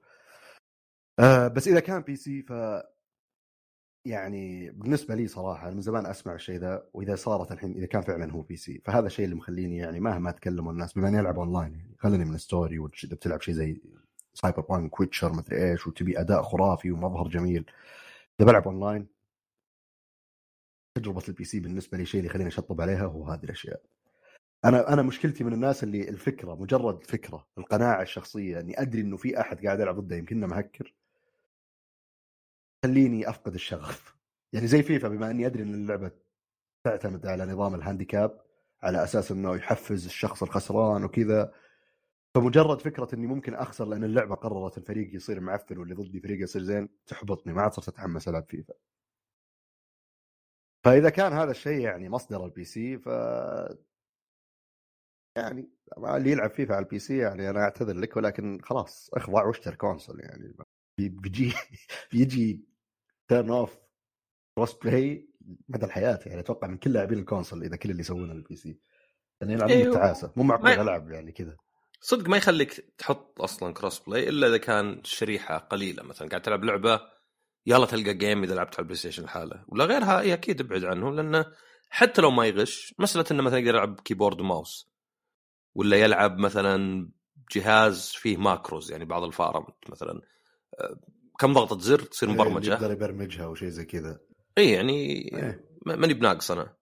آه 1.19 1.47
بس 1.47 1.67
إذا 1.67 1.79
كان 1.79 2.01
PC 2.01 2.41
ف 2.41 2.53
يعني 4.05 4.71
بالنسبة 4.71 5.15
لي 5.15 5.27
صراحة 5.27 5.71
من 5.71 5.81
زمان 5.81 6.05
أسمع 6.05 6.33
الشيء 6.35 6.59
ذا 6.59 6.89
وإذا 6.93 7.15
صارت 7.15 7.51
الحين 7.51 7.71
إذا 7.77 7.85
كان 7.85 8.01
فعلا 8.01 8.31
هو 8.31 8.41
PC. 8.41 8.81
فهذا 8.85 9.07
الشيء 9.07 9.25
اللي 9.25 9.35
مخليني 9.35 9.77
يعني 9.77 9.99
مهما 9.99 10.31
تكلموا 10.31 10.71
الناس 10.71 10.93
بما 10.93 11.07
إني 11.09 11.19
ألعب 11.19 11.39
اونلاين 11.39 11.75
يعني 11.75 11.95
خليني 11.99 12.25
من 12.25 12.37
story 12.37 12.79
واذا 12.79 13.15
بتلعب 13.15 13.41
شيء 13.41 13.53
زي 13.53 13.81
Cyberpunk 14.35 14.99
Witcher 14.99 15.33
مدري 15.33 15.71
إيش 15.71 15.87
وتبي 15.87 16.19
أداء 16.19 16.41
خرافي 16.43 16.91
ومظهر 16.91 17.27
جميل. 17.27 17.65
اذا 18.39 18.47
بلعب 18.47 18.67
أونلاين. 18.67 19.07
تجربة 20.95 21.23
ال 21.27 21.43
PC 21.43 21.59
بالنسبة 21.59 21.97
لي 21.97 22.05
شيء 22.05 22.19
اللي 22.19 22.29
يخليني 22.29 22.49
أشطب 22.49 22.81
عليها 22.81 23.05
هو 23.05 23.25
هذه 23.25 23.43
الأشياء. 23.43 23.81
أنا 24.65 24.93
أنا 24.93 25.01
مشكلتي 25.01 25.43
من 25.43 25.53
الناس 25.53 25.83
اللي 25.83 26.09
الفكرة 26.09 26.55
مجرد 26.55 27.03
فكرة 27.03 27.47
القناعة 27.57 28.01
الشخصية 28.01 28.59
إني 28.59 28.81
أدري 28.81 29.01
إنه 29.01 29.17
في 29.17 29.41
أحد 29.41 29.65
قاعد 29.65 29.79
يلعب 29.79 29.99
ضده 29.99 30.15
يمكن 30.15 30.37
إنه 30.37 30.47
مهكر. 30.47 30.93
خليني 32.85 33.29
أفقد 33.29 33.53
الشغف. 33.53 34.15
يعني 34.53 34.67
زي 34.67 34.83
فيفا 34.83 35.07
بما 35.07 35.31
إني 35.31 35.45
أدري 35.45 35.63
إن 35.63 35.73
اللعبة 35.73 36.11
تعتمد 36.83 37.25
على 37.27 37.45
نظام 37.45 37.75
ال 37.75 37.83
handicap 37.83 38.41
على 38.83 39.03
أساس 39.03 39.31
إنه 39.31 39.55
يحفز 39.55 40.05
الشخص 40.05 40.43
الخسران 40.43 41.03
وكذا 41.03 41.53
فمجرد 42.35 42.81
فكرة 42.81 43.07
إني 43.13 43.27
ممكن 43.27 43.53
أخسر 43.53 43.85
لأن 43.85 44.03
اللعبة 44.03 44.35
قررت 44.35 44.77
الفريق 44.77 45.15
يصير 45.15 45.39
معفن 45.39 45.77
واللي 45.77 45.95
ضدي 45.95 46.19
فريق 46.19 46.43
يصير 46.43 46.61
زين 46.61 46.89
تحبطني 47.07 47.53
ما 47.53 47.61
عاد 47.61 47.73
صرت 47.73 47.87
أتحمس 47.87 48.27
ألعب 48.27 48.43
فيفا. 48.49 48.73
فإذا 50.85 51.09
كان 51.09 51.33
هذا 51.33 51.51
الشيء 51.51 51.79
يعني 51.79 52.09
مصدر 52.09 52.45
ال 52.45 52.63
PC 52.63 52.97
ف 52.97 53.07
يعني 55.37 55.69
اللي 55.97 56.31
يلعب 56.31 56.49
فيفا 56.49 56.75
على 56.75 56.83
ال 56.85 56.99
PC 56.99 57.17
يعني 57.17 57.49
أنا 57.49 57.59
أعتذر 57.59 57.93
لك 57.93 58.17
ولكن 58.17 58.59
خلاص 58.61 59.09
اخضع 59.13 59.45
واشتري 59.45 59.75
console 59.75 60.19
يعني. 60.19 60.55
بيجي 60.99 61.53
بيجي 62.11 62.65
turn 63.27 63.49
off 63.51 63.79
cross 64.57 64.73
play 64.73 65.29
مدى 65.69 65.85
الحياة 65.85 66.19
يعني 66.25 66.39
أتوقع 66.39 66.67
من 66.67 66.77
كل 66.77 66.93
لاعبين 66.93 67.19
ال 67.19 67.25
console 67.25 67.63
إذا 67.63 67.75
كل 67.75 67.89
اللي 67.91 68.01
يسوونه 68.01 68.33
ال 68.33 68.55
PC 68.55 68.79
يعني 69.41 69.53
يلعبون 69.53 69.75
أيوه. 69.75 69.89
بالتعاسه 69.89 70.33
مو 70.35 70.43
معقول 70.43 70.69
ألعب 70.69 71.11
يعني 71.11 71.31
كذا. 71.31 71.57
صدق 72.01 72.29
ما 72.29 72.37
يخليك 72.37 72.93
تحط 72.97 73.41
أصلا 73.41 73.73
cross 73.73 73.99
play 73.99 74.29
إلا 74.29 74.47
إذا 74.47 74.57
كان 74.57 75.01
شريحة 75.03 75.57
قليلة. 75.57 76.03
مثلا 76.03 76.29
قاعد 76.29 76.41
تلعب 76.41 76.63
لعبة 76.63 77.01
يلا 77.65 77.85
تلقى 77.85 78.13
game 78.13 78.43
إذا 78.43 78.55
لعبت 78.55 78.73
على 78.73 78.79
ال 78.79 78.95
PlayStation 78.95 79.23
لحاله. 79.23 79.65
ولا 79.67 79.85
غيرها 79.85 80.19
إي 80.19 80.33
أكيد 80.33 80.61
ابعد 80.61 80.83
عنه 80.83 81.11
لأنه 81.11 81.45
حتى 81.89 82.21
لو 82.21 82.31
ما 82.31 82.45
يغش 82.45 82.93
مسألة 82.99 83.25
إنه 83.31 83.43
مثلا 83.43 83.59
يقدر 83.59 83.69
يلعب 83.75 83.99
keyboard 83.99 84.41
و 84.41 84.49
mouse. 84.49 84.91
ولا 85.75 85.97
يلعب 85.97 86.37
مثلا 86.37 87.09
جهاز 87.51 88.09
فيه 88.11 88.37
macros 88.37 88.91
يعني 88.91 89.05
بعض 89.05 89.23
الفارم 89.23 89.65
مثلا. 89.89 90.21
آه، 90.79 90.99
كم 91.39 91.53
ضغطة 91.53 91.79
زر 91.79 91.99
تصير 91.99 92.29
إيه، 92.29 92.35
مبرمجة. 92.35 92.73
يقدر 92.73 92.91
يبرمجها 92.91 93.45
وشيء 93.47 93.69
زي 93.69 93.85
كذا. 93.85 94.19
إي 94.57 94.71
يعني 94.71 95.11
إيه. 95.33 95.65
ما- 95.85 95.95
ماني 95.95 96.13
بناقص 96.13 96.51
أنا. 96.51 96.75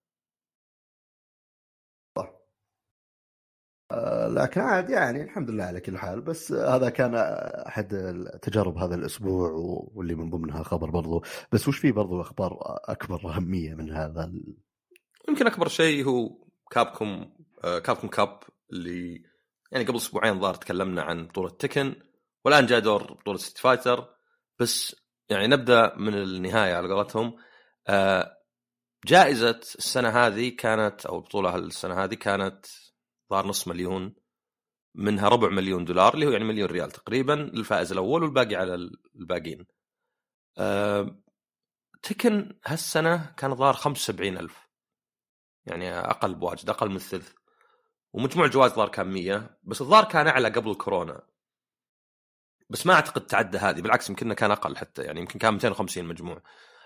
لكن 4.28 4.62
عاد 4.62 4.90
يعني 4.90 5.24
الحمد 5.24 5.50
لله 5.50 5.64
على 5.64 5.80
كل 5.80 5.98
حال. 5.98 6.22
بس 6.22 6.52
هذا 6.52 6.90
كان 6.90 7.16
أحد 7.68 7.88
تجارب 8.42 8.78
هذا 8.78 8.96
الأسبوع 8.96 9.50
واللي 9.94 10.16
من 10.16 10.30
ضمنها 10.30 10.64
خبر 10.64 10.90
برضو. 10.90 11.24
بس 11.52 11.68
وش 11.68 11.78
في 11.80 11.92
برضو 11.92 12.22
أخبار 12.22 12.58
أكبر 12.86 13.30
أهمية 13.36 13.74
من 13.74 13.92
هذا 13.92 14.24
ال- 14.24 14.58
يمكن 15.30 15.48
أكبر 15.48 15.68
شيء 15.68 16.06
هو 16.06 16.30
Capcom 16.72 17.34
آه، 17.64 17.80
Capcom 17.80 18.10
Cup 18.10 18.40
اللي 18.74 19.24
يعني 19.72 19.86
قبل 19.86 19.96
أسبوعين 19.98 20.40
ظهر 20.40 20.54
تكلمنا 20.54 21.02
عن 21.02 21.28
بطولة 21.28 21.50
Tekken 21.50 21.96
والآن 22.46 22.66
جاء 22.66 22.80
دور 22.80 23.14
بطولة 23.14 23.38
Street 23.38 23.58
Fighter. 23.58 24.10
بس 24.60 24.96
يعني 25.30 25.48
نبدأ 25.48 25.96
من 25.98 26.14
النهاية 26.14 26.74
على 26.76 26.94
قولتهم. 26.94 27.36
آه، 27.88 28.38
جائزة 29.06 29.50
السنة 29.50 30.10
هذه 30.10 30.50
كانت 30.50 31.06
أو 31.06 31.16
البطوله 31.18 31.56
السنة 31.56 32.04
هذه 32.04 32.14
كانت 32.14 32.66
ظهر 33.34 33.48
نص 33.48 33.68
مليون 33.68 34.14
منها 34.96 35.30
ربع 35.30 35.50
مليون 35.50 35.86
دولار 35.86 36.14
اللي 36.14 36.26
هو 36.26 36.32
يعني 36.32 36.44
مليون 36.44 36.70
ريال 36.70 36.92
تقريبا 36.92 37.34
للفائز 37.34 37.92
الأول 37.92 38.24
والباقي 38.24 38.56
على 38.56 38.76
الباقيين. 39.16 39.66
آه، 40.58 41.16
تكن 42.02 42.60
هالسنة 42.66 43.34
كان 43.38 43.56
ظهر 43.56 43.74
75 43.74 44.38
ألف. 44.38 44.68
يعني 45.66 46.00
أقل 46.00 46.36
بواجد 46.36 46.70
أقل 46.70 46.90
من 46.90 46.96
الثلث. 46.96 47.34
ومجموع 48.14 48.46
الجوائز 48.46 48.72
ظهر 48.72 48.90
كان 48.90 49.08
100 49.08 49.58
بس 49.64 49.82
الظاهر 49.82 50.04
كان 50.04 50.28
أعلى 50.28 50.50
قبل 50.50 50.72
الكورونا 50.72 51.22
بس 52.70 52.88
ما 52.88 52.94
أعتقد 52.94 53.26
تعدى 53.26 53.58
هذه 53.58 53.82
بالعكس 53.82 54.10
يمكن 54.10 54.34
كان 54.34 54.52
أقل 54.52 54.78
حتى 54.78 55.04
يعني 55.04 55.20
يمكن 55.20 55.40
كان 55.40 55.54
250 55.54 56.06
مجموع. 56.06 56.42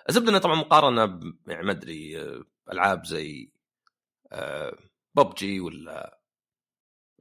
الزبدة 0.09 0.29
انه 0.29 0.37
طبعا 0.37 0.55
مقارنة 0.55 1.19
يعني 1.47 1.63
ما 1.65 1.71
أدري 1.71 2.21
آه، 2.21 2.43
ألعاب 2.71 3.05
زي 3.05 3.51
ببجي 5.15 5.59
ولا 5.59 6.16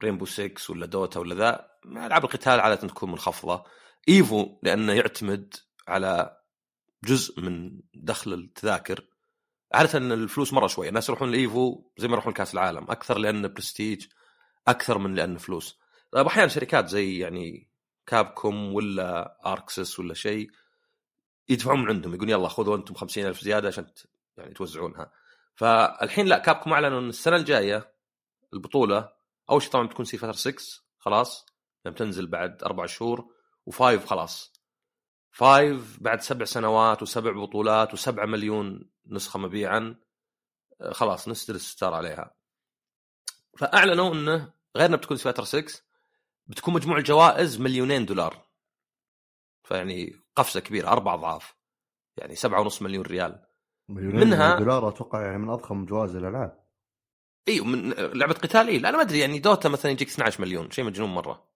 Rainbow 0.03 0.25
6 0.25 0.51
ولا 0.69 0.85
Dota 0.85 1.19
ولا 1.19 1.35
ذا 1.35 1.67
ألعاب 1.85 2.23
القتال 2.23 2.59
عادة 2.59 2.87
تكون 2.87 3.11
منخفضة. 3.11 3.63
Evo 4.09 4.59
لأنه 4.63 4.93
يعتمد 4.93 5.55
على 5.87 6.37
جزء 7.03 7.41
من 7.41 7.79
دخل 7.93 8.33
التذاكر. 8.33 9.07
عادة 9.73 9.99
إن 9.99 10.11
الفلوس 10.11 10.53
مرة 10.53 10.67
شوي 10.67 10.89
الناس 10.89 11.09
يروحون 11.09 11.31
ل 11.31 11.46
Evo 11.46 11.91
زي 11.97 12.07
ما 12.07 12.13
يروحون 12.13 12.33
لكأس 12.33 12.53
العالم 12.53 12.83
أكثر 12.83 13.17
لأن 13.17 13.53
برستيج 13.53 14.05
أكثر 14.67 14.97
من 14.97 15.15
لأن 15.15 15.37
فلوس. 15.37 15.79
طيب 16.11 16.25
أحيانا 16.25 16.47
شركات 16.47 16.87
زي 16.87 17.19
يعني 17.19 17.69
Capcom 18.05 18.73
ولا 18.73 19.37
Arc 19.45 19.72
Sys 19.72 19.99
ولا 19.99 20.13
شيء 20.13 20.51
يدفعون 21.49 21.81
من 21.81 21.87
عندهم 21.87 22.13
يقولون 22.13 22.29
يلا 22.29 22.47
خذوا 22.47 22.75
أنتم 22.75 22.93
50000 22.93 23.41
زيادة 23.41 23.67
عشان 23.67 23.87
يعني 24.37 24.53
توزعونها. 24.53 25.11
فالحين 25.55 26.25
لا 26.25 26.37
Capcom 26.37 26.73
أعلنوا 26.73 26.99
إن 26.99 27.09
السنة 27.09 27.35
الجاية 27.35 27.93
البطولة 28.53 29.16
أول 29.49 29.61
شيء 29.61 29.71
طبعا 29.71 29.87
بتكون 29.87 30.05
Street 30.05 30.17
Fighter 30.17 30.31
6 30.31 30.81
خلاص. 30.97 31.45
لما 31.85 31.95
تنزل 31.95 32.27
بعد 32.27 32.63
أربع 32.63 32.85
شهور 32.85 33.33
و5 33.69 33.81
خلاص. 34.05 34.53
5 35.31 35.97
بعد 36.01 36.21
سبع 36.21 36.45
سنوات 36.45 37.01
وسبع 37.01 37.31
بطولات 37.31 37.93
وسبعة 37.93 38.25
مليون 38.25 38.91
نسخة 39.05 39.39
مبيعا 39.39 39.95
خلاص 40.91 41.27
نسدل 41.27 41.55
الستار 41.55 41.93
عليها. 41.93 42.35
فأعلنوا 43.57 44.13
إنه 44.13 44.53
غير 44.75 44.85
انها 44.85 44.97
بتكون 44.97 45.17
Street 45.17 45.23
Fighter 45.23 45.43
6 45.43 45.81
بتكون 46.47 46.73
مجموع 46.73 46.97
الجوائز 46.97 47.59
مليونين 47.61 48.05
دولار. 48.05 48.47
فيعني 49.63 50.21
قفزة 50.35 50.59
كبيرة 50.59 50.87
أربع 50.87 51.13
أضعاف. 51.13 51.55
يعني 52.17 52.35
سبعة 52.35 52.61
ونص 52.61 52.81
مليون 52.81 53.05
ريال. 53.05 53.45
مليونين 53.89 54.19
منها- 54.27 54.59
دولار 54.59 54.89
أتوقع 54.89 55.21
يعني 55.21 55.37
من 55.37 55.49
أضخم 55.49 55.85
جوائز 55.85 56.15
الألعاب. 56.15 56.66
إي 57.47 57.61
من 57.61 57.89
لعبة 57.89 58.33
قتال 58.33 58.67
إي 58.67 58.77
لا 58.79 58.89
أنا 58.89 58.97
ما 58.97 59.03
أدري 59.03 59.19
يعني 59.19 59.39
Dota 59.39 59.69
مثلا 59.69 59.91
يجيك 59.91 60.07
12 60.07 60.41
مليون 60.41 60.71
شيء 60.71 60.85
مجنون 60.85 61.09
مرة. 61.09 61.47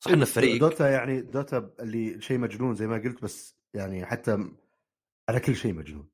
صح 0.00 0.10
ان 0.10 0.22
الفريق 0.22 0.60
Dota 0.60 0.90
يعني 0.90 1.20
Dota 1.20 1.74
اللي 1.80 2.20
شيء 2.20 2.38
مجنون 2.38 2.74
زي 2.74 2.86
ما 2.86 2.98
قلت 2.98 3.22
بس 3.22 3.56
يعني 3.74 4.06
حتى 4.06 4.50
على 5.28 5.40
كل 5.40 5.56
شيء 5.56 5.72
مجنون. 5.72 6.08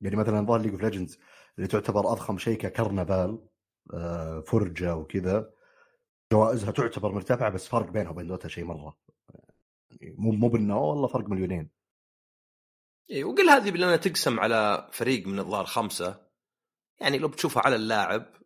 يعني 0.00 0.16
مثلا 0.16 0.46
ظهر 0.46 0.60
League 0.60 0.72
of 0.72 0.82
Legends 0.82 1.18
اللي 1.56 1.68
تعتبر 1.68 2.12
أضخم 2.12 2.38
شيء 2.38 2.58
ككرنفال 2.58 3.38
آه، 3.94 4.40
فرجة 4.40 4.96
وكذا. 4.96 5.50
جوائزها 6.32 6.70
تعتبر 6.70 7.12
مرتفعة 7.12 7.50
بس 7.50 7.68
فرق 7.68 7.90
بينها 7.90 8.10
وبين 8.10 8.26
Dota 8.26 8.48
شيء 8.48 8.64
مرة. 8.64 8.96
يعني 9.90 10.14
مو 10.18 10.32
مو 10.32 10.48
بالنوع 10.48 10.80
والله 10.80 11.08
فرق 11.08 11.28
مليونين. 11.28 11.70
إي 13.10 13.24
وقل 13.24 13.50
هذه 13.50 13.70
لانها 13.70 13.96
تقسم 13.96 14.40
على 14.40 14.88
فريق 14.92 15.26
من 15.26 15.38
الظاهر 15.38 15.64
خمسة. 15.64 16.28
يعني 17.00 17.18
لو 17.18 17.28
بتشوفها 17.28 17.62
على 17.62 17.76
اللاعب 17.76 18.37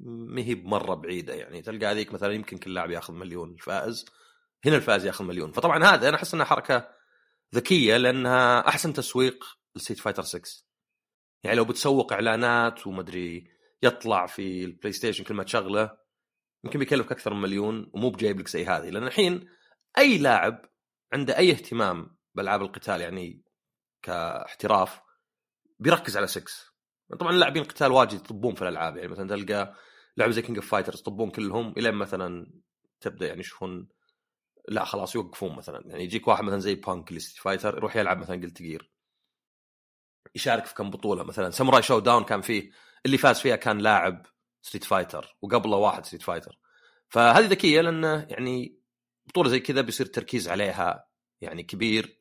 ما 0.00 0.42
هي 0.42 0.54
بمرة 0.54 0.94
بعيدة 0.94 1.34
يعني. 1.34 1.62
تلقى 1.62 1.86
هذيك 1.86 2.12
مثلا 2.12 2.32
يمكن 2.32 2.58
كل 2.58 2.74
لاعب 2.74 2.90
ياخذ 2.90 3.14
مليون 3.14 3.50
الفائز 3.50 4.04
هنا 4.64 4.76
الفائز 4.76 5.06
ياخذ 5.06 5.24
مليون. 5.24 5.52
فطبعا 5.52 5.84
هذا 5.84 6.08
أنا 6.08 6.16
أحس 6.16 6.34
إنها 6.34 6.46
حركة 6.46 6.88
ذكية 7.54 7.96
لأنها 7.96 8.68
أحسن 8.68 8.92
تسويق 8.92 9.44
ل 9.76 9.79
Street 9.79 9.98
Fighter 9.98 10.22
6 10.22 10.42
يعني 11.44 11.56
لو 11.56 11.64
بتسوق 11.64 12.12
إعلانات 12.12 12.86
ومدري 12.86 13.50
يطلع 13.82 14.26
في 14.26 14.64
ال 14.64 14.92
PlayStation 14.92 15.24
كل 15.24 15.34
ما 15.34 15.44
تشغله 15.44 15.98
يمكن 16.64 16.78
بيكلفك 16.78 17.12
أكثر 17.12 17.34
من 17.34 17.40
مليون 17.40 17.90
ومو 17.94 18.10
بجايب 18.10 18.40
لك 18.40 18.48
زي 18.48 18.66
هذه. 18.66 18.90
لأن 18.90 19.06
الحين 19.06 19.48
أي 19.98 20.18
لاعب 20.18 20.70
عنده 21.12 21.36
أي 21.36 21.50
اهتمام 21.50 22.16
بألعاب 22.34 22.62
القتال 22.62 23.00
يعني 23.00 23.44
كاحتراف 24.02 25.00
بيركز 25.78 26.16
على 26.16 26.26
6 26.26 26.69
طبعا 27.18 27.32
اللاعبين 27.32 27.62
القتال 27.62 27.92
واجد 27.92 28.12
يطبون 28.12 28.54
في 28.54 28.62
الألعاب 28.62 28.96
يعني 28.96 29.08
مثلا 29.08 29.28
تلقى 29.28 29.74
لعبة 30.16 30.32
زي 30.32 30.42
King 30.42 30.58
of 30.58 30.70
Fighters 30.70 31.00
يطبون 31.00 31.30
كلهم 31.30 31.74
الين 31.76 31.94
مثلا 31.94 32.52
تبدأ 33.00 33.26
يعني 33.26 33.40
يشوفون 33.40 33.88
لا 34.68 34.84
خلاص 34.84 35.14
يوقفون 35.14 35.56
مثلا. 35.56 35.82
يعني 35.86 36.04
يجيك 36.04 36.28
واحد 36.28 36.44
مثلا 36.44 36.58
زي 36.58 36.74
Punk 36.74 37.18
Street 37.18 37.42
Fighter 37.42 37.76
يروح 37.76 37.96
يلعب 37.96 38.18
مثلا 38.18 38.42
Guilty 38.42 38.62
Gear 38.62 38.90
يشارك 40.34 40.64
في 40.66 40.74
كم 40.74 40.90
بطولة 40.90 41.22
مثلا. 41.24 41.50
Samurai 41.50 41.82
Shodown 41.82 42.24
كان 42.24 42.40
فيه 42.40 42.70
اللي 43.06 43.18
فاز 43.18 43.40
فيها 43.40 43.56
كان 43.56 43.78
لاعب 43.78 44.26
Street 44.62 44.84
Fighter 44.84 45.36
وقبله 45.42 45.76
واحد 45.76 46.06
Street 46.06 46.22
Fighter 46.22 46.58
فهذه 47.08 47.46
ذكية 47.46 47.80
لأنه 47.80 48.26
يعني 48.30 48.80
بطولة 49.26 49.48
زي 49.48 49.60
كذا 49.60 49.80
بيصير 49.80 50.06
التركيز 50.06 50.48
عليها 50.48 51.08
يعني 51.40 51.62
كبير. 51.62 52.19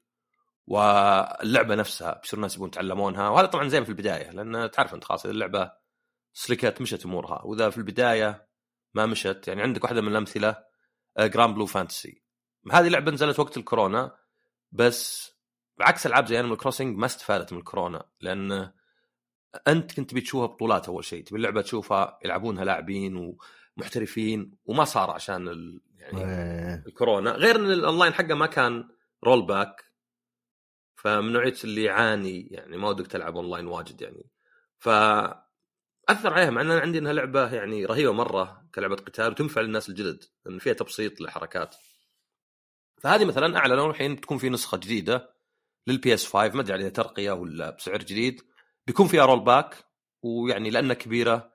واللعبة 0.69 1.75
نفسها 1.75 2.19
بيصير 2.21 2.37
الناس 2.37 2.55
يبون 2.55 2.67
يتعلمونها. 2.67 3.29
وهذا 3.29 3.47
طبعا 3.47 3.67
زين 3.67 3.83
في 3.83 3.89
البداية 3.89 4.31
لأن 4.31 4.71
تعرف 4.71 4.93
أنت 4.93 5.03
خلاص 5.03 5.25
اللعبة 5.25 5.71
سلكت 6.33 6.81
مشت 6.81 7.05
أمورها. 7.05 7.41
وإذا 7.45 7.69
في 7.69 7.77
البداية 7.77 8.49
ما 8.93 9.05
مشت 9.05 9.47
يعني 9.47 9.61
عندك 9.61 9.83
واحدة 9.83 10.01
من 10.01 10.07
الأمثلة 10.07 10.63
Granblue 11.19 11.65
Fantasy 11.65 12.23
هذه 12.71 12.87
لعبة 12.87 13.11
نزلت 13.11 13.39
وقت 13.39 13.57
الكورونا 13.57 14.15
بس 14.71 15.31
بعكس 15.77 16.05
ألعاب 16.05 16.25
زي 16.25 16.39
Animal 16.39 16.57
Crossing 16.57 16.97
ما 16.97 17.05
استفادت 17.05 17.53
من 17.53 17.59
الكورونا 17.59 18.09
لأن 18.21 18.71
أنت 19.67 19.93
كنت 19.93 20.13
بتشوفها 20.13 20.47
بطولات 20.47 20.87
أول 20.87 21.03
شيء. 21.03 21.23
تبي 21.23 21.37
اللعبة 21.37 21.61
تشوفها 21.61 22.19
يلعبونها 22.25 22.65
لاعبين 22.65 23.35
ومحترفين 23.77 24.57
وما 24.65 24.83
صار 24.83 25.11
عشان 25.11 25.47
ال... 25.47 25.81
يعني 25.95 26.21
إيه. 26.21 26.83
الكورونا. 26.87 27.31
غير 27.31 27.55
إن 27.55 27.71
الاونلاين 27.71 28.13
حقه 28.13 28.33
ما 28.33 28.45
كان 28.45 28.89
rollback 29.23 29.88
فمن 31.01 31.33
نوعية 31.33 31.55
اللي 31.63 31.83
يعاني 31.83 32.47
يعني 32.51 32.77
ما 32.77 32.89
ودك 32.89 33.07
تلعب 33.07 33.35
اونلاين 33.37 33.67
واجد 33.67 34.01
يعني. 34.01 34.29
ف 34.77 34.89
اثر 36.09 36.33
عليها 36.33 36.49
مع 36.49 36.61
إن 36.61 36.71
أنا 36.71 36.81
عندي 36.81 36.97
إنها 36.97 37.13
لعبة 37.13 37.53
يعني 37.53 37.85
رهيبة 37.85 38.13
مرة 38.13 38.69
كلعبة 38.75 38.95
قتال 38.95 39.31
وتنفع 39.31 39.61
للناس 39.61 39.89
الجدد 39.89 40.23
لأن 40.45 40.59
فيها 40.59 40.73
تبسيط 40.73 41.21
للحركات 41.21 41.75
فهذه 43.01 43.25
مثلا 43.25 43.57
أعلنوا 43.57 43.89
الحين 43.89 44.15
بتكون 44.15 44.37
في 44.37 44.49
نسخة 44.49 44.77
جديدة 44.77 45.35
لل 45.87 46.13
PS 46.13 46.25
5 46.25 46.55
ما 46.55 46.61
أدري 46.61 46.73
عليها 46.73 46.89
ترقية 46.89 47.31
ولا 47.31 47.69
بسعر 47.69 47.97
جديد. 47.97 48.41
بيكون 48.87 49.07
فيها 49.07 49.25
rollback 49.25 49.75
ويعني 50.23 50.69
لأنها 50.69 50.93
كبيرة 50.95 51.53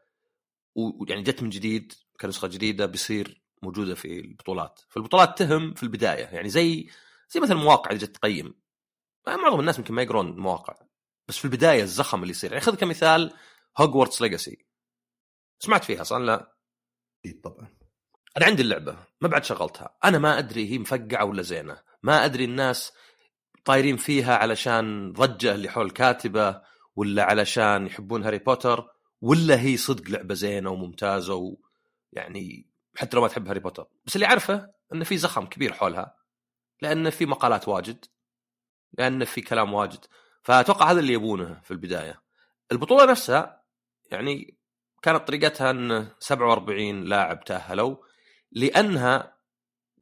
ويعني 0.74 1.22
جت 1.22 1.42
من 1.42 1.50
جديد 1.50 1.92
كنسخة 2.20 2.48
جديدة 2.48 2.86
بيصير 2.86 3.42
موجودة 3.62 3.94
في 3.94 4.20
البطولات. 4.20 4.80
فالبطولات 4.88 5.38
تهم 5.38 5.74
في 5.74 5.82
البداية 5.82 6.24
يعني 6.24 6.48
زي 6.48 6.88
زي 7.30 7.40
مثلا 7.40 7.56
المواقع 7.58 7.90
اللي 7.90 8.06
جت 8.06 8.16
تقيم. 8.16 8.54
معظم 9.26 9.60
الناس 9.60 9.78
يمكن 9.78 9.94
ما 9.94 10.02
يقرون 10.02 10.28
المواقع 10.28 10.74
بس 11.28 11.36
في 11.38 11.44
البداية 11.44 11.82
الزخم 11.82 12.22
اللي 12.22 12.30
يصير. 12.30 12.52
يعني 12.52 12.64
خذ 12.64 12.74
كمثال 12.76 13.32
Hogwarts 13.78 14.22
Legacy 14.22 14.66
سمعت 15.58 15.84
فيها 15.84 16.00
أصلا 16.00 16.24
لا. 16.24 16.54
أكيد 17.24 17.40
طبعا. 17.40 17.68
أنا 18.36 18.46
عندي 18.46 18.62
اللعبة 18.62 18.96
ما 19.20 19.28
بعد 19.28 19.44
شغلتها. 19.44 19.96
أنا 20.04 20.18
ما 20.18 20.38
أدري 20.38 20.70
هي 20.70 20.78
مفقعة 20.78 21.24
ولا 21.24 21.42
زينة. 21.42 21.82
ما 22.02 22.24
أدري 22.24 22.44
الناس 22.44 22.92
طايرين 23.64 23.96
فيها 23.96 24.36
علشان 24.36 25.12
ضجة 25.12 25.54
اللي 25.54 25.68
حول 25.68 25.86
الكاتبة 25.86 26.62
ولا 26.96 27.24
علشان 27.24 27.86
يحبون 27.86 28.24
هاري 28.24 28.38
بوتر 28.38 28.86
ولا 29.20 29.60
هي 29.60 29.76
صدق 29.76 30.10
لعبة 30.10 30.34
زينة 30.34 30.70
وممتازة 30.70 31.34
ويعني 32.12 32.70
حتى 32.96 33.16
لو 33.16 33.22
ما 33.22 33.28
تحب 33.28 33.48
هاري 33.48 33.60
بوتر. 33.60 33.86
بس 34.06 34.16
اللي 34.16 34.26
أعرفه 34.26 34.70
انه 34.92 35.04
في 35.04 35.16
زخم 35.16 35.46
كبير 35.46 35.72
حولها 35.72 36.16
لأن 36.82 37.10
في 37.10 37.26
مقالات 37.26 37.68
واجد. 37.68 38.04
لأن 38.98 39.24
في 39.24 39.40
كلام 39.40 39.74
واجد. 39.74 40.04
فأتوقع 40.42 40.90
هذا 40.90 41.00
اللي 41.00 41.12
يبونه 41.12 41.60
في 41.64 41.70
البداية. 41.70 42.22
البطولة 42.72 43.10
نفسها 43.10 43.64
يعني 44.10 44.58
كانت 45.02 45.28
طريقتها 45.28 45.70
إن 45.70 46.08
47 46.18 47.04
لاعب 47.04 47.44
تأهلوا 47.44 47.96
لأنها 48.52 49.36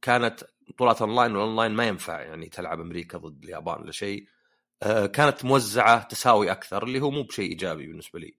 كانت 0.01 0.43
بطولات 0.67 1.01
أونلاين 1.01 1.35
والأونلاين 1.35 1.71
ما 1.71 1.87
ينفع 1.87 2.21
يعني 2.21 2.49
تلعب 2.49 2.79
أمريكا 2.79 3.17
ضد 3.17 3.43
اليابان 3.43 3.81
ولا 3.81 3.91
شيء. 3.91 4.27
آه، 4.83 5.05
كانت 5.05 5.45
موزعة 5.45 6.03
تساوي 6.03 6.51
أكثر 6.51 6.83
اللي 6.83 7.01
هو 7.01 7.11
مو 7.11 7.23
بشيء 7.23 7.49
إيجابي 7.49 7.87
بالنسبة 7.87 8.19
لي. 8.19 8.37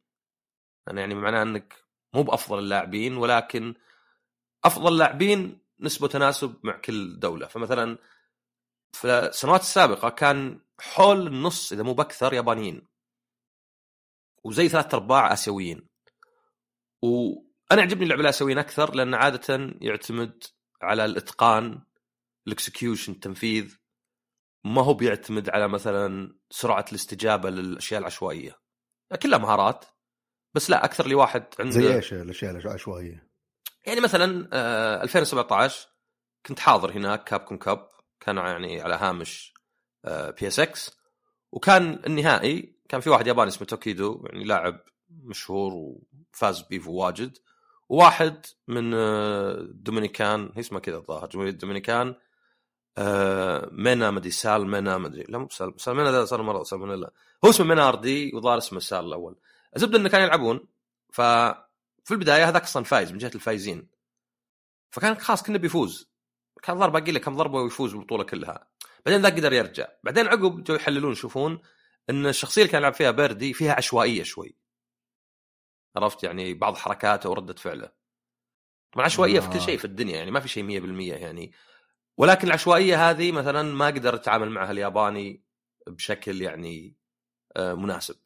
أنا 0.89 1.01
يعني 1.01 1.15
معناه 1.15 1.43
إنك 1.43 1.75
مو 2.15 2.23
بأفضل 2.23 2.59
اللاعبين 2.59 3.17
ولكن 3.17 3.75
أفضل 4.65 4.99
لاعبين 4.99 5.59
نسبة 5.81 6.09
تناسب 6.09 6.57
مع 6.63 6.77
كل 6.77 7.19
دولة. 7.19 7.47
فمثلا 7.47 7.99
في 8.95 9.09
السنوات 9.09 9.61
السابقة 9.61 10.09
كان 10.09 10.61
حول 10.81 11.27
النص 11.27 11.73
إذا 11.73 11.83
مو 11.83 11.95
بأكثر 11.95 12.35
يابانيين. 12.35 12.89
وزي 14.45 14.69
ثلاث 14.69 14.95
أرباع 14.95 15.33
آسيويين. 15.33 15.89
وأنا 17.03 17.81
يعجبني 17.81 18.05
اللعب 18.05 18.21
الآسيويين 18.21 18.59
أكثر 18.59 18.95
لأن 18.95 19.15
عادة 19.15 19.75
يعتمد 19.81 20.45
على 20.83 21.05
الإتقان 21.05 21.83
الإكسكيوشن 22.47 23.13
التنفيذ. 23.13 23.77
ما 24.65 24.83
هو 24.83 24.95
بيعتمد 24.95 25.51
على 25.51 25.69
مثلا 25.69 26.37
سرعة 26.51 26.85
الاستجابة 26.89 27.51
للأشياء 27.51 28.01
العشوائية. 28.01 28.59
كلها 29.23 29.39
مهارات. 29.39 29.85
بس 30.55 30.71
لا 30.71 30.85
أكثر 30.85 31.07
لي 31.07 31.15
واحد 31.15 31.47
عنده 31.61 31.71
زي 31.71 31.97
إيش 31.97 32.13
الأشياء 32.13 32.51
العشوائية؟ 32.51 33.29
يعني 33.87 34.01
مثلا 34.01 34.49
آه 34.53 35.03
2017 35.03 35.89
كنت 36.47 36.59
حاضر 36.59 36.93
هناك 36.93 37.25
كابكم 37.25 37.57
كاب. 37.57 37.94
كان 38.27 38.37
يعني 38.37 38.81
على 38.81 38.95
هامش 38.95 39.55
آه 40.05 40.31
PSX 40.31 40.99
وكان 41.53 42.03
النهائي 42.07 42.75
كان 42.89 43.01
في 43.01 43.11
واحد 43.11 43.27
ياباني 43.27 43.49
اسمه 43.49 43.67
توكيدو 43.67 44.25
يعني 44.27 44.45
لاعب 44.45 44.81
مشهور 45.11 45.73
وفاز 45.75 46.61
بيفو 46.61 46.93
واجد. 46.93 47.39
وواحد 47.89 48.47
من 48.69 48.95
آه، 48.95 49.53
الدومينيكان 49.53 50.51
هي 50.55 50.61
اسمها 50.61 50.81
كذا 50.81 50.97
الظاهر 50.97 51.29
جمهورية 51.29 51.51
الدومينيكان 51.51 52.15
آه، 52.99 53.69
مينا 53.73 54.11
مدري 54.11 54.31
سال 54.31 54.67
مينا 54.67 54.99
مدري 54.99 55.25
لا 55.29 55.39
مو 55.39 55.49
سال 55.49 55.75
سال 55.81 55.95
مينا 55.97 56.25
صار 56.25 56.43
مرة 56.43 56.63
سالمونيلا 56.63 57.13
هو 57.45 57.51
اسمه 57.51 57.67
ميناردي 57.67 58.33
وظهر 58.35 58.59
اسمه 58.59 58.81
سال 58.81 59.05
الأول. 59.07 59.37
الزبدة 59.77 59.99
إنه 59.99 60.09
كانوا 60.09 60.27
يلعبون 60.27 60.67
ففي 61.13 62.11
البداية 62.11 62.49
هذاك 62.49 62.63
أصلا 62.63 62.85
فايز 62.85 63.13
من 63.13 63.19
جهة 63.19 63.31
الفايزين. 63.35 63.89
فكان 64.91 65.15
خلاص 65.17 65.43
كنا 65.43 65.59
بيفوز. 65.59 66.14
كان 66.65 66.79
ضربة؟ 66.79 67.01
باقي 67.01 67.13
له 67.13 67.19
كم 67.19 67.37
ضربة 67.37 67.61
ويفوز 67.61 67.93
بالبطولة 67.93 68.25
كلها. 68.25 68.69
بعدين 69.07 69.23
ذاك 69.23 69.37
قدر 69.37 69.53
يرجع. 69.53 69.89
بعدين 70.05 70.29
عقب 70.29 70.65
جو 70.65 70.75
يحللون 70.75 71.13
يشوفون 71.13 71.61
إن 72.11 72.27
الشخصية 72.27 72.63
اللي 72.63 72.73
كان 72.73 72.81
يلعب 72.81 72.95
فيها 72.95 73.11
بيردي 73.11 73.53
فيها 73.53 73.73
عشوائية 73.73 74.23
شوي. 74.23 74.57
عرفت؟ 75.97 76.25
يعني 76.25 76.55
بعض 76.55 76.77
حركاته 76.77 77.31
وردة 77.31 77.55
فعله. 77.55 77.93
طبعا 78.93 79.05
عشوائية 79.05 79.41
في 79.41 79.49
كل 79.49 79.59
آه. 79.59 79.67
شيء 79.67 79.79
في 79.79 79.85
الدنيا 79.85 80.17
يعني 80.17 80.31
ما 80.31 80.41
في 80.41 80.49
شيء 80.49 80.65
100% 80.65 81.23
يعني. 81.23 81.53
ولكن 82.17 82.47
العشوائية 82.49 83.11
هذه 83.11 83.33
مثلا 83.33 83.63
ما 83.63 83.87
قدر 83.87 84.15
يتعامل 84.15 84.51
معها 84.51 84.71
الياباني 84.71 85.45
بشكل 85.87 86.43
يعني 86.43 86.97
آه، 87.57 87.75
مناسب. 87.75 88.17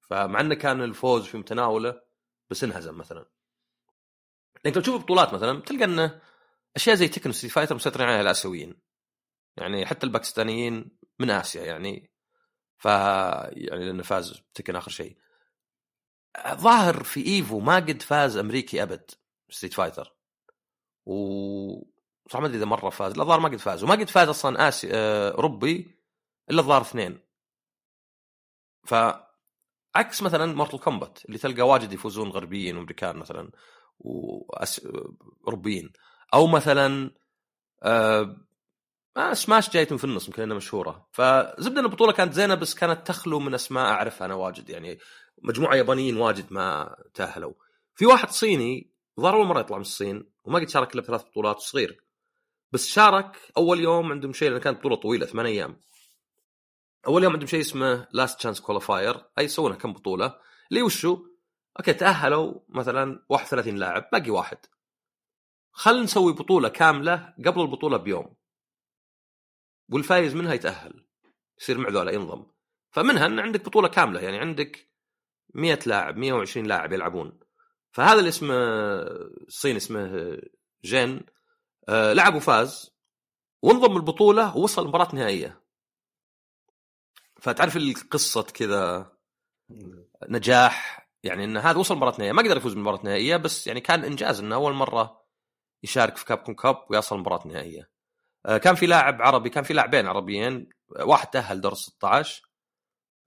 فمع 0.00 0.40
انه 0.40 0.54
كان 0.54 0.82
الفوز 0.82 1.26
في 1.26 1.38
متناوله 1.38 2.00
بس 2.50 2.64
انهزم 2.64 2.98
مثلا. 2.98 3.26
لانك 4.64 4.76
لو 4.76 4.82
تشوف 4.82 5.02
بطولات 5.02 5.34
مثلا 5.34 5.60
تلقى 5.60 5.84
إنه 5.84 6.20
أشياء 6.76 6.96
زي 6.96 7.08
تكن 7.08 7.32
ستريت 7.32 7.52
فايتر 7.52 7.74
مسيطرين 7.74 8.08
عليها 8.08 8.20
الآسيويين. 8.20 8.80
يعني 9.56 9.86
حتى 9.86 10.06
الباكستانيين 10.06 10.98
من 11.18 11.30
آسيا 11.30 11.64
يعني. 11.64 12.10
ف 12.78 12.84
يعني 12.84 13.84
لأنه 13.84 14.02
فاز 14.02 14.42
تكن 14.54 14.76
آخر 14.76 14.90
شيء. 14.90 15.18
ظاهر 16.50 17.04
في 17.04 17.26
إيفو 17.26 17.60
ما 17.60 17.76
قد 17.76 18.02
فاز 18.02 18.36
أمريكي 18.36 18.82
أبد 18.82 19.10
ستريت 19.50 19.74
فايتر. 19.74 20.16
و 21.06 21.14
صراحة 22.28 22.40
ما 22.40 22.46
أدري 22.46 22.58
إذا 22.58 22.64
مرة 22.66 22.90
فاز. 22.90 23.16
لا 23.16 23.24
ظاهر 23.24 23.40
ما 23.40 23.48
قد 23.48 23.56
فاز. 23.56 23.82
وما 23.84 23.94
قد 23.94 24.10
فاز 24.10 24.28
أصلا 24.28 24.68
اسي 24.68 24.88
آه، 24.92 25.30
اوروبي 25.30 25.98
إلا 26.50 26.60
الظاهر 26.60 26.80
اثنين. 26.80 27.20
ف 28.86 28.94
عكس 29.94 30.22
مثلا 30.22 30.54
مورتل 30.54 30.78
كومبات 30.78 31.24
اللي 31.24 31.38
تلقى 31.38 31.62
واجد 31.62 31.92
يفوزون 31.92 32.28
غربيين 32.28 32.76
وأمريكان 32.76 33.16
مثلا 33.16 33.50
وأس... 33.98 34.86
أو 36.34 36.46
مثلا 36.46 37.10
آه... 37.82 38.36
سماش 39.32 39.70
جايتهم 39.70 39.98
في 39.98 40.04
النص 40.04 40.28
يمكن 40.28 40.48
مشهورة. 40.48 41.08
فزبدة 41.12 41.80
ان 41.80 41.84
البطولة 41.84 42.12
كانت 42.12 42.32
زينة 42.32 42.54
بس 42.54 42.74
كانت 42.74 43.06
تخلو 43.06 43.38
من 43.40 43.54
أسماء 43.54 43.84
أعرفها 43.86 44.26
أنا 44.26 44.34
واجد 44.34 44.70
يعني 44.70 44.98
مجموعة 45.42 45.74
يابانيين 45.74 46.16
واجد 46.16 46.52
ما 46.52 46.96
تأهلوا. 47.14 47.52
في 47.94 48.06
واحد 48.06 48.30
صيني 48.30 48.90
ظهر 49.20 49.34
أول 49.34 49.46
مرة 49.46 49.60
يطلع 49.60 49.76
من 49.76 49.82
الصين 49.82 50.32
وما 50.44 50.58
قد 50.58 50.68
شارك 50.68 50.94
إلا 50.94 51.02
بثلاث 51.02 51.22
بطولات 51.22 51.58
صغير. 51.58 52.04
بس 52.72 52.86
شارك 52.86 53.36
أول 53.56 53.80
يوم 53.80 54.12
عندهم 54.12 54.32
شيء 54.32 54.50
لأن 54.50 54.60
كانت 54.60 54.78
بطولة 54.78 54.96
طويلة 54.96 55.26
ثمان 55.26 55.46
أيام. 55.46 55.80
أول 57.06 57.24
يوم 57.24 57.32
عندهم 57.32 57.46
شيء 57.48 57.60
اسمه 57.60 58.08
last 58.12 58.38
chance 58.38 58.60
qualifier 58.60 59.24
أي 59.38 59.44
يسوونها 59.44 59.76
كم 59.76 59.92
بطولة 59.92 60.38
اللي 60.70 60.82
وشو؟ 60.82 61.26
أوكي 61.78 61.92
تأهلوا 61.92 62.60
مثلا 62.68 63.24
31 63.28 63.76
لاعب 63.76 64.08
باقي 64.12 64.30
واحد. 64.30 64.58
خل 65.80 66.02
نسوي 66.02 66.32
بطولة 66.32 66.68
كاملة 66.68 67.34
قبل 67.46 67.60
البطولة 67.60 67.96
بيوم. 67.96 68.34
والفايز 69.92 70.34
منها 70.34 70.54
يتأهل. 70.54 71.06
يصير 71.60 71.78
مع 71.78 71.88
ذولا 71.88 72.12
ينضم 72.12 72.46
فمنها 72.90 73.26
إن 73.26 73.38
عندك 73.40 73.64
بطولة 73.64 73.88
كاملة 73.88 74.20
يعني 74.20 74.38
عندك 74.38 74.90
100 75.54 75.78
لاعب 75.86 76.16
120 76.16 76.66
لاعب 76.66 76.92
يلعبون. 76.92 77.40
فهذا 77.92 78.18
اللي 78.18 78.28
اسمه 78.28 78.54
الصين 79.48 79.76
اسمه 79.76 80.36
جين 80.84 81.20
آه، 81.88 82.12
لعب 82.12 82.34
وفاز 82.34 82.90
وانضم 83.62 83.96
البطولة 83.96 84.56
ووصل 84.56 84.88
مباراة 84.88 85.14
نهائية. 85.14 85.62
فتعرف 87.40 87.76
القصة 87.76 88.42
كذا؟ 88.42 89.12
نجاح 90.28 91.08
يعني 91.22 91.44
إن 91.44 91.56
هذا 91.56 91.78
وصل 91.78 91.96
مباراة 91.96 92.14
نهائية. 92.18 92.32
ما 92.32 92.42
قدر 92.42 92.56
يفوز 92.56 92.74
بالمباراة 92.74 92.98
النهائية 92.98 93.36
بس 93.36 93.66
يعني 93.66 93.80
كان 93.80 94.04
إنجاز 94.04 94.40
إنه 94.40 94.54
أول 94.54 94.72
مرة 94.72 95.19
يشارك 95.82 96.16
في 96.16 96.24
كابكوم 96.24 96.54
كاب 96.54 96.84
ويصل 96.90 97.18
مباراة 97.18 97.46
نهائية. 97.48 97.90
آه، 98.46 98.58
كان 98.58 98.74
في 98.74 98.86
لاعب 98.86 99.22
عربي 99.22 99.50
كان 99.50 99.64
في 99.64 99.74
لاعبين 99.74 100.06
عربيين. 100.06 100.68
واحد 100.88 101.26
تأهل 101.30 101.60
دور 101.60 101.74
16 101.74 102.42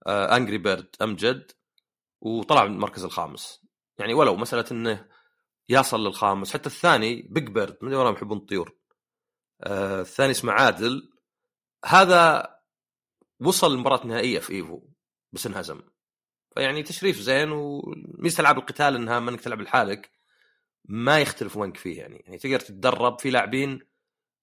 انجري 0.06 0.58
بيرد 0.58 0.88
أمجد. 1.02 1.52
وطلع 2.20 2.64
من 2.64 2.74
المركز 2.74 3.04
الخامس. 3.04 3.66
يعني 3.98 4.14
ولو 4.14 4.36
مسألة 4.36 4.64
إنه 4.70 5.08
يصل 5.68 6.00
للخامس. 6.00 6.52
حتى 6.52 6.66
الثاني 6.66 7.22
بيج 7.30 7.48
بيرد 7.48 7.78
من 7.82 7.94
وراهم 7.94 8.14
يحبون 8.14 8.38
الطيور. 8.38 8.76
آه 9.62 10.00
الثاني 10.00 10.30
اسمه 10.30 10.52
عادل. 10.52 11.12
هذا 11.84 12.50
وصل 13.40 13.74
لمباراة 13.74 14.06
نهائية 14.06 14.38
في 14.38 14.52
إيفو 14.52 14.82
بس 15.32 15.46
انهزم. 15.46 15.80
فيعني 16.54 16.82
تشريف 16.82 17.16
زين 17.20 17.50
وميزة 17.52 18.40
ألعاب 18.40 18.58
القتال 18.58 18.94
إنها 18.94 19.20
ما 19.20 19.30
إنك 19.30 19.40
تلعب 19.40 19.60
لحالك. 19.60 20.13
ما 20.84 21.20
يختلف 21.20 21.56
وينك 21.56 21.76
فيه 21.76 21.98
يعني. 21.98 22.16
يعني 22.16 22.38
تقدر 22.38 22.60
تتدرب 22.60 23.20
في 23.20 23.30
لاعبين 23.30 23.80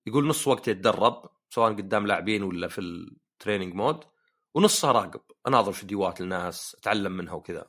يقول 0.07 0.27
نص 0.27 0.47
وقت 0.47 0.67
يتدرب 0.67 1.29
سواء 1.49 1.73
قدام 1.73 2.07
لاعبين 2.07 2.43
ولا 2.43 2.67
في 2.67 2.81
ال 2.81 2.91
training 2.91 3.73
mode 3.73 4.03
ونصها 4.53 4.91
راقب. 4.91 5.21
أناظر 5.47 5.71
فيديوهات 5.71 6.21
للناس 6.21 6.75
أتعلم 6.79 7.11
منها 7.11 7.33
وكذا. 7.33 7.65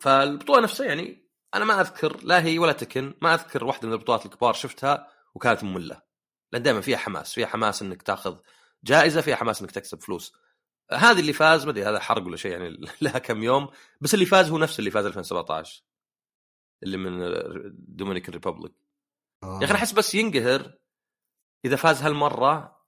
فالبطولة 0.00 0.60
نفسها 0.60 0.86
يعني 0.86 1.28
أنا 1.54 1.64
ما 1.64 1.80
أذكر 1.80 2.20
لا 2.24 2.44
هي 2.44 2.58
ولا 2.58 2.72
تكن 2.72 3.14
ما 3.22 3.34
أذكر 3.34 3.64
واحدة 3.64 3.88
من 3.88 3.94
البطولات 3.94 4.26
الكبار 4.26 4.52
شفتها 4.52 5.08
وكانت 5.34 5.64
مملة. 5.64 6.02
لأن 6.52 6.62
دائما 6.62 6.80
فيها 6.80 6.98
حماس 6.98 7.34
فيها 7.34 7.46
حماس 7.46 7.82
إنك 7.82 8.02
تأخذ 8.02 8.38
جائزة 8.84 9.20
فيها 9.20 9.36
حماس 9.36 9.60
إنك 9.60 9.70
تكسب 9.70 10.02
فلوس. 10.02 10.32
هذه 10.92 11.20
اللي 11.20 11.32
فاز 11.32 11.64
ما 11.64 11.70
أدري 11.70 11.84
هذا 11.84 12.00
حرق 12.00 12.26
ولا 12.26 12.36
شيء 12.36 12.52
يعني 12.52 12.80
لها 13.02 13.18
كم 13.18 13.42
يوم 13.42 13.68
بس 14.00 14.14
اللي 14.14 14.26
فاز 14.26 14.50
هو 14.50 14.58
نفس 14.58 14.78
اللي 14.78 14.90
فاز 14.90 15.06
2017 15.06 15.82
اللي 16.84 16.96
من 16.96 17.32
Dominican 17.96 18.32
Republic 18.32 18.72
آه. 19.42 19.58
يا 19.60 19.64
أخي 19.64 19.74
أحس 19.74 19.92
بس 19.92 20.14
ينقهر 20.14 20.78
إذا 21.64 21.76
فاز 21.76 22.02
هالمرة 22.02 22.84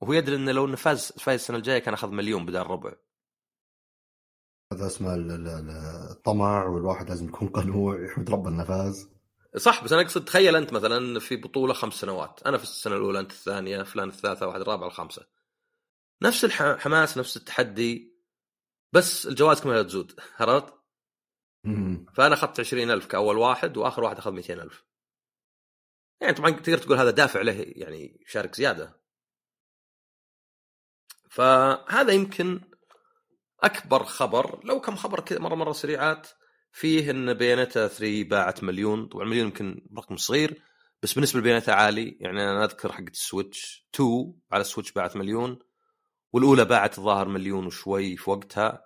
وهو 0.00 0.12
يدري 0.12 0.36
إنه 0.36 0.52
لو 0.52 0.64
إنه 0.64 0.76
فاز 0.76 1.12
فاز 1.12 1.34
السنة 1.34 1.56
الجاية 1.56 1.78
كان 1.78 1.94
أخذ 1.94 2.10
مليون 2.10 2.46
بدل 2.46 2.60
ربع. 2.60 2.92
هذا 4.72 4.86
اسمه 4.86 5.14
الطمع 6.10 6.66
والواحد 6.66 7.08
لازم 7.08 7.28
يكون 7.28 7.48
قنوع 7.48 8.04
يحمد 8.04 8.30
ربه 8.30 8.48
إنه 8.48 8.64
فاز. 8.64 9.10
صح 9.56 9.84
بس 9.84 9.92
أنا 9.92 10.02
أقصد 10.02 10.24
تخيل 10.24 10.56
أنت 10.56 10.72
مثلا 10.72 11.20
في 11.20 11.36
بطولة 11.36 11.74
خمس 11.74 11.94
سنوات. 11.94 12.42
أنا 12.46 12.58
في 12.58 12.62
السنة 12.62 12.96
الأولى 12.96 13.20
أنت 13.20 13.30
الثانية 13.30 13.82
فلان 13.82 14.08
الثالثة 14.08 14.46
واحد 14.46 14.60
الرابعه 14.60 14.86
الخامسة. 14.86 15.26
نفس 16.22 16.44
الحماس 16.44 17.18
نفس 17.18 17.36
التحدي 17.36 18.12
بس 18.92 19.26
الجوائز 19.26 19.60
كلها 19.60 19.82
تزود 19.82 20.20
عرفت؟ 20.40 20.81
فأنا 22.14 22.34
أخذت 22.34 22.60
20000 22.60 23.06
كأول 23.06 23.38
واحد 23.38 23.76
وآخر 23.76 24.04
واحد 24.04 24.18
أخذ 24.18 24.32
200000 24.32 24.84
يعني 26.20 26.34
طبعا 26.34 26.50
تقدر 26.50 26.78
تقول 26.78 26.98
هذا 26.98 27.10
دافع 27.10 27.42
له 27.42 27.64
يعني 27.66 28.20
يشارك 28.26 28.54
زيادة. 28.54 29.02
فهذا 31.30 32.12
يمكن 32.12 32.60
أكبر 33.60 34.04
خبر 34.04 34.64
لو 34.64 34.80
كم 34.80 34.96
خبر 34.96 35.20
كذا 35.20 35.38
مرة 35.38 35.54
مرة 35.54 35.72
سريعات 35.72 36.28
فيه 36.72 37.10
إن 37.10 37.34
بايونيتا 37.34 37.88
3 37.88 38.24
باعت 38.24 38.64
مليون. 38.64 39.06
طبعا 39.06 39.24
مليون 39.24 39.46
يمكن 39.46 39.86
رقم 39.96 40.16
صغير 40.16 40.62
بس 41.02 41.12
بالنسبة 41.12 41.40
لبايونيتا 41.40 41.70
عالي. 41.70 42.16
يعني 42.20 42.42
أنا 42.42 42.64
أذكر 42.64 42.92
حقت 42.92 43.10
السويتش 43.12 43.88
2 43.94 44.40
على 44.52 44.60
السويتش 44.60 44.92
باعت 44.92 45.16
مليون 45.16 45.58
والأولى 46.32 46.64
باعت 46.64 46.98
الظاهر 46.98 47.28
مليون 47.28 47.66
وشوي 47.66 48.16
في 48.16 48.30
وقتها. 48.30 48.84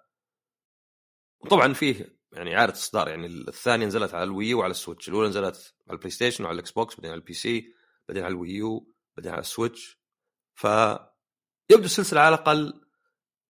وطبعا 1.41 1.73
فيه 1.73 2.16
يعني 2.37 2.55
عادة 2.55 2.73
اصدار 2.73 3.09
يعني 3.09 3.27
الثانية 3.27 3.87
نزلت 3.87 4.15
على 4.15 4.25
الوي 4.25 4.43
يو 4.43 4.55
وعلى 4.55 4.71
السويتش 4.71 5.09
الأولى 5.09 5.29
نزلت 5.29 5.75
على 5.89 5.95
البلاي 5.95 6.11
ستيشن 6.11 6.45
وعلى 6.45 6.55
الإكس 6.55 6.71
بوكس 6.71 6.95
بعدين 6.95 7.11
على 7.11 7.19
ال 7.19 7.33
PC 7.33 7.75
بعدين 8.09 8.25
على 8.25 8.33
الوي 8.33 8.70
يو 8.70 8.95
بعدين 9.17 9.33
على 9.33 9.41
السويتش. 9.41 10.01
ف 10.55 10.65
يبدو 11.71 11.85
السلسلة 11.85 12.21
على 12.21 12.35
الأقل 12.35 12.87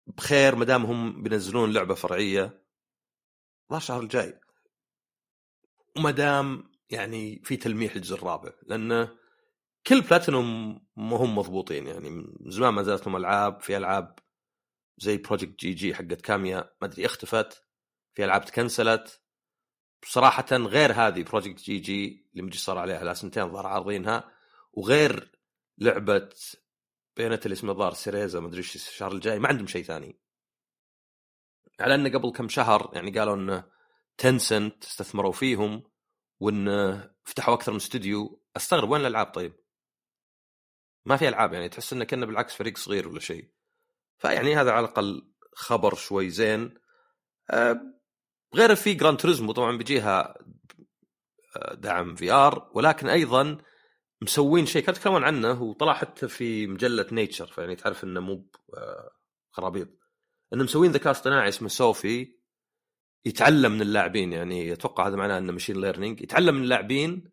بخير 0.07 0.57
ما 0.57 0.65
دام 0.65 0.85
هم 0.85 1.23
بينزلون 1.23 1.73
لعبة 1.73 1.95
فرعية 1.95 2.65
الشهر 3.73 4.03
الجاي. 4.03 4.41
وما 5.97 6.11
دام 6.11 6.73
يعني 6.91 7.43
في 7.45 7.57
تلميح 7.57 7.97
للجزء 7.97 8.17
الرابع 8.17 8.53
لأنه 8.67 9.17
كل 9.87 10.01
بلاتينوم 10.01 10.81
ما 10.97 11.17
هم 11.17 11.39
مضبوطين 11.39 11.87
يعني 11.87 12.11
من 12.11 12.51
زمان 12.51 12.75
ما 12.75 12.83
زالت 12.83 13.07
لهم 13.07 13.17
ألعاب 13.17 13.61
في 13.61 13.77
ألعاب 13.77 14.19
زي 14.99 15.17
Project 15.17 15.61
GG 15.61 15.95
حقت 15.95 16.21
كاميا 16.21 16.71
ما 16.81 16.89
أدري 16.89 17.07
اختفت. 17.07 17.65
في 18.15 18.25
ألعاب 18.25 18.45
تكنسلت. 18.45 19.23
بصراحة 20.03 20.47
غير 20.53 20.93
هذه 20.93 21.23
Project 21.23 21.61
GG 21.61 22.29
اللي 22.33 22.43
مجي 22.43 22.59
صار 22.59 22.79
عليها 22.79 23.05
لا 23.05 23.15
سنتين 23.15 23.53
ظهر 23.53 23.67
عارضينها 23.67 24.33
وغير 24.73 25.39
لعبة 25.79 26.31
بايونيتا 27.17 27.47
اللي 27.47 27.53
اسمها 27.53 27.75
ظهر 27.75 27.95
سيريزا 27.95 28.41
ما 28.41 28.49
أدري 28.49 28.59
إيش 28.59 28.77
الشهر 28.77 29.13
الجاي 29.13 29.39
ما 29.39 29.49
عندهم 29.49 29.67
شيء 29.67 29.85
ثاني. 29.85 30.19
على 31.81 31.95
إنه 31.95 32.19
قبل 32.19 32.33
كم 32.33 32.49
شهر 32.49 32.91
يعني 32.95 33.19
قالوا 33.19 33.35
انه 33.35 33.65
تنسنت 34.19 34.85
استثمروا 34.85 35.33
فيهم 35.33 35.83
وانه 36.41 37.11
فتحوا 37.25 37.55
أكثر 37.55 37.73
من 37.73 37.77
استوديو 37.77 38.43
أستغرب 38.57 38.91
وين 38.91 39.01
الألعاب 39.01 39.27
طيب؟ 39.27 39.55
ما 41.05 41.17
في 41.17 41.29
ألعاب 41.29 41.53
يعني 41.53 41.69
تحس 41.69 41.93
انه 41.93 42.05
كأنه 42.05 42.27
بالعكس 42.27 42.55
فريق 42.55 42.79
صغير 42.79 43.09
ولا 43.09 43.21
شيء. 43.21 43.51
فيعني 44.19 44.57
هذا 44.57 44.71
على 44.71 44.87
الأقل 44.87 45.33
خبر 45.55 45.95
شوي 45.95 46.31
زين. 46.31 46.75
أه 47.51 47.93
غير 48.55 48.75
في 48.75 48.95
جراند 48.95 49.19
توريزمو 49.19 49.53
طبعا 49.53 49.77
بيجيها 49.77 50.35
آه، 51.57 51.75
دعم 51.75 52.15
VR 52.15 52.71
ولكن 52.75 53.09
أيضا 53.09 53.59
مسوين 54.23 54.67
شيء. 54.67 54.83
كانوا 54.83 54.99
يتكلمون 54.99 55.25
عنه 55.25 55.63
وطلع 55.63 55.95
حتى 55.95 56.29
في 56.29 56.67
مجلة 56.67 57.07
نيتشر 57.13 57.47
فيعني 57.47 57.77
تعرف 57.77 58.05
إنه 58.05 58.21
مو 58.21 58.51
آه، 58.77 59.11
خرابيط. 59.51 59.89
إنه 60.55 60.65
مسوين 60.65 60.93
ذكاء 60.93 61.11
اصطناعي 61.11 61.49
اسمه 61.49 61.69
سوفي 61.69 62.37
يتعلم 63.25 63.73
من 63.73 63.83
اللاعبين 63.83 64.33
يعني 64.33 64.73
أتوقع 64.73 65.09
هذا 65.09 65.17
معناه 65.17 65.39
إنه 65.39 65.53
machine 65.53 65.81
learning 65.81 66.21
يتعلم 66.21 66.55
من 66.55 66.63
اللاعبين 66.63 67.33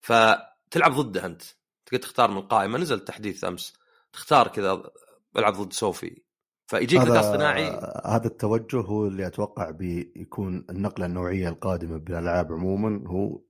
فتلعب 0.00 0.92
ضده 0.92 1.26
أنت. 1.26 1.42
تقدر 1.86 2.02
تختار 2.02 2.30
من 2.30 2.36
القائمة. 2.36 2.78
نزل 2.78 3.00
تحديث 3.00 3.44
أمس. 3.44 3.74
تختار 4.12 4.48
كذا 4.48 4.90
ألعب 5.36 5.52
ضد 5.54 5.72
سوفي 5.72 6.22
فيجيك 6.70 7.00
ذكاء 7.00 7.20
اصطناعي 7.20 7.68
هذا 8.04 8.26
التوجه 8.26 8.80
هو 8.80 9.06
اللي 9.06 9.26
أتوقع 9.26 9.70
بيكون 9.70 10.66
النقلة 10.70 11.06
النوعية 11.06 11.48
القادمة 11.48 11.96
بالألعاب 11.96 12.52
عموما 12.52 13.08
هو 13.08 13.42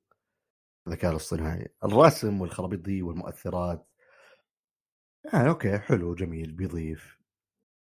الذكاء 0.88 1.10
الاصطناعي. 1.10 1.74
الرسم 1.84 2.40
والخرابيط 2.40 2.80
دي 2.80 3.02
والمؤثرات. 3.02 3.88
يعني 5.32 5.48
أوكي 5.48 5.78
حلو 5.78 6.14
جميل 6.14 6.52
بيضيف. 6.52 7.20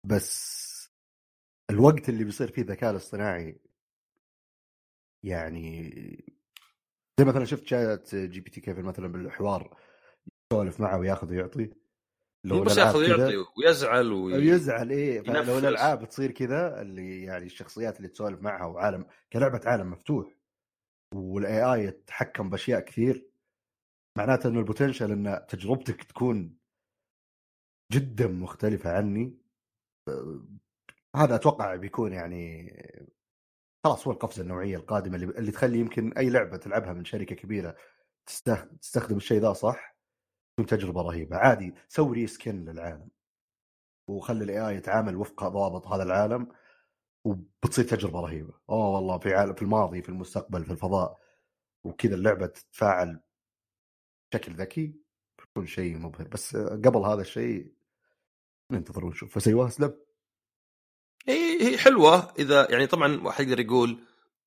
بس 0.07 0.71
الوقت 1.71 2.09
اللي 2.09 2.25
بيصير 2.25 2.53
فيه 2.53 2.63
الذكاء 2.63 2.91
الاصطناعي 2.91 3.61
يعني 5.25 5.91
زي 7.21 7.25
مثلا 7.25 7.45
شفت 7.45 7.67
ChatGPT 7.67 8.61
كيف 8.61 8.79
مثلا 8.79 9.09
بالحوار 9.09 9.77
يسولف 10.53 10.81
معه 10.81 10.99
وياخذ 10.99 11.31
ويعطي. 11.31 11.80
لو 12.45 12.65
بس 12.65 12.79
ياخذ 12.79 12.99
ويعطي 12.99 13.45
ويزعل 13.57 14.13
ويزعل 14.13 14.91
إيه 14.91 15.21
لو 15.21 15.59
الالعاب 15.59 16.09
تصير 16.09 16.31
كذا 16.31 16.81
اللي 16.83 17.23
يعني 17.23 17.47
الشخصيات 17.47 17.97
اللي 17.97 18.09
تسولف 18.09 18.43
معها 18.43 18.65
وعالم 18.65 19.07
كلعبة 19.33 19.61
عالم 19.65 19.91
مفتوح 19.91 20.37
وال 21.15 21.63
AI 21.63 21.85
يتحكم 21.85 22.51
بأشياء 22.51 22.81
كثير 22.81 23.31
معناته 24.19 24.49
إنه 24.49 24.59
ال 24.59 24.64
potential 24.64 25.13
إن 25.13 25.47
تجربتك 25.49 26.05
تكون 26.05 26.59
جدا 27.93 28.27
مختلفة 28.27 28.97
عني. 28.97 29.39
هذا 31.17 31.35
أتوقع 31.35 31.77
بيكون 31.77 32.13
يعني 32.13 32.73
خلاص 33.85 34.07
هو 34.07 34.13
القفزة 34.13 34.43
النوعية 34.43 34.77
القادمة 34.77 35.17
اللي, 35.17 35.27
اللي 35.27 35.53
تخلي 35.53 35.79
يمكن 35.79 36.13
أي 36.13 36.31
لعبة 36.31 36.57
تلعبها 36.57 36.93
من 36.93 37.05
شركة 37.05 37.37
كبيرة 37.37 37.77
تستخدم 38.81 39.17
الشيء 39.17 39.41
ذا 39.41 39.53
صح؟ 39.53 40.00
تجربة 40.67 41.03
رهيبة. 41.03 41.37
عادي 41.37 41.75
سوي 41.89 42.15
reskin 42.15 42.65
للعالم. 42.65 43.09
وخلي 44.09 44.45
ال 44.45 44.69
AI 44.69 44.77
يتعامل 44.77 45.17
وفق 45.17 45.49
ضوابط 45.49 45.87
هذا 45.87 46.03
العالم 46.03 46.49
وبتصير 47.25 47.85
تجربة 47.85 48.21
رهيبة. 48.21 48.55
أوه 48.71 48.89
والله 48.89 49.19
في 49.19 49.35
عالم 49.35 49.55
في 49.55 49.63
الماضي 49.63 50.03
في 50.03 50.09
المستقبل 50.09 50.65
في 50.65 50.71
الفضاء. 50.71 51.21
وكذا 51.85 52.15
اللعبة 52.15 52.47
تتفاعل 52.47 53.21
بشكل 54.33 54.55
ذكي 54.55 54.95
بيكون 55.39 55.67
شيء 55.67 55.99
مبهر. 55.99 56.29
بس 56.29 56.57
قبل 56.57 56.99
هذا 56.99 57.21
الشيء 57.21 57.73
ننتظر 58.71 59.05
ونشوف 59.05 59.35
فسيوها 59.35 59.69
اسلم 59.69 59.95
هي 61.29 61.63
هي 61.63 61.79
حلوة. 61.79 62.33
إذا 62.39 62.71
يعني 62.71 62.87
طبعا 62.87 63.21
واحد 63.23 63.49
يقدر 63.49 63.61
يقول 63.61 64.05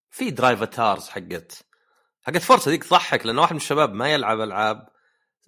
في 0.09 0.31
Drivatars 0.31 1.09
حقت 1.09 1.65
حقت 2.21 2.37
Forza 2.37 2.71
ذيك 2.71 2.83
تضحك 2.83 3.25
لأن 3.25 3.39
واحد 3.39 3.51
من 3.51 3.57
الشباب 3.57 3.93
ما 3.93 4.13
يلعب 4.13 4.41
ألعاب 4.41 4.89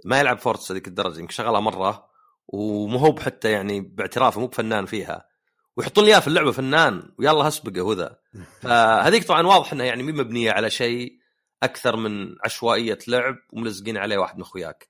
ما 0.05 0.19
يلعب 0.19 0.37
Forza 0.37 0.71
هذيك 0.71 0.87
الدرجة 0.87 1.19
يمكن 1.19 1.33
شغلها 1.33 1.59
مرة 1.59 2.09
ومو 2.47 2.97
هو 2.97 3.15
حتى 3.19 3.51
يعني 3.51 3.81
باعترافه 3.81 4.39
مو 4.41 4.47
بفنان 4.47 4.85
فيها. 4.85 5.29
ويحطون 5.77 6.05
لي 6.05 6.21
في 6.21 6.27
اللعبة 6.27 6.51
فنان 6.51 7.13
ويلا 7.19 7.47
هسبقه 7.47 7.81
وذا. 7.81 8.19
فهذيك 8.61 9.23
طبعا 9.23 9.47
واضح 9.47 9.73
إنها 9.73 9.85
يعني 9.85 10.03
مي 10.03 10.11
مبنية 10.11 10.51
على 10.51 10.69
شيء 10.69 11.19
أكثر 11.63 11.95
من 11.95 12.35
عشوائية 12.45 12.99
لعب 13.07 13.35
وملزقين 13.53 13.97
عليه 13.97 14.17
واحد 14.17 14.35
من 14.35 14.41
أخوياك. 14.41 14.89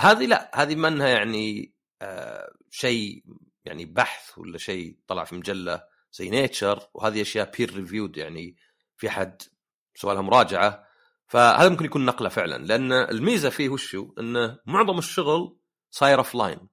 هذه 0.00 0.26
لا 0.26 0.50
هذه 0.62 0.74
منها 0.74 1.08
يعني 1.08 1.74
آه 2.02 2.52
شيء 2.70 3.24
يعني 3.64 3.84
بحث 3.84 4.38
ولا 4.38 4.58
شيء 4.58 4.96
طلع 5.06 5.24
في 5.24 5.34
مجلة 5.34 5.82
زي 6.12 6.30
Nature 6.30 6.88
وهذه 6.94 7.22
أشياء 7.22 7.50
peer 7.58 7.74
reviewed 7.74 8.16
يعني 8.16 8.56
في 8.96 9.10
حد 9.10 9.42
سوى 9.94 10.14
لها 10.14 10.22
مراجعة. 10.22 10.87
فهذا 11.28 11.68
ممكن 11.68 11.84
يكون 11.84 12.04
نقلة 12.04 12.28
فعلا 12.28 12.64
لأن 12.64 12.92
الميزة 12.92 13.50
فيه 13.50 13.68
وشو 13.68 14.12
انه 14.18 14.58
معظم 14.66 14.98
الشغل 14.98 15.58
صاير 15.90 16.18
offline 16.18 16.68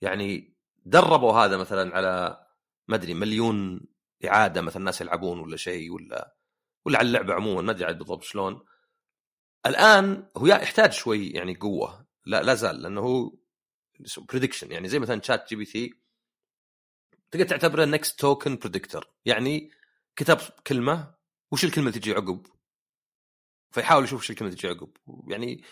يعني 0.00 0.56
دربوا 0.84 1.32
هذا 1.32 1.56
مثلا 1.56 1.96
على 1.96 2.46
ما 2.88 2.96
أدري 2.96 3.14
مليون 3.14 3.80
إعادة 4.24 4.60
مثلا 4.60 4.76
الناس 4.76 5.00
يلعبون 5.00 5.40
ولا 5.40 5.56
شيء 5.56 5.92
ولا 5.92 6.36
ولا 6.84 6.98
على 6.98 7.06
اللعبة 7.06 7.34
عموما 7.34 7.62
ما 7.62 7.70
أدري 7.70 7.94
بالضبط 7.94 8.22
شلون. 8.22 8.64
الآن 9.66 10.28
هو 10.36 10.46
يحتاج 10.46 10.92
شوي 10.92 11.30
يعني 11.30 11.54
قوة. 11.54 12.06
لا 12.24 12.42
لا 12.42 12.54
زال 12.54 12.82
لأنه 12.82 13.00
هو 13.00 13.32
prediction 14.28 14.72
يعني 14.72 14.88
زي 14.88 14.98
مثلا 14.98 15.22
ChatGPT 15.22 15.94
تقدر 17.30 17.46
تعتبره 17.46 17.84
next 17.84 18.20
token 18.20 18.56
predictor 18.56 19.08
يعني 19.24 19.70
كتب 20.16 20.38
كلمة 20.66 21.14
وش 21.52 21.64
الكلمة 21.64 21.88
اللي 21.88 22.00
تجي 22.00 22.12
عقب؟ 22.12 22.46
فيحاول 23.76 24.04
يشوف 24.04 24.20
وش 24.20 24.30
الكلمة 24.30 24.50
تجي 24.50 24.68
عقب 24.68 24.88
يعني 25.28 25.62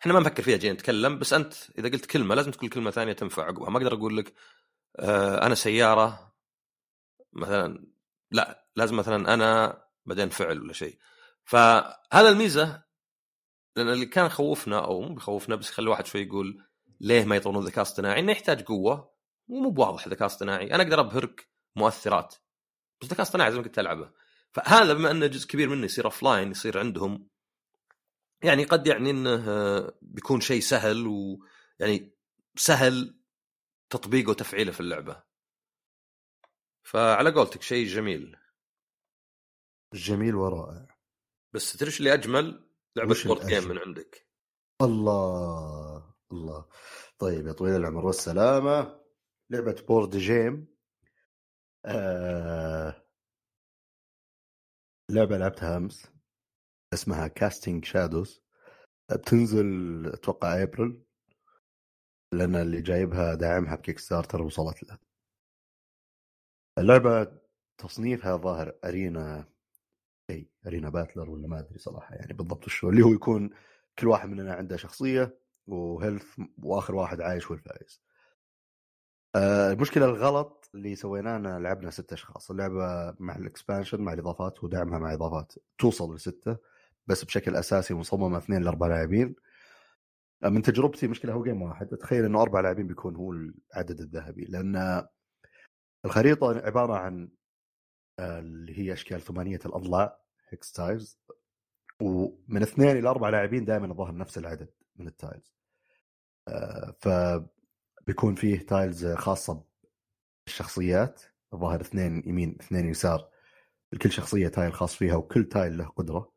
إحنا 0.00 0.12
ما 0.12 0.20
نفكر 0.20 0.42
فيها 0.42 0.56
جاي 0.56 0.72
نتكلم 0.72 1.18
بس 1.18 1.32
أنت 1.32 1.54
إذا 1.78 1.88
قلت 1.88 2.06
كلمة 2.06 2.34
لازم 2.34 2.50
تقول 2.50 2.70
كلمة 2.70 2.90
ثانية 2.90 3.12
تنفع 3.12 3.44
عقبها. 3.44 3.70
ما 3.70 3.78
أقدر 3.78 3.94
أقول 3.94 4.16
لك 4.16 4.34
آه 4.98 5.46
أنا 5.46 5.54
سيارة 5.54 6.34
مثلا 7.32 7.86
لا 8.30 8.66
لازم 8.76 8.96
مثلا 8.96 9.34
أنا 9.34 9.82
بعدين 10.06 10.28
فعل 10.28 10.60
ولا 10.60 10.72
شيء. 10.72 10.98
فهذا 11.44 12.28
الميزة 12.28 12.82
لأن 13.76 13.88
اللي 13.88 14.06
كان 14.06 14.26
يخوفنا 14.26 14.84
أو 14.84 15.00
مو 15.00 15.14
بيخوفنا 15.14 15.56
بس 15.56 15.70
يخلي 15.70 15.84
الواحد 15.84 16.06
شوي 16.06 16.22
يقول 16.22 16.64
ليه 17.00 17.24
ما 17.24 17.36
يطورون 17.36 17.64
ذكاء 17.64 17.82
اصطناعي؟ 17.82 18.20
إنه 18.20 18.32
يحتاج 18.32 18.62
قوة 18.62 19.12
ومو 19.48 19.70
بواضح 19.70 20.08
ذكاء 20.08 20.26
اصطناعي، 20.26 20.74
أنا 20.74 20.82
أقدر 20.82 21.00
أبهرك 21.00 21.48
مؤثرات 21.76 22.34
بس 23.00 23.08
ذكاء 23.08 23.22
اصطناعي 23.22 23.50
زي 23.52 23.56
ما 23.58 23.64
كنت 23.64 23.78
ألعبه. 23.78 24.10
فهذا 24.52 24.92
بما 24.92 25.10
إنه 25.10 25.26
جزء 25.26 25.48
كبير 25.48 25.68
منه 25.68 25.84
يصير 25.84 26.04
offline 26.04 26.50
يصير 26.50 26.78
عندهم 26.78 27.31
يعني 28.44 28.64
قد 28.64 28.86
يعني 28.86 29.10
إنه 29.10 29.92
بيكون 30.02 30.40
شيء 30.40 30.60
سهل 30.60 31.06
ويعني 31.06 32.16
سهل 32.56 33.20
تطبيقه 33.90 34.30
وتفعيله 34.30 34.72
في 34.72 34.80
اللعبة. 34.80 35.24
فعلى 36.82 37.30
قولتك 37.30 37.62
شيء 37.62 37.86
جميل. 37.86 38.36
جميل 39.94 40.34
ورائع. 40.34 40.98
بس 41.52 41.72
تدري 41.72 41.96
اللي 41.98 42.14
أجمل؟ 42.14 42.70
لعبة 42.96 43.16
board 43.24 43.46
game 43.46 43.68
من 43.68 43.78
عندك. 43.78 44.28
الله 44.82 46.14
الله. 46.32 46.68
طيب 47.18 47.46
يا 47.46 47.52
طويل 47.52 47.76
العمر 47.76 48.06
والسلامة. 48.06 49.02
لعبة 49.50 49.84
board 49.88 50.16
game 50.16 50.76
آه... 51.84 53.06
لعبة 55.10 55.38
لعبتها 55.38 55.76
أمس. 55.76 56.11
اسمها 56.92 57.28
Casting 57.28 57.84
Shadows 57.84 58.42
بتنزل 59.12 60.06
أتوقع 60.14 60.62
ابريل 60.62 61.02
لأن 62.32 62.56
اللي 62.56 62.82
جايبها 62.82 63.34
داعمها 63.34 63.76
ب 63.76 63.98
Kickstarter 63.98 64.42
وصلت 64.42 64.82
له. 64.82 64.98
اللعبة 66.78 67.32
تصنيفها 67.78 68.36
ظاهر 68.36 68.74
arena 68.84 69.48
إي 70.30 70.50
arena 70.66 70.88
battler 70.88 71.30
ولا 71.30 71.48
ما 71.48 71.58
أدري 71.58 71.78
صراحة 71.78 72.14
يعني 72.14 72.32
بالضبط 72.32 72.68
شو 72.68 72.90
اللي 72.90 73.02
هو 73.02 73.12
يكون 73.12 73.50
كل 73.98 74.08
واحد 74.08 74.28
مننا 74.28 74.54
عنده 74.54 74.76
شخصية 74.76 75.38
و 75.66 75.76
health 75.76 76.38
وآخر 76.62 76.94
واحد 76.94 77.20
عايش 77.20 77.46
هو 77.46 77.54
الفائز 77.54 78.02
آه، 79.36 79.72
المشكلة 79.72 80.04
الغلط 80.04 80.70
اللي 80.74 80.94
سويناه 80.96 81.36
ان 81.36 81.62
لعبنا 81.62 81.90
ستة 81.90 82.14
أشخاص 82.14 82.50
اللعبة 82.50 83.14
مع 83.18 83.36
ال 83.36 83.42
expansion 83.42 84.00
مع 84.00 84.12
الإضافات 84.12 84.64
ودعمها 84.64 84.98
مع 84.98 85.12
إضافات 85.12 85.52
توصل 85.78 86.14
لستة. 86.14 86.56
بس 87.06 87.24
بشكل 87.24 87.56
أساسي 87.56 87.94
مصممة 87.94 88.38
اثنين 88.38 88.62
لأربع 88.62 88.86
لاعبين. 88.86 89.34
آه، 90.44 90.48
من 90.48 90.62
تجربتي 90.62 91.08
مشكلة 91.08 91.32
هو 91.32 91.42
game 91.42 91.62
واحد. 91.62 91.92
اتخيل 91.92 92.24
إنه 92.24 92.42
أربع 92.42 92.60
لاعبين 92.60 92.86
بيكون 92.86 93.16
هو 93.16 93.32
العدد 93.32 94.00
الذهبي 94.00 94.44
لأن 94.44 95.06
الخريطة 96.04 96.66
عبارة 96.66 96.94
عن 96.94 97.28
آه، 98.18 98.38
اللي 98.38 98.78
هي 98.78 98.92
أشكال 98.92 99.20
ثمانية 99.20 99.60
الأضلاع 99.66 100.18
hex 100.48 100.72
tiles 100.72 101.18
ومن 102.02 102.62
اثنين 102.62 102.96
إلى 102.96 103.08
أربع 103.08 103.28
لاعبين 103.28 103.64
دائما 103.64 103.86
الظاهر 103.86 104.16
نفس 104.16 104.38
العدد 104.38 104.68
من 104.96 105.06
ال 105.06 105.14
tiles 105.14 105.54
ف 107.00 107.08
بيكون 108.06 108.34
فيه 108.34 108.58
tiles 108.58 109.06
خاصة 109.06 109.64
بالشخصيات. 110.46 111.22
الظاهر 111.54 111.80
اثنين 111.80 112.22
يمين 112.26 112.56
اثنين 112.60 112.88
يسار. 112.88 113.28
لكل 113.92 114.12
شخصية 114.12 114.48
tile 114.48 114.72
خاص 114.72 114.94
فيها 114.94 115.14
وكل 115.16 115.44
tile 115.44 115.78
له 115.78 115.84
قدرة. 115.84 116.31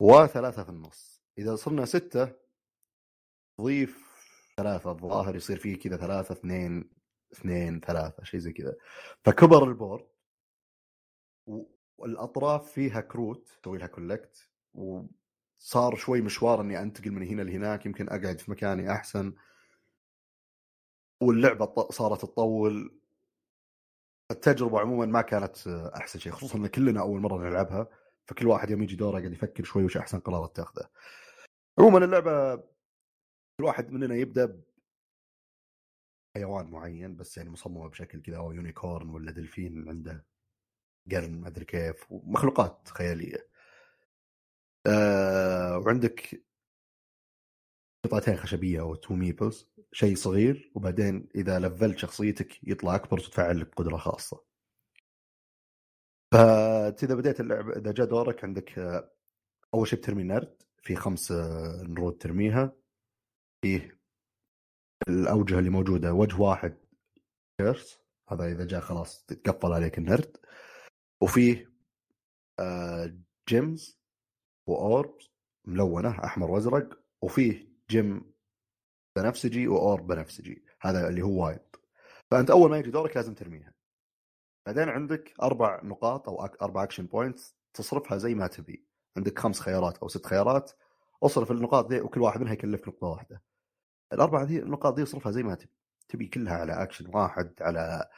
وثلاثة 0.00 0.62
في 0.62 0.68
النص. 0.68 1.22
إذا 1.38 1.56
صرنا 1.56 1.84
ستة 1.84 2.32
ضيف 3.60 4.08
ثلاثة 4.56 4.90
الظاهر 4.90 5.36
يصير 5.36 5.58
فيه 5.58 5.78
كذا 5.78 5.96
ثلاثة 5.96 6.32
اثنين 6.32 6.90
اثنين 7.32 7.80
ثلاثة 7.80 8.24
شيء 8.24 8.40
زي 8.40 8.52
كذا. 8.52 8.76
فكبر 9.24 9.64
ال 9.64 9.71
board 9.71 10.06
والأطراف 11.98 12.72
فيها 12.72 13.00
كروت 13.00 13.48
تسوي 13.62 13.78
لها 13.78 13.86
collect 13.86 14.50
وصار 14.74 15.96
شوي 15.96 16.20
مشوار 16.20 16.60
إني 16.60 16.82
أنتقل 16.82 17.10
من 17.10 17.22
هنا 17.22 17.42
لهناك 17.42 17.86
يمكن 17.86 18.08
أقعد 18.08 18.40
في 18.40 18.50
مكاني 18.50 18.92
أحسن. 18.92 19.34
واللعبة 21.20 21.88
صارت 21.90 22.22
تطول. 22.22 23.00
التجربة 24.30 24.80
عموما 24.80 25.06
ما 25.06 25.22
كانت 25.22 25.66
أحسن 25.96 26.18
شيء 26.18 26.32
خصوصا 26.32 26.58
إن 26.58 26.66
كلنا 26.66 27.00
أول 27.00 27.20
مرة 27.20 27.48
نلعبها. 27.48 27.88
فكل 28.28 28.46
واحد 28.46 28.70
يوم 28.70 28.82
يجي 28.82 28.96
دوره 28.96 29.18
قاعد 29.18 29.32
يفكر 29.32 29.64
شوي 29.64 29.84
وش 29.84 29.96
أحسن 29.96 30.20
قرار 30.20 30.46
تاخذه 30.46 30.88
عموما 31.78 32.04
اللعبة 32.04 32.56
كل 32.56 33.64
واحد 33.64 33.90
مننا 33.90 34.14
يبدأ 34.14 34.62
حيوان 36.36 36.70
معين 36.70 37.16
بس 37.16 37.36
يعني 37.36 37.50
مصممة 37.50 37.88
بشكل 37.88 38.22
كذا 38.22 38.36
أو 38.36 38.52
unicorn 38.52 39.10
ولا 39.10 39.30
دلفين 39.30 39.88
عنده 39.88 40.26
قرن 41.12 41.40
ما 41.40 41.48
أدري 41.48 41.64
كيف 41.64 42.12
ومخلوقات 42.12 42.88
خيالية. 42.88 43.48
أه 44.86 45.78
وعندك 45.78 46.44
قطعتين 48.04 48.36
خشبية 48.36 48.80
أو 48.80 48.94
تو 48.94 49.14
meeples 49.14 49.68
شيء 49.92 50.16
صغير 50.16 50.72
وبعدين 50.74 51.28
إذا 51.34 51.58
لفلت 51.58 51.98
شخصيتك 51.98 52.68
يطلع 52.68 52.94
أكبر 52.94 53.18
وتتفعل 53.18 53.60
لك 53.60 53.74
قدره 53.74 53.96
خاصة. 53.96 54.47
فاذا 56.32 57.14
بديت 57.14 57.40
اللعبه 57.40 57.72
إذا 57.72 57.92
جاء 57.92 58.06
دورك 58.06 58.44
عندك 58.44 58.78
آه، 58.78 59.10
أول 59.74 59.88
شيء 59.88 59.98
بترمي 59.98 60.22
نرد 60.22 60.62
في 60.82 60.96
خمس 60.96 61.32
آه، 61.32 61.82
نرود 61.82 62.18
ترميها. 62.18 62.72
فيه 63.62 63.98
الاوجه 65.08 65.58
اللي 65.58 65.70
موجودة 65.70 66.12
وجه 66.12 66.40
واحد 66.40 66.76
curse 67.60 68.00
هذا 68.28 68.52
إذا 68.52 68.64
جاء 68.64 68.80
خلاص 68.80 69.24
تتقفل 69.24 69.72
عليك 69.72 69.98
النرد. 69.98 70.36
وفيه 71.22 71.72
gems 73.48 74.00
و 74.68 74.80
orbs 74.80 75.30
ملونة 75.66 76.24
أحمر 76.24 76.50
وأزرق. 76.50 77.00
وفيه 77.22 77.68
gem 77.90 78.32
بنفسجي 79.16 79.68
و 79.68 79.76
orb 79.76 80.00
بنفسجي. 80.00 80.64
هذا 80.80 81.08
اللي 81.08 81.22
هو 81.22 81.44
wild. 81.44 81.76
فأنت 82.30 82.50
أول 82.50 82.70
ما 82.70 82.78
يجي 82.78 82.90
دورك 82.90 83.16
لازم 83.16 83.34
ترميها. 83.34 83.77
بعدين 84.68 84.88
عندك 84.88 85.34
أربع 85.42 85.80
نقاط 85.84 86.28
أو 86.28 86.44
أربع 86.44 86.82
action 86.82 87.06
points 87.06 87.56
تصرفها 87.74 88.18
زي 88.18 88.34
ما 88.34 88.46
تبي. 88.46 88.84
عندك 89.16 89.38
خمس 89.38 89.60
خيارات 89.60 89.98
أو 89.98 90.08
ست 90.08 90.26
خيارات 90.26 90.72
أصرف 91.22 91.50
النقاط 91.50 91.88
دي 91.88 92.00
وكل 92.00 92.20
واحد 92.20 92.40
منها 92.40 92.52
يكلفك 92.52 92.88
نقطة 92.88 93.06
واحدة. 93.06 93.42
الأربع 94.12 94.44
دي 94.44 94.58
النقاط 94.58 94.94
دي 94.94 95.02
اصرفها 95.02 95.32
زي 95.32 95.42
ما 95.42 95.54
تبي 95.54 95.70
تبي 96.08 96.26
كلها 96.26 96.54
على 96.54 96.82
اكشن 96.82 97.16
واحد 97.16 97.54
على 97.60 98.08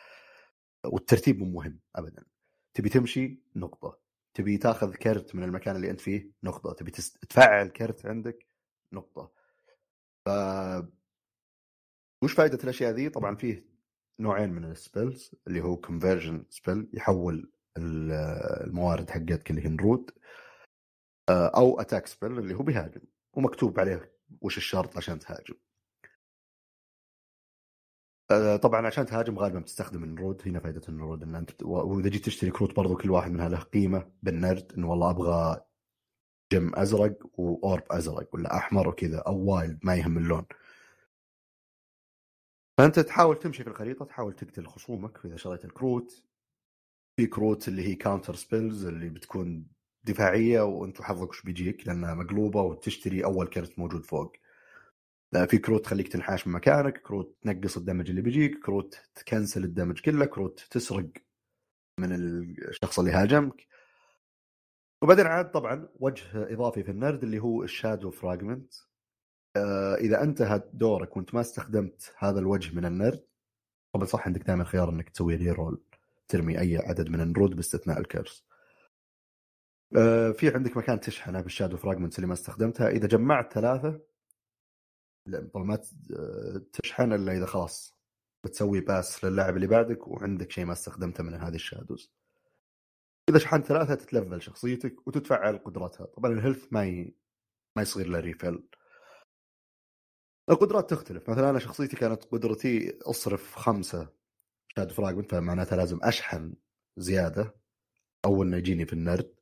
والترتيب 0.85 1.39
مو 1.39 1.47
مهم 1.47 1.81
ابدا. 1.97 2.25
تبي 2.75 2.89
تمشي 2.89 3.41
نقطة. 3.57 3.99
تبي 4.35 4.59
تاخذ 4.59 4.95
كرت 4.95 5.35
من 5.35 5.45
المكان 5.45 5.77
اللي 5.77 5.91
أنت 5.91 6.01
فيه 6.01 6.31
نقطة. 6.43 6.73
تبي 6.73 6.91
تفعل 6.91 7.69
كرت 7.69 8.07
عندك 8.07 8.47
نقطة. 8.93 9.33
ف 10.27 10.29
وش 12.23 12.33
فائده 12.33 12.59
الأشياء 12.65 12.93
ذي؟ 12.93 13.09
طبعا 13.09 13.37
فيه 13.37 13.70
نوعين 14.21 14.51
من 14.51 14.65
ال 14.65 14.75
spells 14.75 15.35
اللي 15.47 15.61
هو 15.61 15.77
conversion 15.77 16.45
spell 16.51 16.91
يحول 16.95 17.53
الموارد 17.79 19.11
حقتك 19.11 19.51
اللي 19.51 19.65
هي 19.65 19.69
نرود 19.69 20.11
آه، 21.29 21.47
أو 21.57 21.81
attack 21.81 22.07
spell 22.07 22.39
اللي 22.39 22.55
هو 22.55 22.63
بيهاجم 22.63 23.01
ومكتوب 23.33 23.81
عليه 23.81 24.13
وش 24.41 24.57
الشرط 24.57 24.97
عشان 24.97 25.19
تهاجم. 25.19 25.55
آه، 28.31 28.57
طبعا 28.57 28.87
عشان 28.87 29.07
تهاجم 29.07 29.39
غالبا 29.39 29.59
بتستخدم 29.61 30.05
النرود 30.05 30.43
هنا 30.47 30.61
فائده 30.61 30.83
النرود 30.89 31.23
إن 31.23 31.35
أنت 31.35 31.63
وإذا 31.63 32.09
جيت 32.09 32.25
تشتري 32.25 32.51
كروت 32.51 32.77
برضو 32.77 32.97
كل 32.97 33.11
واحد 33.11 33.31
منها 33.31 33.49
له 33.49 33.59
قيمه 33.59 34.11
بالنرد 34.23 34.73
انه 34.73 34.91
والله 34.91 35.11
أبغى 35.11 35.61
gem 36.53 36.75
أزرق 36.77 37.19
و 37.41 37.52
orb 37.52 37.85
أزرق 37.91 38.35
ولا 38.35 38.57
أحمر 38.57 38.89
وكذا 38.89 39.19
أو 39.19 39.37
wild 39.55 39.79
ما 39.83 39.95
يهم 39.97 40.19
اللون. 40.19 40.47
فأنت 42.81 42.99
تحاول 43.01 43.39
تمشي 43.39 43.65
في 43.65 43.71
الخريطة 43.71 44.05
تحاول 44.05 44.33
تقتل 44.33 44.67
خصومك 44.67 45.25
إذا 45.25 45.37
شريت 45.37 45.65
الكروت. 45.65 46.25
في 47.17 47.27
كروت 47.27 47.69
اللي 47.69 47.89
هي 47.89 47.95
counter 47.95 48.35
spells 48.35 48.87
اللي 48.87 49.09
بتكون 49.09 49.67
دفاعية 50.05 50.61
وأنت 50.61 51.03
حظك 51.03 51.31
وش 51.31 51.43
بيجيك 51.43 51.87
لأنها 51.87 52.15
مقلوبة 52.15 52.63
وتشتري 52.63 53.25
أول 53.25 53.47
كرت 53.47 53.79
موجود 53.79 54.05
فوق. 54.07 54.33
في 55.47 55.59
كروت 55.59 55.85
تخليك 55.85 56.09
تنحاش 56.09 56.47
من 56.47 56.53
مكانك 56.53 57.03
كروت 57.03 57.39
تنقص 57.43 57.77
ال 57.77 57.82
damage 57.82 58.11
اللي 58.11 58.23
بيجيك 58.23 58.59
كروت 58.59 59.01
ت 59.15 59.22
cancel 59.22 59.65
ال 59.65 59.70
damage 59.70 60.01
كله 60.01 60.25
كروت 60.25 60.67
تسرق 60.71 61.11
من 61.99 62.13
الشخص 62.13 62.99
اللي 62.99 63.11
هاجمك. 63.11 63.67
وبعدين 65.03 65.27
عاد 65.27 65.51
طبعا 65.51 65.89
وجه 65.95 66.25
إضافي 66.53 66.83
في 66.83 66.91
النرد 66.91 67.23
اللي 67.23 67.39
هو 67.39 67.63
ال 67.63 67.70
shadow 67.70 68.11
fragment 68.11 68.75
آه 68.75 68.90
إذا 70.01 70.23
انتهى 70.23 70.63
دورك 70.73 71.17
وانت 71.17 71.35
ما 71.35 71.41
استخدمت 71.41 72.15
هذا 72.19 72.39
الوجه 72.39 72.75
من 72.75 72.85
النرد 72.85 73.25
طبعا 73.93 74.05
صح 74.05 74.27
عندك 74.27 74.43
دائما 74.43 74.65
خيار 74.65 74.91
إنك 74.91 75.09
تسوي 75.09 75.37
reroll 75.37 75.83
ترمي 76.29 76.61
أي 76.61 76.79
عدد 76.79 77.09
من 77.09 77.21
النرود 77.21 77.57
باستثناء 77.57 77.99
ال 78.01 78.08
curse 78.08 78.45
آه 79.97 80.31
في 80.31 80.55
عندك 80.55 80.77
مكان 80.77 81.01
تشحنه 81.01 81.41
بال 81.41 81.50
shadow 81.50 81.77
fragments 81.77 82.17
اللي 82.17 82.27
ما 82.27 82.33
استخدمتها. 82.33 82.89
إذا 82.89 83.07
جمعت 83.07 83.53
ثلاثة 83.53 84.01
طبعا 85.53 85.65
ما 85.65 85.79
تشحن 86.73 87.13
إلا 87.13 87.33
إذا 87.33 87.47
خلاص 87.47 87.97
بتسوي 88.45 88.81
pass 88.81 89.25
للاعب 89.25 89.57
اللي 89.57 89.67
بعدك 89.67 90.09
وعندك 90.09 90.51
شيء 90.51 90.65
ما 90.65 90.73
استخدمته 90.73 91.25
من 91.25 91.35
هذه 91.35 91.55
ال 91.55 91.61
shadows. 91.61 92.13
إذا 93.29 93.39
شحنت 93.39 93.67
ثلاثة 93.67 93.95
ت 93.95 94.03
level 94.03 94.43
شخصيتك 94.43 95.07
وتتفعل 95.07 95.59
قدراتها. 95.59 96.07
طبعا 96.07 96.33
ال 96.33 96.38
health 96.38 96.67
ما 96.73 96.85
ي... 96.87 97.15
ما 97.77 97.83
يصير 97.83 98.09
له 98.09 98.21
refill 98.21 98.63
القدرات 100.51 100.91
تختلف. 100.91 101.31
مثلا 101.31 101.51
أنا 101.51 101.59
شخصيتي 101.59 101.97
كانت 101.97 102.25
قدرتي 102.25 102.99
أصرف 103.03 103.55
خمسة. 103.55 104.09
shadow 104.69 104.93
fragment 104.93 105.31
فمعناتها 105.31 105.77
لازم 105.77 105.99
أشحن 106.03 106.55
زيادة. 106.97 107.55
أول 108.25 108.47
ما 108.47 108.57
يجيني 108.57 108.87
في 108.87 108.93
النرد. 108.93 109.35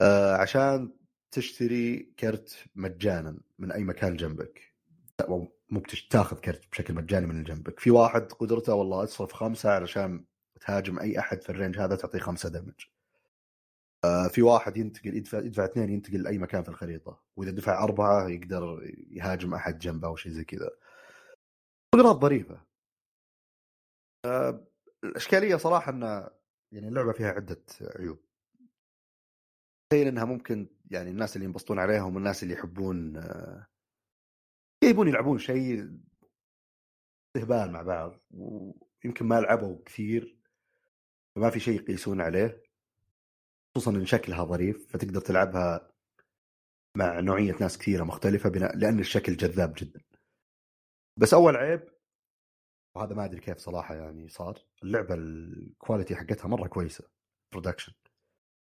آه 0.00 0.36
عشان 0.36 0.92
تشتري 1.30 2.12
كرت 2.18 2.64
مجانا 2.74 3.40
من 3.58 3.72
أي 3.72 3.84
مكان 3.84 4.16
جنبك. 4.16 4.74
مو 5.70 5.80
تاخذ 6.10 6.40
كرت 6.40 6.72
بشكل 6.72 6.94
مجاني 6.94 7.26
من 7.26 7.44
جنبك. 7.44 7.80
في 7.80 7.90
واحد 7.90 8.32
قدرته 8.32 8.74
والله 8.74 9.04
أصرف 9.04 9.32
خمسة 9.32 9.70
علشان 9.70 10.24
تهاجم 10.60 10.98
أي 10.98 11.18
أحد 11.18 11.42
في 11.42 11.50
ال 11.50 11.55
range 11.55 11.78
هذا 11.78 11.96
تعطيه 11.96 12.18
خمسة 12.18 12.48
damage 12.48 12.84
في 14.30 14.42
واحد 14.42 14.76
ينتقل 14.76 15.16
يدفع 15.16 15.38
يدفع 15.38 15.64
اثنين 15.64 15.90
ينتقل 15.90 16.22
لأي 16.22 16.38
مكان 16.38 16.62
في 16.62 16.68
الخريطة 16.68 17.22
وإذا 17.36 17.50
دفع 17.50 17.84
أربعة 17.84 18.28
يقدر 18.28 18.92
يهاجم 19.10 19.54
أحد 19.54 19.78
جنبه 19.78 20.08
أو 20.08 20.16
شيء 20.16 20.32
زي 20.32 20.44
كذا. 20.44 20.70
قدرات 21.94 22.16
ظريفة. 22.16 22.60
آه 24.24 24.66
الإشكالية 25.04 25.56
صراحة 25.56 25.92
ان 25.92 26.28
يعني 26.72 26.88
اللعبة 26.88 27.12
فيها 27.12 27.28
عدة 27.28 27.62
عيوب. 27.80 28.18
تخيل 29.90 30.06
إنها 30.06 30.24
ممكن 30.24 30.68
يعني 30.90 31.10
الناس 31.10 31.36
اللي 31.36 31.46
ينبسطون 31.46 31.78
عليها 31.78 32.00
هم 32.00 32.16
الناس 32.18 32.42
اللي 32.42 32.54
يحبون 32.54 33.16
آه، 33.16 33.66
يبون 34.84 35.08
يلعبون 35.08 35.38
شيء 35.38 35.98
استهبال 37.36 37.72
مع 37.72 37.82
بعض 37.82 38.20
ويمكن 38.30 39.26
ما 39.26 39.40
لعبوا 39.40 39.78
كثير 39.84 40.38
فما 41.36 41.50
في 41.50 41.60
شيء 41.60 41.80
يقيسون 41.80 42.20
عليه. 42.20 42.65
خصوصا 43.76 43.90
إن 43.90 44.06
شكلها 44.06 44.44
ظريف 44.44 44.88
فتقدر 44.88 45.20
تلعبها 45.20 45.90
مع 46.96 47.20
نوعية 47.20 47.56
ناس 47.60 47.78
كثيرة 47.78 48.04
مختلفة 48.04 48.50
بناء 48.50 48.76
لأن 48.76 48.98
الشكل 48.98 49.36
جذاب 49.36 49.74
جدا. 49.76 50.00
بس 51.16 51.34
أول 51.34 51.56
عيب 51.56 51.88
وهذا 52.94 53.14
ما 53.14 53.24
أدري 53.24 53.40
كيف 53.40 53.58
صراحة 53.58 53.94
يعني 53.94 54.28
صار 54.28 54.58
اللعبة 54.82 55.14
ال 55.14 55.27
quality 55.27 56.16
حقتها 56.16 56.48
مرة 56.48 56.68
كويسة 56.68 57.04
production 57.52 57.92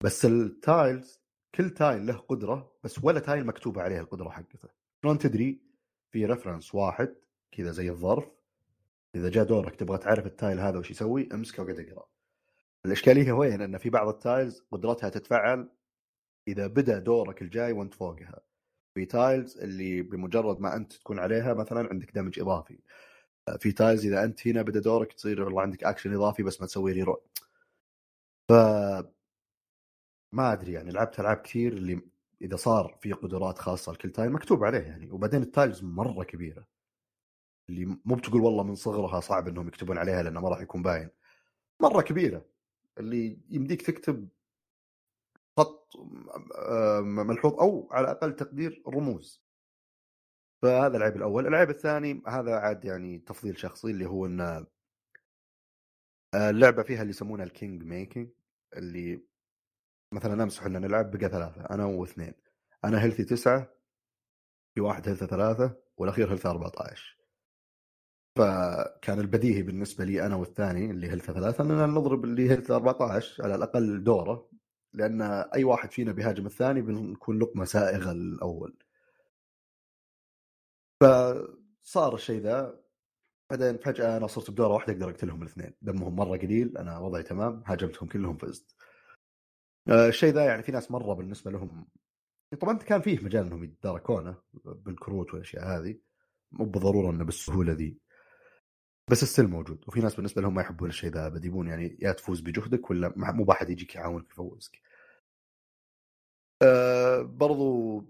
بس 0.05 0.25
ال 0.25 0.41
tiles 0.41 1.21
كل 1.55 1.71
tile 1.71 2.07
له 2.07 2.17
قدرة 2.17 2.73
بس 2.85 3.05
ولا 3.05 3.21
tile 3.21 3.47
مكتوبه 3.47 3.83
عليه 3.83 4.01
القدرة 4.01 4.31
حقته. 4.31 4.69
شلون 5.03 5.19
تدري؟ 5.19 5.63
في 6.11 6.27
reference 6.27 6.75
واحد 6.75 7.15
كذا 7.53 7.71
زي 7.71 7.91
الظرف 7.91 8.29
إذا 9.15 9.31
جاء 9.31 9.45
دورك 9.45 9.77
تبغى 9.77 9.99
تعرف 9.99 10.27
ال 10.27 10.34
tile 10.34 10.61
هذا 10.61 10.79
وش 10.79 10.91
يسوي 10.91 11.29
امسكه 11.33 11.63
وقعد 11.63 11.79
اقرأ. 11.79 12.12
الإشكالية 12.87 13.33
وين؟ 13.33 13.63
إن 13.63 13.79
في 13.79 13.91
بعض 13.91 14.09
ال 14.09 14.18
tiles 14.18 14.63
قدرتها 14.73 15.09
تتفعل 15.09 15.69
إذا 16.49 16.67
بدأ 16.67 16.99
دورك 16.99 17.43
الجاي 17.43 17.73
وأنت 17.73 17.95
فوقها. 17.95 18.41
في 18.95 19.05
tiles 19.07 19.59
اللي 19.59 20.03
بمجرد 20.03 20.61
ما 20.61 20.77
أنت 20.77 20.93
تكون 20.93 21.19
عليها 21.19 21.55
مثلا 21.55 21.89
عندك 21.91 22.11
damage 22.15 22.41
إضافي. 22.41 22.79
في 23.59 23.73
tiles 23.73 24.07
إذا 24.07 24.25
أنت 24.25 24.49
هنا 24.49 24.63
بدأ 24.63 24.81
دورك 24.81 25.13
تصير 25.13 25.43
والله 25.43 25.63
عندك 25.63 25.85
اكشن 25.85 26.15
إضافي 26.15 26.43
بس 26.43 26.61
ما 26.61 26.67
تسوي 26.67 26.93
reroll 26.93 27.21
ف 28.49 28.53
ما 30.33 30.53
أدري 30.53 30.73
يعني 30.73 30.91
لعبت 30.93 31.21
ألعاب 31.21 31.37
كثير 31.37 31.73
اللي 31.73 32.01
إذا 32.43 32.57
صار 32.57 32.99
في 33.01 33.13
قدرات 33.13 33.59
خاصة 33.59 33.93
لكل 33.93 34.11
tile 34.11 34.33
مكتوب 34.33 34.65
عليه 34.65 34.79
يعني. 34.79 35.11
وبعدين 35.11 35.43
ال 35.43 35.50
tiles 35.50 35.85
مرة 35.85 36.25
كبيرة. 36.25 36.67
اللي 37.71 37.85
مو 38.05 38.15
بتقول 38.15 38.41
والله 38.43 38.63
من 38.65 38.75
صغرها 38.75 39.21
صعب 39.21 39.49
إنهم 39.49 39.69
يكتبون 39.69 39.99
عليها 39.99 40.23
لأنه 40.23 40.41
ما 40.41 40.49
راح 40.49 40.61
يكون 40.61 40.83
باين. 40.83 41.11
مرة 41.83 42.03
كبيرة. 42.03 42.45
اللي 42.99 43.41
يمديك 43.51 43.83
تكتب 43.83 44.29
خط 45.57 45.89
آه، 46.59 47.01
ملحوظ 47.01 47.55
أو 47.61 47.89
على 47.93 48.11
أقل 48.11 48.37
تقدير 48.37 48.83
رموز. 48.89 49.43
فهذا 50.63 50.97
العيب 50.97 51.17
الأول. 51.17 51.47
العيب 51.47 51.71
الثاني 51.71 52.23
هذا 52.27 52.57
عاد 52.57 52.85
يعني 52.85 53.19
تفضيل 53.19 53.59
شخصي 53.59 53.91
اللي 53.91 54.07
هو 54.07 54.27
إن 54.27 54.41
آه، 54.41 54.67
اللعبة 56.51 56.83
فيها 56.83 57.01
اللي 57.03 57.11
يسمونها 57.11 57.45
ال 57.45 57.52
king 57.52 57.83
making 57.83 58.31
اللي 58.77 59.25
مثلا 60.15 60.43
امس 60.43 60.59
إحنا 60.59 60.79
نلعب 60.79 61.11
بقى 61.11 61.29
ثلاثة 61.29 61.61
أنا 61.71 61.85
واثنين. 61.85 62.35
أنا 62.85 63.03
health 63.03 63.22
ي 63.22 63.25
تسعة 63.25 63.75
في 64.75 64.81
واحد 64.81 65.09
health 65.09 65.24
ه 65.24 65.27
ثلاثة 65.27 65.77
والأخير 65.97 66.31
health 66.31 66.46
ه 66.46 66.49
14 66.49 67.19
فكان 68.37 69.21
البديهي 69.21 69.63
بالنسبة 69.63 70.05
لي 70.05 70.27
أنا 70.27 70.37
والثاني 70.37 70.91
اللي 70.91 71.11
health 71.11 71.30
ه 71.30 71.33
ثلاثة 71.33 71.65
اننا 71.65 71.87
نضرب 71.87 72.25
اللي 72.25 72.51
health 72.51 72.70
ه 72.70 72.73
14 72.73 73.45
على 73.45 73.55
الأقل 73.55 74.05
دورة 74.05 74.49
لأن 74.93 75.23
أي 75.23 75.65
واحد 75.65 75.93
فينا 75.93 76.13
بيهاجم 76.13 76.47
الثاني 76.47 76.83
بنكون 76.83 77.39
لقمة 77.39 77.65
سائغة 77.65 78.13
الأول. 78.13 78.77
فصار 81.01 82.15
الشيء 82.15 82.41
ذا 82.41 82.83
بعدين 83.51 83.79
فجأة 83.79 84.17
أنا 84.17 84.27
صرت 84.27 84.51
بدورة 84.51 84.75
واحدة 84.75 84.93
أقدر 84.93 85.11
أقتلهم 85.11 85.43
الاثنين. 85.43 85.75
دمهم 85.83 86.17
مرة 86.17 86.37
قليل 86.37 86.79
أنا 86.79 86.99
وضعي 86.99 87.23
تمام 87.23 87.63
هاجمتهم 87.67 88.09
كلهم 88.09 88.37
فزت. 88.37 88.75
آه، 89.89 90.09
الشيء 90.09 90.35
ذا 90.35 90.45
يعني 90.45 90.63
في 90.63 90.73
ناس 90.73 90.91
مرة 90.91 91.15
بالنسبة 91.15 91.51
لهم 91.51 91.87
طبعا 92.61 92.79
كان 92.79 93.01
فيه 93.01 93.21
مجال 93.21 93.47
إنهم 93.47 93.65
يتداركونه 93.65 94.37
بالكروت 94.65 95.35
والأشياء 95.35 95.65
هذه 95.65 95.99
مو 96.53 96.65
بالضرورة 96.65 97.11
إنه 97.11 97.25
بالسهولة 97.25 97.73
ذي. 97.73 97.99
بس 99.13 99.23
السل 99.23 99.47
موجود 99.47 99.85
وفي 99.89 100.01
ناس 100.01 100.15
بالنسبة 100.15 100.43
لهم 100.43 100.55
ما 100.55 100.63
يحبون 100.63 100.89
الشيء 100.89 101.11
ذا 101.11 101.27
ابد 101.27 101.45
يبون 101.45 101.69
يعني 101.69 101.99
يا 102.01 102.13
تفوز 102.13 102.41
بجهدك 102.41 102.91
ولا 102.91 103.13
مو 103.17 103.45
بحد 103.45 103.71
يجيك 103.71 103.95
يعاونك 103.95 104.31
يفوزك. 104.31 104.81
أه 106.63 107.23
برضو 107.23 108.05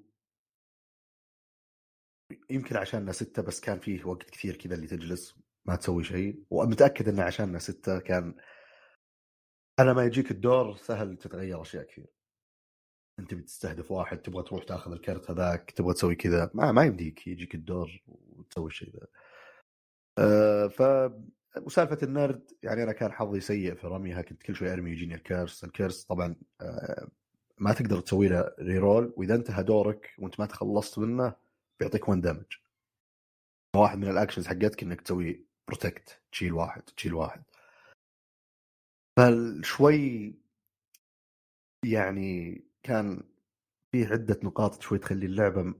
يمكن 2.50 2.76
عشاننا 2.76 3.12
ستة 3.12 3.42
بس 3.42 3.60
كان 3.60 3.78
فيه 3.78 4.04
وقت 4.04 4.30
كثير 4.30 4.56
كذا 4.56 4.74
اللي 4.74 4.86
تجلس 4.86 5.34
ما 5.64 5.76
تسوي 5.76 6.04
شيء 6.04 6.44
ومتأكد 6.50 7.08
إنه 7.08 7.22
عشاننا 7.22 7.58
ستة 7.58 7.98
كان 7.98 8.34
على 9.78 9.94
ما 9.94 10.04
يجيك 10.04 10.30
الدور 10.30 10.76
سهل 10.76 11.16
تتغير 11.16 11.62
أشياء 11.62 11.84
كثير 11.84 12.06
أنت 13.18 13.34
بتستهدف 13.34 13.90
واحد 13.90 14.18
تبغى 14.18 14.42
تروح 14.42 14.64
تاخذ 14.64 14.92
الكرت 14.92 15.30
هذاك 15.30 15.70
تبغى 15.70 15.94
تسوي 15.94 16.14
كذا 16.14 16.50
ما 16.54 16.72
ما 16.72 16.84
يمديك 16.84 17.26
يجيك 17.26 17.54
الدور 17.54 18.02
وتسوي 18.06 18.66
الشيء 18.66 18.92
ذا 18.92 19.06
أه 20.18 20.68
ف 20.68 20.82
وسالفة 21.62 21.98
النرد 22.02 22.50
يعني 22.62 22.82
أنا 22.82 22.92
كان 22.92 23.12
حظي 23.12 23.40
سيء 23.40 23.74
في 23.74 23.86
رميها 23.86 24.22
كنت 24.22 24.42
كل 24.42 24.54
شوي 24.56 24.72
أرمي 24.72 24.90
يجيني 24.90 25.14
ال 25.14 25.23
curse 25.23 25.64
ال 25.64 25.71
curse 25.71 26.04
طبعا 26.04 26.36
أه 26.60 27.08
ما 27.58 27.72
تقدر 27.72 28.00
تسوي 28.00 28.28
له 28.28 28.54
reroll 28.60 29.14
وإذا 29.16 29.34
انتهى 29.34 29.62
دورك 29.62 30.14
وأنت 30.18 30.40
ما 30.40 30.46
تخلصت 30.46 30.98
منه 30.98 31.34
بيعطيك 31.80 32.08
1 32.08 32.20
damage 32.20 32.44
واحد 33.76 33.98
من 33.98 34.08
ال 34.08 34.13
actions 34.13 34.46
حقتك 34.46 34.82
إنك 34.82 35.00
تسوي 35.00 35.46
protect 35.68 36.20
تشيل 36.32 36.52
واحد 36.52 36.82
تشيل 36.82 37.14
واحد. 37.14 37.42
فشوي 39.18 40.34
يعني 41.84 42.64
كان 42.82 43.22
في 43.92 44.04
عدة 44.04 44.40
نقاط 44.44 44.82
شوي 44.82 44.98
تخلي 44.98 45.26
اللعبة 45.26 45.74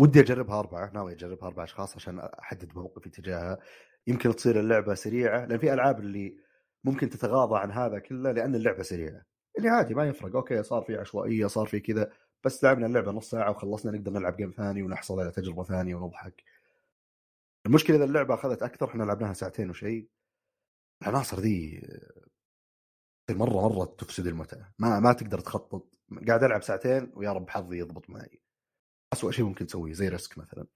ودي 0.00 0.20
أجربها 0.20 0.58
أربعة 0.58 0.90
ناوي 0.94 1.12
أجربها 1.12 1.48
أربع 1.48 1.64
أشخاص 1.64 1.96
عشان 1.96 2.18
أحدد 2.18 2.76
موقفي 2.76 3.10
تجاهها. 3.10 3.58
يمكن 4.06 4.36
تصير 4.36 4.60
اللعبة 4.60 4.94
سريعة 4.94 5.46
لأن 5.46 5.58
في 5.58 5.72
ألعاب 5.72 6.00
اللي 6.00 6.36
ممكن 6.84 7.10
تتغاضى 7.10 7.58
عن 7.58 7.70
هذا 7.70 7.98
كله 7.98 8.32
لأن 8.32 8.54
اللعبة 8.54 8.82
سريعة. 8.82 9.22
اللي 9.58 9.68
عادي 9.68 9.94
ما 9.94 10.08
يفرق. 10.08 10.36
okay 10.36 10.62
صار 10.62 10.82
في 10.82 10.96
عشوائية 10.96 11.46
صار 11.46 11.66
في 11.66 11.80
كذا 11.80 12.12
بس 12.44 12.64
لعبنا 12.64 12.86
اللعبة 12.86 13.12
نص 13.12 13.30
ساعة 13.30 13.50
وخلصنا 13.50 13.92
نقدر 13.92 14.12
نلعب 14.12 14.36
game 14.36 14.50
ثاني 14.50 14.82
ونحصل 14.82 15.20
على 15.20 15.30
تجربة 15.30 15.64
ثانية 15.64 15.94
ونضحك. 15.94 16.44
المشكلة 17.66 17.96
إذا 17.96 18.04
اللعبة 18.04 18.34
أخذت 18.34 18.62
أكثر 18.62 18.86
إحنا 18.86 19.04
لعبناها 19.04 19.32
ساعتين 19.32 19.70
وشيء 19.70 20.08
العناصر 21.02 21.40
ذي 21.40 21.82
مرة 23.30 23.68
مرة 23.68 23.84
تفسد 23.84 24.26
المتعة. 24.26 24.72
ما 24.78 25.00
ما 25.00 25.12
تقدر 25.12 25.40
تخطط. 25.40 25.88
قاعد 26.28 26.44
ألعب 26.44 26.62
ساعتين 26.62 27.12
ويا 27.14 27.32
رب 27.32 27.50
حظي 27.50 27.78
يضبط 27.78 28.10
معي. 28.10 28.41
اسوء 29.12 29.30
شيء 29.30 29.44
ممكن 29.44 29.66
تسويه 29.66 29.92
زي 29.92 30.08
ريسك 30.08 30.38
مثلا. 30.38 30.66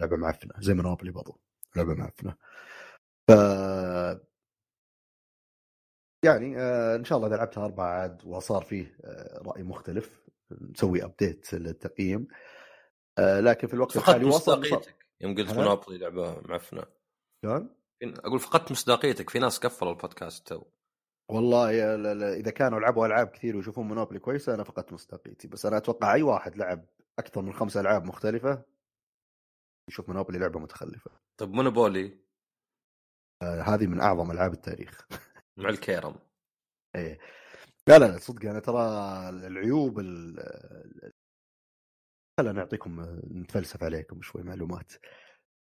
لعبة 0.00 0.16
معفنة 0.16 0.54
زي 0.58 0.74
مونوبولي 0.74 1.10
برضو 1.10 1.40
لعبة 1.76 1.94
معفنة. 1.94 2.36
ف 3.30 3.32
يعني 6.24 6.58
آه 6.58 6.96
إن 6.96 7.04
شاء 7.04 7.18
الله 7.18 7.28
إذا 7.28 7.36
لعبتها 7.36 7.64
أربعة 7.64 7.86
عاد 7.86 8.24
وصار 8.24 8.62
فيه 8.62 8.96
آه 9.04 9.42
رأي 9.42 9.62
مختلف 9.62 10.22
نسوي 10.60 11.04
update 11.04 11.54
للتقييم. 11.54 12.28
آه 13.18 13.40
لكن 13.40 13.68
في 13.68 13.74
الوقت 13.74 13.96
الحالي 13.96 14.26
مصداقيتك 14.26 15.06
يوم 15.20 15.34
قلت 15.34 15.52
مونوبولي 15.52 15.98
لعبة 15.98 16.40
معفنة. 16.40 16.84
شلون؟ 17.44 17.76
أقول 18.02 18.40
فقدت 18.40 18.72
مصداقيتك 18.72 19.30
في 19.30 19.38
ناس 19.38 19.58
قفلوا 19.58 19.92
البودكاست 19.92 20.48
تو. 20.48 20.64
والله 21.30 21.96
لا 21.96 22.34
إذا 22.34 22.50
كانوا 22.50 22.80
لعبوا 22.80 23.06
ألعاب 23.06 23.26
كثير 23.26 23.56
ويشوفون 23.56 23.88
مونوبولي 23.88 24.18
كويسة 24.18 24.54
أنا 24.54 24.64
فقدت 24.64 24.92
مصداقيتي. 24.92 25.48
بس 25.48 25.66
أنا 25.66 25.76
أتوقع 25.76 26.14
أي 26.14 26.22
واحد 26.22 26.56
لعب 26.56 26.84
أكثر 27.18 27.42
من 27.42 27.52
خمس 27.52 27.76
ألعاب 27.76 28.04
مختلفة. 28.04 28.64
يشوف 29.88 30.08
مونوبولي 30.08 30.38
لعبة 30.38 30.60
متخلفة. 30.60 31.10
طيب 31.40 31.50
مونوبولي؟ 31.50 32.18
آه 33.42 33.62
هذه 33.62 33.86
من 33.86 34.00
أعظم 34.00 34.30
ألعاب 34.30 34.52
التاريخ. 34.52 35.06
مع 35.58 35.68
الكيرم. 35.68 36.18
إيه. 36.96 37.18
لا 37.88 37.98
لا 37.98 38.18
صدق 38.18 38.50
أنا 38.50 38.60
ترى 38.60 38.78
العيوب 39.28 40.00
خلينا 42.40 42.52
نعطيكم 42.52 43.20
نتفلسف 43.32 43.82
عليكم 43.84 44.22
شوي 44.22 44.42
معلومات. 44.42 44.92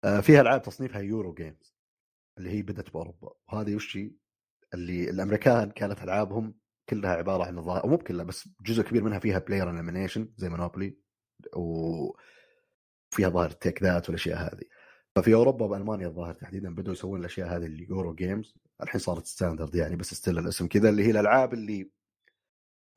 آه 0.05 0.21
فيها 0.21 0.41
ألعاب 0.41 0.63
تصنيفها 0.63 1.01
Euro 1.01 1.35
games 1.35 1.77
اللي 2.39 2.51
هي 2.51 2.63
بدأت 2.63 2.91
بأوروبا. 2.91 3.35
وهذه 3.53 3.75
وش 3.75 3.99
اللي 4.75 5.11
الأمريكان 5.11 5.71
كانت 5.71 6.03
ألعابهم 6.03 6.55
كلها 6.89 7.11
عبارة 7.11 7.45
عن 7.45 7.59
الظاهر 7.59 7.87
مو 7.87 7.97
بكلها 7.97 8.25
بس 8.25 8.49
جزء 8.61 8.83
كبير 8.83 9.05
منها 9.05 9.19
فيها 9.19 9.39
player 9.39 9.71
elimination 9.71 10.33
زي 10.37 10.49
Monopoly. 10.49 10.99
وفيها 11.57 13.29
ظاهر 13.29 13.51
take 13.51 13.83
that 13.83 14.09
والأشياء 14.09 14.39
هذه. 14.39 14.65
ففي 15.17 15.35
أوروبا 15.35 15.67
والمانيا 15.67 16.07
الظاهر 16.07 16.35
تحديدا 16.35 16.75
بدوا 16.75 16.93
يسوون 16.93 17.21
الأشياء 17.21 17.49
هذه 17.49 17.67
اللي 17.67 17.87
Euro 17.89 18.15
games 18.15 18.55
الحين 18.83 19.01
صارت 19.01 19.27
standard 19.27 19.75
يعني 19.75 19.97
بس 19.97 20.15
still 20.15 20.39
الاسم 20.39 20.67
كذا 20.69 20.89
اللي 20.89 21.05
هي 21.07 21.11
الألعاب 21.11 21.55
اللي 21.55 21.91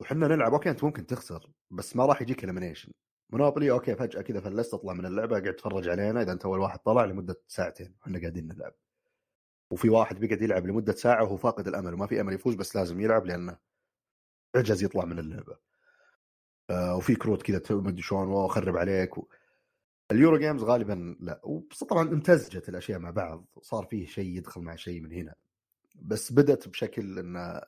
وحنا 0.00 0.28
نلعب. 0.28 0.52
okay 0.52 0.70
أنت 0.70 0.84
ممكن 0.84 1.06
تخسر 1.06 1.50
بس 1.70 1.96
ما 1.96 2.06
راح 2.06 2.22
يجيك 2.22 2.44
elimination 2.44 2.92
Monopoly 3.32 3.70
okay 3.70 3.94
فجأة 3.96 4.22
كذا 4.22 4.40
فلست 4.40 4.72
تطلع 4.72 4.92
من 4.92 5.06
اللعبة 5.06 5.40
قاعد 5.40 5.54
تتفرج 5.54 5.88
علينا. 5.88 6.22
إذا 6.22 6.32
أنت 6.32 6.44
أول 6.44 6.58
واحد 6.60 6.78
طلع 6.78 7.04
لمدة 7.04 7.42
ساعتين 7.48 7.96
وحنا 8.02 8.20
قاعدين 8.20 8.48
نلعب. 8.48 8.74
وفي 9.70 9.88
واحد 9.88 10.20
بيقعد 10.20 10.42
يلعب 10.42 10.66
لمدة 10.66 10.92
ساعة 10.92 11.24
وهو 11.24 11.36
فاقد 11.36 11.68
الأمل 11.68 11.94
وما 11.94 12.06
في 12.06 12.20
أمل 12.20 12.32
يفوز 12.32 12.54
بس 12.54 12.76
لازم 12.76 13.00
يلعب 13.00 13.26
لأنه 13.26 13.58
عجز 14.56 14.82
يطلع 14.84 15.04
من 15.04 15.18
اللعبة. 15.18 15.71
وفي 16.70 17.14
كروت 17.14 17.42
كذا 17.42 17.62
ما 17.70 17.88
أدري 17.88 18.02
شلون 18.02 18.28
واخرب 18.28 18.76
عليك. 18.76 19.18
و... 19.18 19.28
ال 20.10 20.16
Euro 20.16 20.38
games 20.38 20.62
غالبا 20.62 21.16
لا. 21.20 21.40
وبس 21.44 21.84
طبعا 21.84 22.08
امتزجت 22.08 22.68
الأشياء 22.68 22.98
مع 22.98 23.10
بعض 23.10 23.44
صار 23.62 23.86
فيه 23.86 24.06
شيء 24.06 24.36
يدخل 24.36 24.60
مع 24.60 24.76
شيء 24.76 25.00
من 25.00 25.12
هنا. 25.12 25.34
بس 25.94 26.32
بدأت 26.32 26.68
بشكل 26.68 27.18
انه 27.18 27.62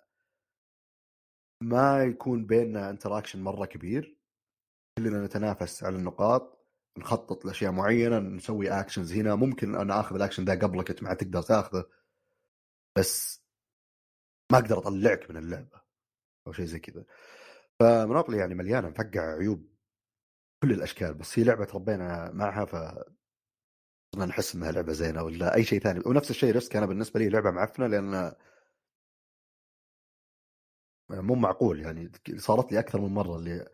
ما 1.63 2.05
يكون 2.05 2.47
بيننا 2.47 2.91
interaction 2.91 3.43
مرة 3.43 3.67
كبير. 3.67 4.17
كلنا 4.99 5.25
نتنافس 5.25 5.85
على 5.85 5.97
النقاط 5.97 6.67
نخطط 6.99 7.45
لأشياء 7.45 7.73
معينة 7.73 8.19
نسوي 8.19 8.71
actions 8.71 9.13
هنا. 9.13 9.35
ممكن 9.35 9.75
أنا 9.75 10.01
آخذ 10.01 10.17
الاكشن 10.17 10.45
ذا 10.45 10.55
قبلك 10.55 10.91
انت 10.91 11.03
ما 11.03 11.15
تقدر 11.15 11.43
تاخذه. 11.43 11.85
بس 12.99 13.45
ما 14.53 14.59
أقدر 14.59 14.79
أطلعك 14.79 15.31
من 15.31 15.37
اللعبة 15.37 15.81
أو 16.47 16.53
شيء 16.53 16.65
زي 16.65 16.79
كذا. 16.79 17.05
ف 17.81 17.87
Monopoly 17.87 18.39
يعني 18.39 18.55
مليانة 18.55 18.89
مفقع 18.89 19.21
عيوب 19.39 19.69
كل 20.63 20.73
الأشكال 20.73 21.15
بس 21.15 21.39
هي 21.39 21.45
لعبة 21.45 21.65
تربينا 21.65 22.31
معها 22.33 22.65
ف 22.65 22.77
نحس 24.19 24.55
إنها 24.55 24.73
لعبة 24.73 24.93
زينة 24.93 25.23
ولا 25.23 25.55
أي 25.55 25.65
شيء 25.65 25.81
ثاني. 25.81 26.01
ونفس 26.07 26.31
الشيء 26.31 26.53
ريسك 26.53 26.77
أنا 26.77 26.87
بالنسبة 26.87 27.21
لي 27.21 27.29
لعبة 27.29 27.51
معفنة 27.51 27.87
لأن 27.87 28.35
مو 31.11 31.35
معقول 31.35 31.81
يعني 31.81 32.13
صارت 32.37 32.73
لي 32.73 32.79
أكثر 32.79 33.01
من 33.01 33.09
مرة 33.15 33.37
اللي 33.37 33.69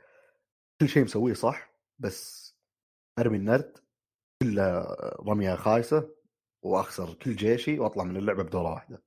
كل 0.80 0.88
شيء 0.88 1.04
مسويه 1.04 1.34
صح 1.34 1.74
بس 1.98 2.50
أرمي 3.18 3.36
النرد 3.36 3.78
كلها 4.42 4.96
رمية 5.20 5.54
خايسة 5.54 6.14
وأخسر 6.64 7.14
كل 7.14 7.36
جيشي 7.36 7.78
وأطلع 7.78 8.04
من 8.04 8.16
اللعبة 8.16 8.42
بدورة 8.42 8.70
واحدة. 8.72 9.02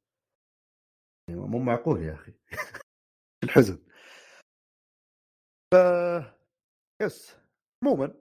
يعني 1.30 1.42
مو 1.42 1.60
معقول 1.60 2.04
يا 2.04 2.14
أخي. 2.14 2.34
الحزن. 3.44 3.80
ف 5.74 5.76
بس 7.02 7.36
عموما 7.84 8.14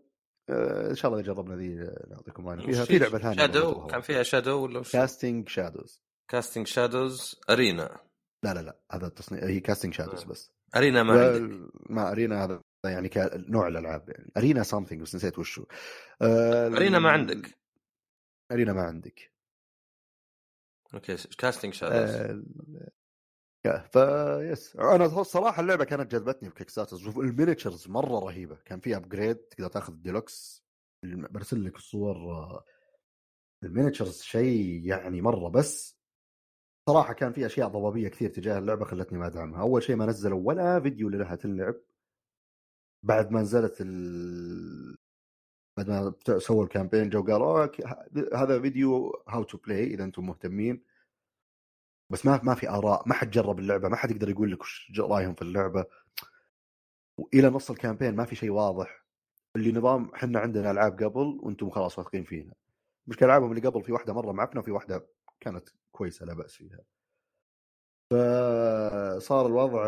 آه، 0.51 0.91
إن 0.91 0.95
شاء 0.95 1.11
الله 1.11 1.23
اذا 1.23 1.33
جربنا 1.33 1.57
ذي 1.57 1.75
نعطيكم 2.11 2.49
رأينا. 2.49 2.63
فيها 2.63 2.85
في 2.85 2.99
لعبة 2.99 3.19
ثانية 3.19 3.37
Shadow 3.37 3.87
كان 3.87 4.01
فيها 4.01 4.23
شادو 4.23 4.63
ولا 4.65 4.83
Casting 4.93 5.49
Shadows 5.49 6.03
Casting 6.31 6.67
Shadows 6.67 7.41
arena 7.51 8.01
لا 8.45 8.55
لا 8.55 8.61
لا 8.61 8.79
هذا 8.93 9.07
التصنيف 9.07 9.45
هي 9.45 9.61
Casting 9.61 9.95
Shadows 9.95 10.25
بس. 10.25 10.53
arena 10.77 11.03
ما 11.03 11.27
عندك. 11.27 11.71
ما 11.91 12.13
arena 12.13 12.45
هذا 12.45 12.61
يعني 12.85 13.11
نوع 13.49 13.69
الألعاب 13.69 14.09
يعني. 14.09 14.33
arena 14.37 14.63
something 14.63 15.03
بس 15.03 15.15
نسيت 15.15 15.39
وشو. 15.39 15.67
آه 16.23 16.67
arena 16.67 16.99
ما 16.99 17.11
عندك. 17.11 17.59
arena 18.53 18.73
ما 18.73 18.83
عندك. 18.83 19.33
okay 20.95 21.17
Casting 21.39 21.75
Shadows 21.75 22.43
فبس 23.63 24.77
أنا 24.77 25.05
الصراحه 25.05 25.61
اللعبة 25.61 25.85
كانت 25.85 26.13
جذبتني 26.13 26.49
ب 26.49 26.71
Kickstarter 26.71 26.97
شوف 26.97 27.19
ال 27.19 27.25
miniatures 27.25 27.89
مرة 27.89 28.19
رهيبة. 28.19 28.57
كان 28.65 28.81
فيها 28.81 28.97
upgrade 28.97 29.37
تقدر 29.37 29.69
تاخذ 29.69 29.93
الديلوكس 29.93 30.65
برسل 31.05 31.65
لك 31.65 31.77
الصور 31.77 32.17
ال 33.65 33.70
miniatures 33.70 34.21
شيء 34.23 34.87
يعني 34.87 35.21
مرة. 35.21 35.49
بس 35.49 35.99
صراحة 36.89 37.13
كان 37.13 37.33
في 37.33 37.47
أشياء 37.47 37.69
ضبابية 37.69 38.09
كثير 38.09 38.31
تجاه 38.31 38.59
اللعبة 38.59 38.85
خلتني 38.85 39.19
ما 39.19 39.27
أدعمها. 39.27 39.61
أول 39.61 39.83
شيء 39.83 39.97
ما 39.97 40.07
نزلوا 40.07 40.41
ولا 40.45 40.81
فيديو 40.81 41.09
لها 41.09 41.37
تلعب. 41.37 41.75
بعد 43.05 43.31
ما 43.31 43.41
نزلت 43.41 43.81
ال... 43.81 44.97
بعد 45.77 45.89
ما 45.91 46.15
سووا 46.39 46.65
ال 46.65 46.70
campaign 46.70 47.09
جو 47.11 47.23
قالوا 47.23 47.67
هذا 48.35 48.61
فيديو 48.61 49.23
how 49.29 49.43
to 49.43 49.59
play 49.59 49.85
إذا 49.85 50.05
أنتم 50.05 50.27
مهتمين. 50.27 50.85
بس 52.11 52.27
ما 52.27 52.41
ما 52.43 52.55
في 52.55 52.69
آراء 52.69 53.09
ما 53.09 53.15
حد 53.15 53.31
جرب 53.31 53.59
اللعبة 53.59 53.89
ما 53.89 53.97
حد 53.97 54.11
يقدر 54.11 54.31
يقول 54.31 54.53
لك 54.53 54.61
وش 54.61 54.93
رأيهم 54.99 55.35
في 55.35 55.43
اللعبة. 55.43 55.85
وإلى 57.19 57.49
نص 57.49 57.71
الكامبين 57.71 58.17
ما 58.17 58.25
في 58.25 58.37
شيء 58.37 58.51
واضح. 58.51 59.03
اللي 59.57 59.73
نظام 59.73 60.11
إحنا 60.15 60.41
عندنا 60.41 60.71
ألعاب 60.71 61.03
قبل 61.03 61.39
وأنتم 61.43 61.71
خلاص 61.71 61.99
واثقين 61.99 62.25
فينا 62.25 62.55
مشكلة 63.07 63.27
العابهم 63.27 63.51
اللي 63.53 63.69
قبل 63.69 63.83
في 63.83 63.93
واحدة 63.93 64.13
مرة 64.15 64.33
معفنة 64.33 64.61
وفي 64.61 64.71
واحدة 64.71 65.07
كانت 65.41 65.69
كويسة 65.93 66.27
لا 66.27 66.35
بأس 66.35 66.55
فيها. 66.55 66.81
فصار 68.13 69.47
الوضع 69.47 69.83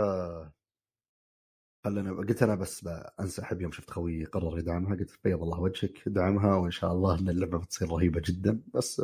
خلنا 1.85 2.13
قلت 2.13 2.43
أنا 2.43 2.55
بس 2.55 2.89
انسحب 3.21 3.61
يوم 3.61 3.73
شفت 3.73 3.91
خويي 3.91 4.25
قرر 4.25 4.59
يدعمها 4.59 4.97
قلت 4.97 5.19
بيض 5.25 5.43
الله 5.43 5.61
وجهك 5.61 6.07
ادعمها 6.07 6.57
وإن 6.57 6.71
شاء 6.71 6.93
الله 6.93 7.19
إن 7.19 7.29
اللعبة 7.29 7.59
بتصير 7.59 7.91
رهيبة 7.91 8.23
جدا. 8.25 8.63
بس 8.75 9.03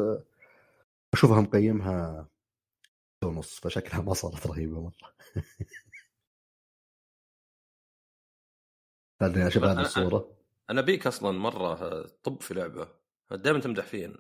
أشوفها 1.14 1.40
مقيمها 1.40 2.28
ونص 3.24 3.60
فشكلها 3.60 4.01
ما 4.01 4.14
صارت 4.14 4.47
رهيبة 4.47 4.80
مرة. 4.80 5.14
خليني 9.20 9.47
أشوف 9.47 9.64
هذه 9.64 9.80
الصورة. 9.80 10.36
أنا 10.70 10.80
بيك 10.80 11.06
أصلا 11.06 11.38
مرة 11.38 12.02
طب 12.02 12.42
في 12.42 12.55
لعبة. 12.55 12.88
دائما 13.30 13.60
تمدح 13.60 13.86
فيها 13.86 14.12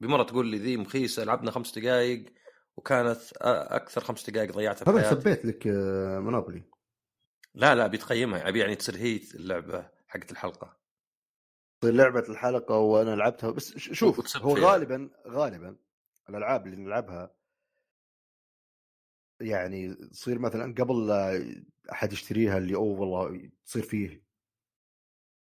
بمره 0.00 0.22
تقول 0.22 0.46
لي 0.46 0.58
ذي 0.58 0.76
مخيسة 0.76 1.24
لعبنا 1.24 1.50
خمس 1.50 1.78
دقائق 1.78 2.32
وكانت 2.76 3.20
أكثر 3.42 4.04
خمس 4.04 4.30
دقائق 4.30 4.52
ضيعتها 4.52 4.84
في 4.84 4.98
حياتي. 5.00 5.20
سبيت 5.20 5.44
لك 5.44 5.66
مونوبولي. 6.22 6.62
لا 7.54 7.74
لا 7.74 7.86
بتقيمها 7.86 8.48
ابي 8.48 8.60
يعني 8.60 8.74
تصير 8.74 8.96
هي 8.96 9.20
اللعبة 9.34 9.90
حقت 10.08 10.32
الحلقة. 10.32 10.76
تصير 11.80 11.94
لعبة 11.94 12.24
الحلقة 12.28 12.78
وأنا 12.78 13.16
لعبتها 13.16 13.50
بس 13.50 13.78
شوف 13.78 14.36
هو 14.36 14.56
غالبا 14.56 15.10
غالبا 15.28 15.76
الألعاب 16.28 16.66
اللي 16.66 16.76
نلعبها 16.76 17.34
يعني 19.40 19.94
تصير 19.94 20.38
مثلا 20.38 20.74
قبل 20.74 21.10
أحد 21.92 22.12
يشتريها 22.12 22.58
اللي 22.58 22.74
أوه 22.74 23.00
والله 23.00 23.50
تصير 23.66 23.82
فيه 23.82 24.24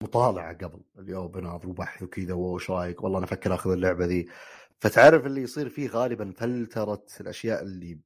مطالعه 0.03 0.53
قبل 0.57 0.81
اليوم 0.99 1.27
بناظر 1.27 1.69
وبحث 1.69 2.03
وكذا 2.03 2.33
وش 2.33 2.71
رأيك؟ 2.71 3.03
والله 3.03 3.17
أنا 3.17 3.25
أفكر 3.25 3.53
آخذ 3.53 3.71
اللعبة 3.71 4.05
ذي. 4.05 4.27
فتعرف 4.79 5.25
اللي 5.25 5.41
يصير 5.41 5.69
فيه 5.69 5.89
غالبا 5.89 6.31
فلتره 6.31 7.05
الأشياء 7.21 7.63
اللي 7.63 7.99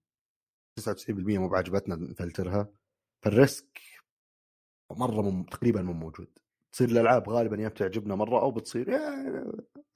99% 0.79 1.09
مو 1.09 1.49
بعجبتنا 1.49 1.95
نفلترها؟ 1.95 2.69
فال 3.21 3.41
risk 3.41 3.81
مرة 4.91 5.21
مم... 5.21 5.43
تقريبا 5.43 5.81
مو 5.81 5.93
موجود. 5.93 6.39
تصير 6.71 6.89
الألعاب 6.89 7.29
غالبا 7.29 7.55
يا 7.55 7.67
بتعجبنا 7.67 8.15
مرة 8.15 8.41
أو 8.41 8.51
بتصير 8.51 8.91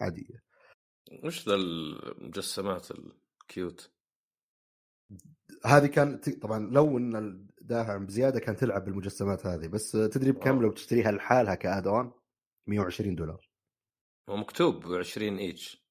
عادية. 0.01 0.43
وش 1.23 1.49
ذا 1.49 1.56
المجسمات 1.56 2.88
ال 2.91 3.11
cute 3.11 3.91
هذه 5.65 5.88
كان 5.88 6.17
طبعا 6.17 6.59
لو 6.71 6.97
إن 6.97 7.15
الداعم 7.15 8.05
بزيادة 8.05 8.39
كان 8.39 8.55
تلعب 8.55 8.85
بالمجسمات 8.85 9.45
هذه 9.45 9.67
بس 9.67 9.91
تدري 9.91 10.31
بكم. 10.31 10.61
لو 10.61 10.71
تشتريها 10.71 11.11
لحالها 11.11 11.55
كادون 11.55 12.11
120 12.67 13.15
دولار. 13.15 13.49
هو 14.30 14.38
مكتوب 14.38 14.93
20 14.93 15.38
إيتش. 15.38 15.89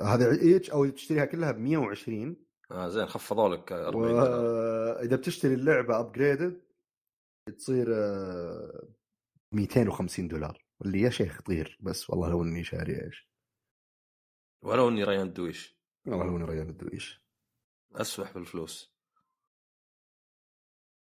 هذا 0.00 0.40
إيش 0.42 0.70
أو 0.70 0.86
تشتريها 0.86 1.24
كلها 1.24 1.52
ب 1.52 1.58
120 1.58 2.36
آه 2.70 2.88
زين 2.88 3.06
خفضوا 3.06 3.48
لك 3.48 3.72
40 3.72 4.08
دولار. 4.08 4.30
واذا 4.30 5.16
بتشتري 5.16 5.54
اللعبة 5.54 6.00
ابجريدد 6.00 6.62
تصير 7.58 7.86
آه، 7.94 8.88
250 9.52 10.28
دولار 10.28 10.64
اللي 10.84 11.00
يا 11.00 11.10
شيخ 11.10 11.42
طير 11.42 11.78
بس 11.80 12.10
والله 12.10 12.30
لو 12.30 12.42
إني 12.42 12.64
شاري 12.64 13.04
إيش؟ 13.04 13.30
ولو 14.62 14.88
إني 14.88 15.04
ريان 15.04 15.32
دويش. 15.32 15.78
والله 16.06 16.24
لو 16.24 16.36
إني 16.36 16.44
ريان 16.44 16.68
الدويش 16.68 17.23
أسوح 17.94 18.32
بالفلوس. 18.32 18.94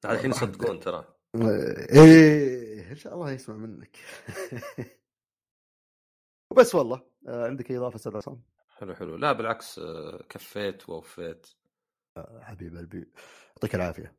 الحين 0.04 0.30
يصدقون 0.30 0.80
ترى. 0.80 1.16
إيه 1.92 2.90
إن 2.90 2.96
شاء 2.96 3.14
الله 3.14 3.32
يسمع 3.32 3.56
منك. 3.56 3.96
وبس 6.50 6.74
والله 6.74 7.02
آه، 7.28 7.46
عندك 7.46 7.70
أي 7.70 7.76
إضافة 7.76 7.96
أستاذ 7.96 8.16
عصام؟ 8.16 8.42
حلو 8.68 8.94
حلو. 8.94 9.16
لا 9.16 9.32
بالعكس 9.32 9.78
آه، 9.78 10.22
كفيت 10.28 10.88
ووفيت. 10.88 11.46
حبيب 12.40 12.76
قلبي 12.76 13.12
يعطيك 13.48 13.74
العافية. 13.74 14.16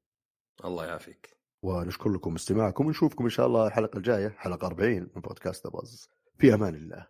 الله 0.65 0.85
يعافيك. 0.85 1.37
ونشكر 1.63 2.09
لكم 2.09 2.35
استماعكم 2.35 2.85
ونشوفكم 2.85 3.23
إن 3.23 3.29
شاء 3.29 3.47
الله 3.47 3.67
الحلقة 3.67 3.97
الجاية 3.97 4.29
حلقة 4.29 4.67
40 4.67 5.09
من 5.15 5.21
بودكاست 5.21 5.67
باز 5.67 6.09
في 6.37 6.53
أمان 6.53 6.75
الله. 6.75 7.07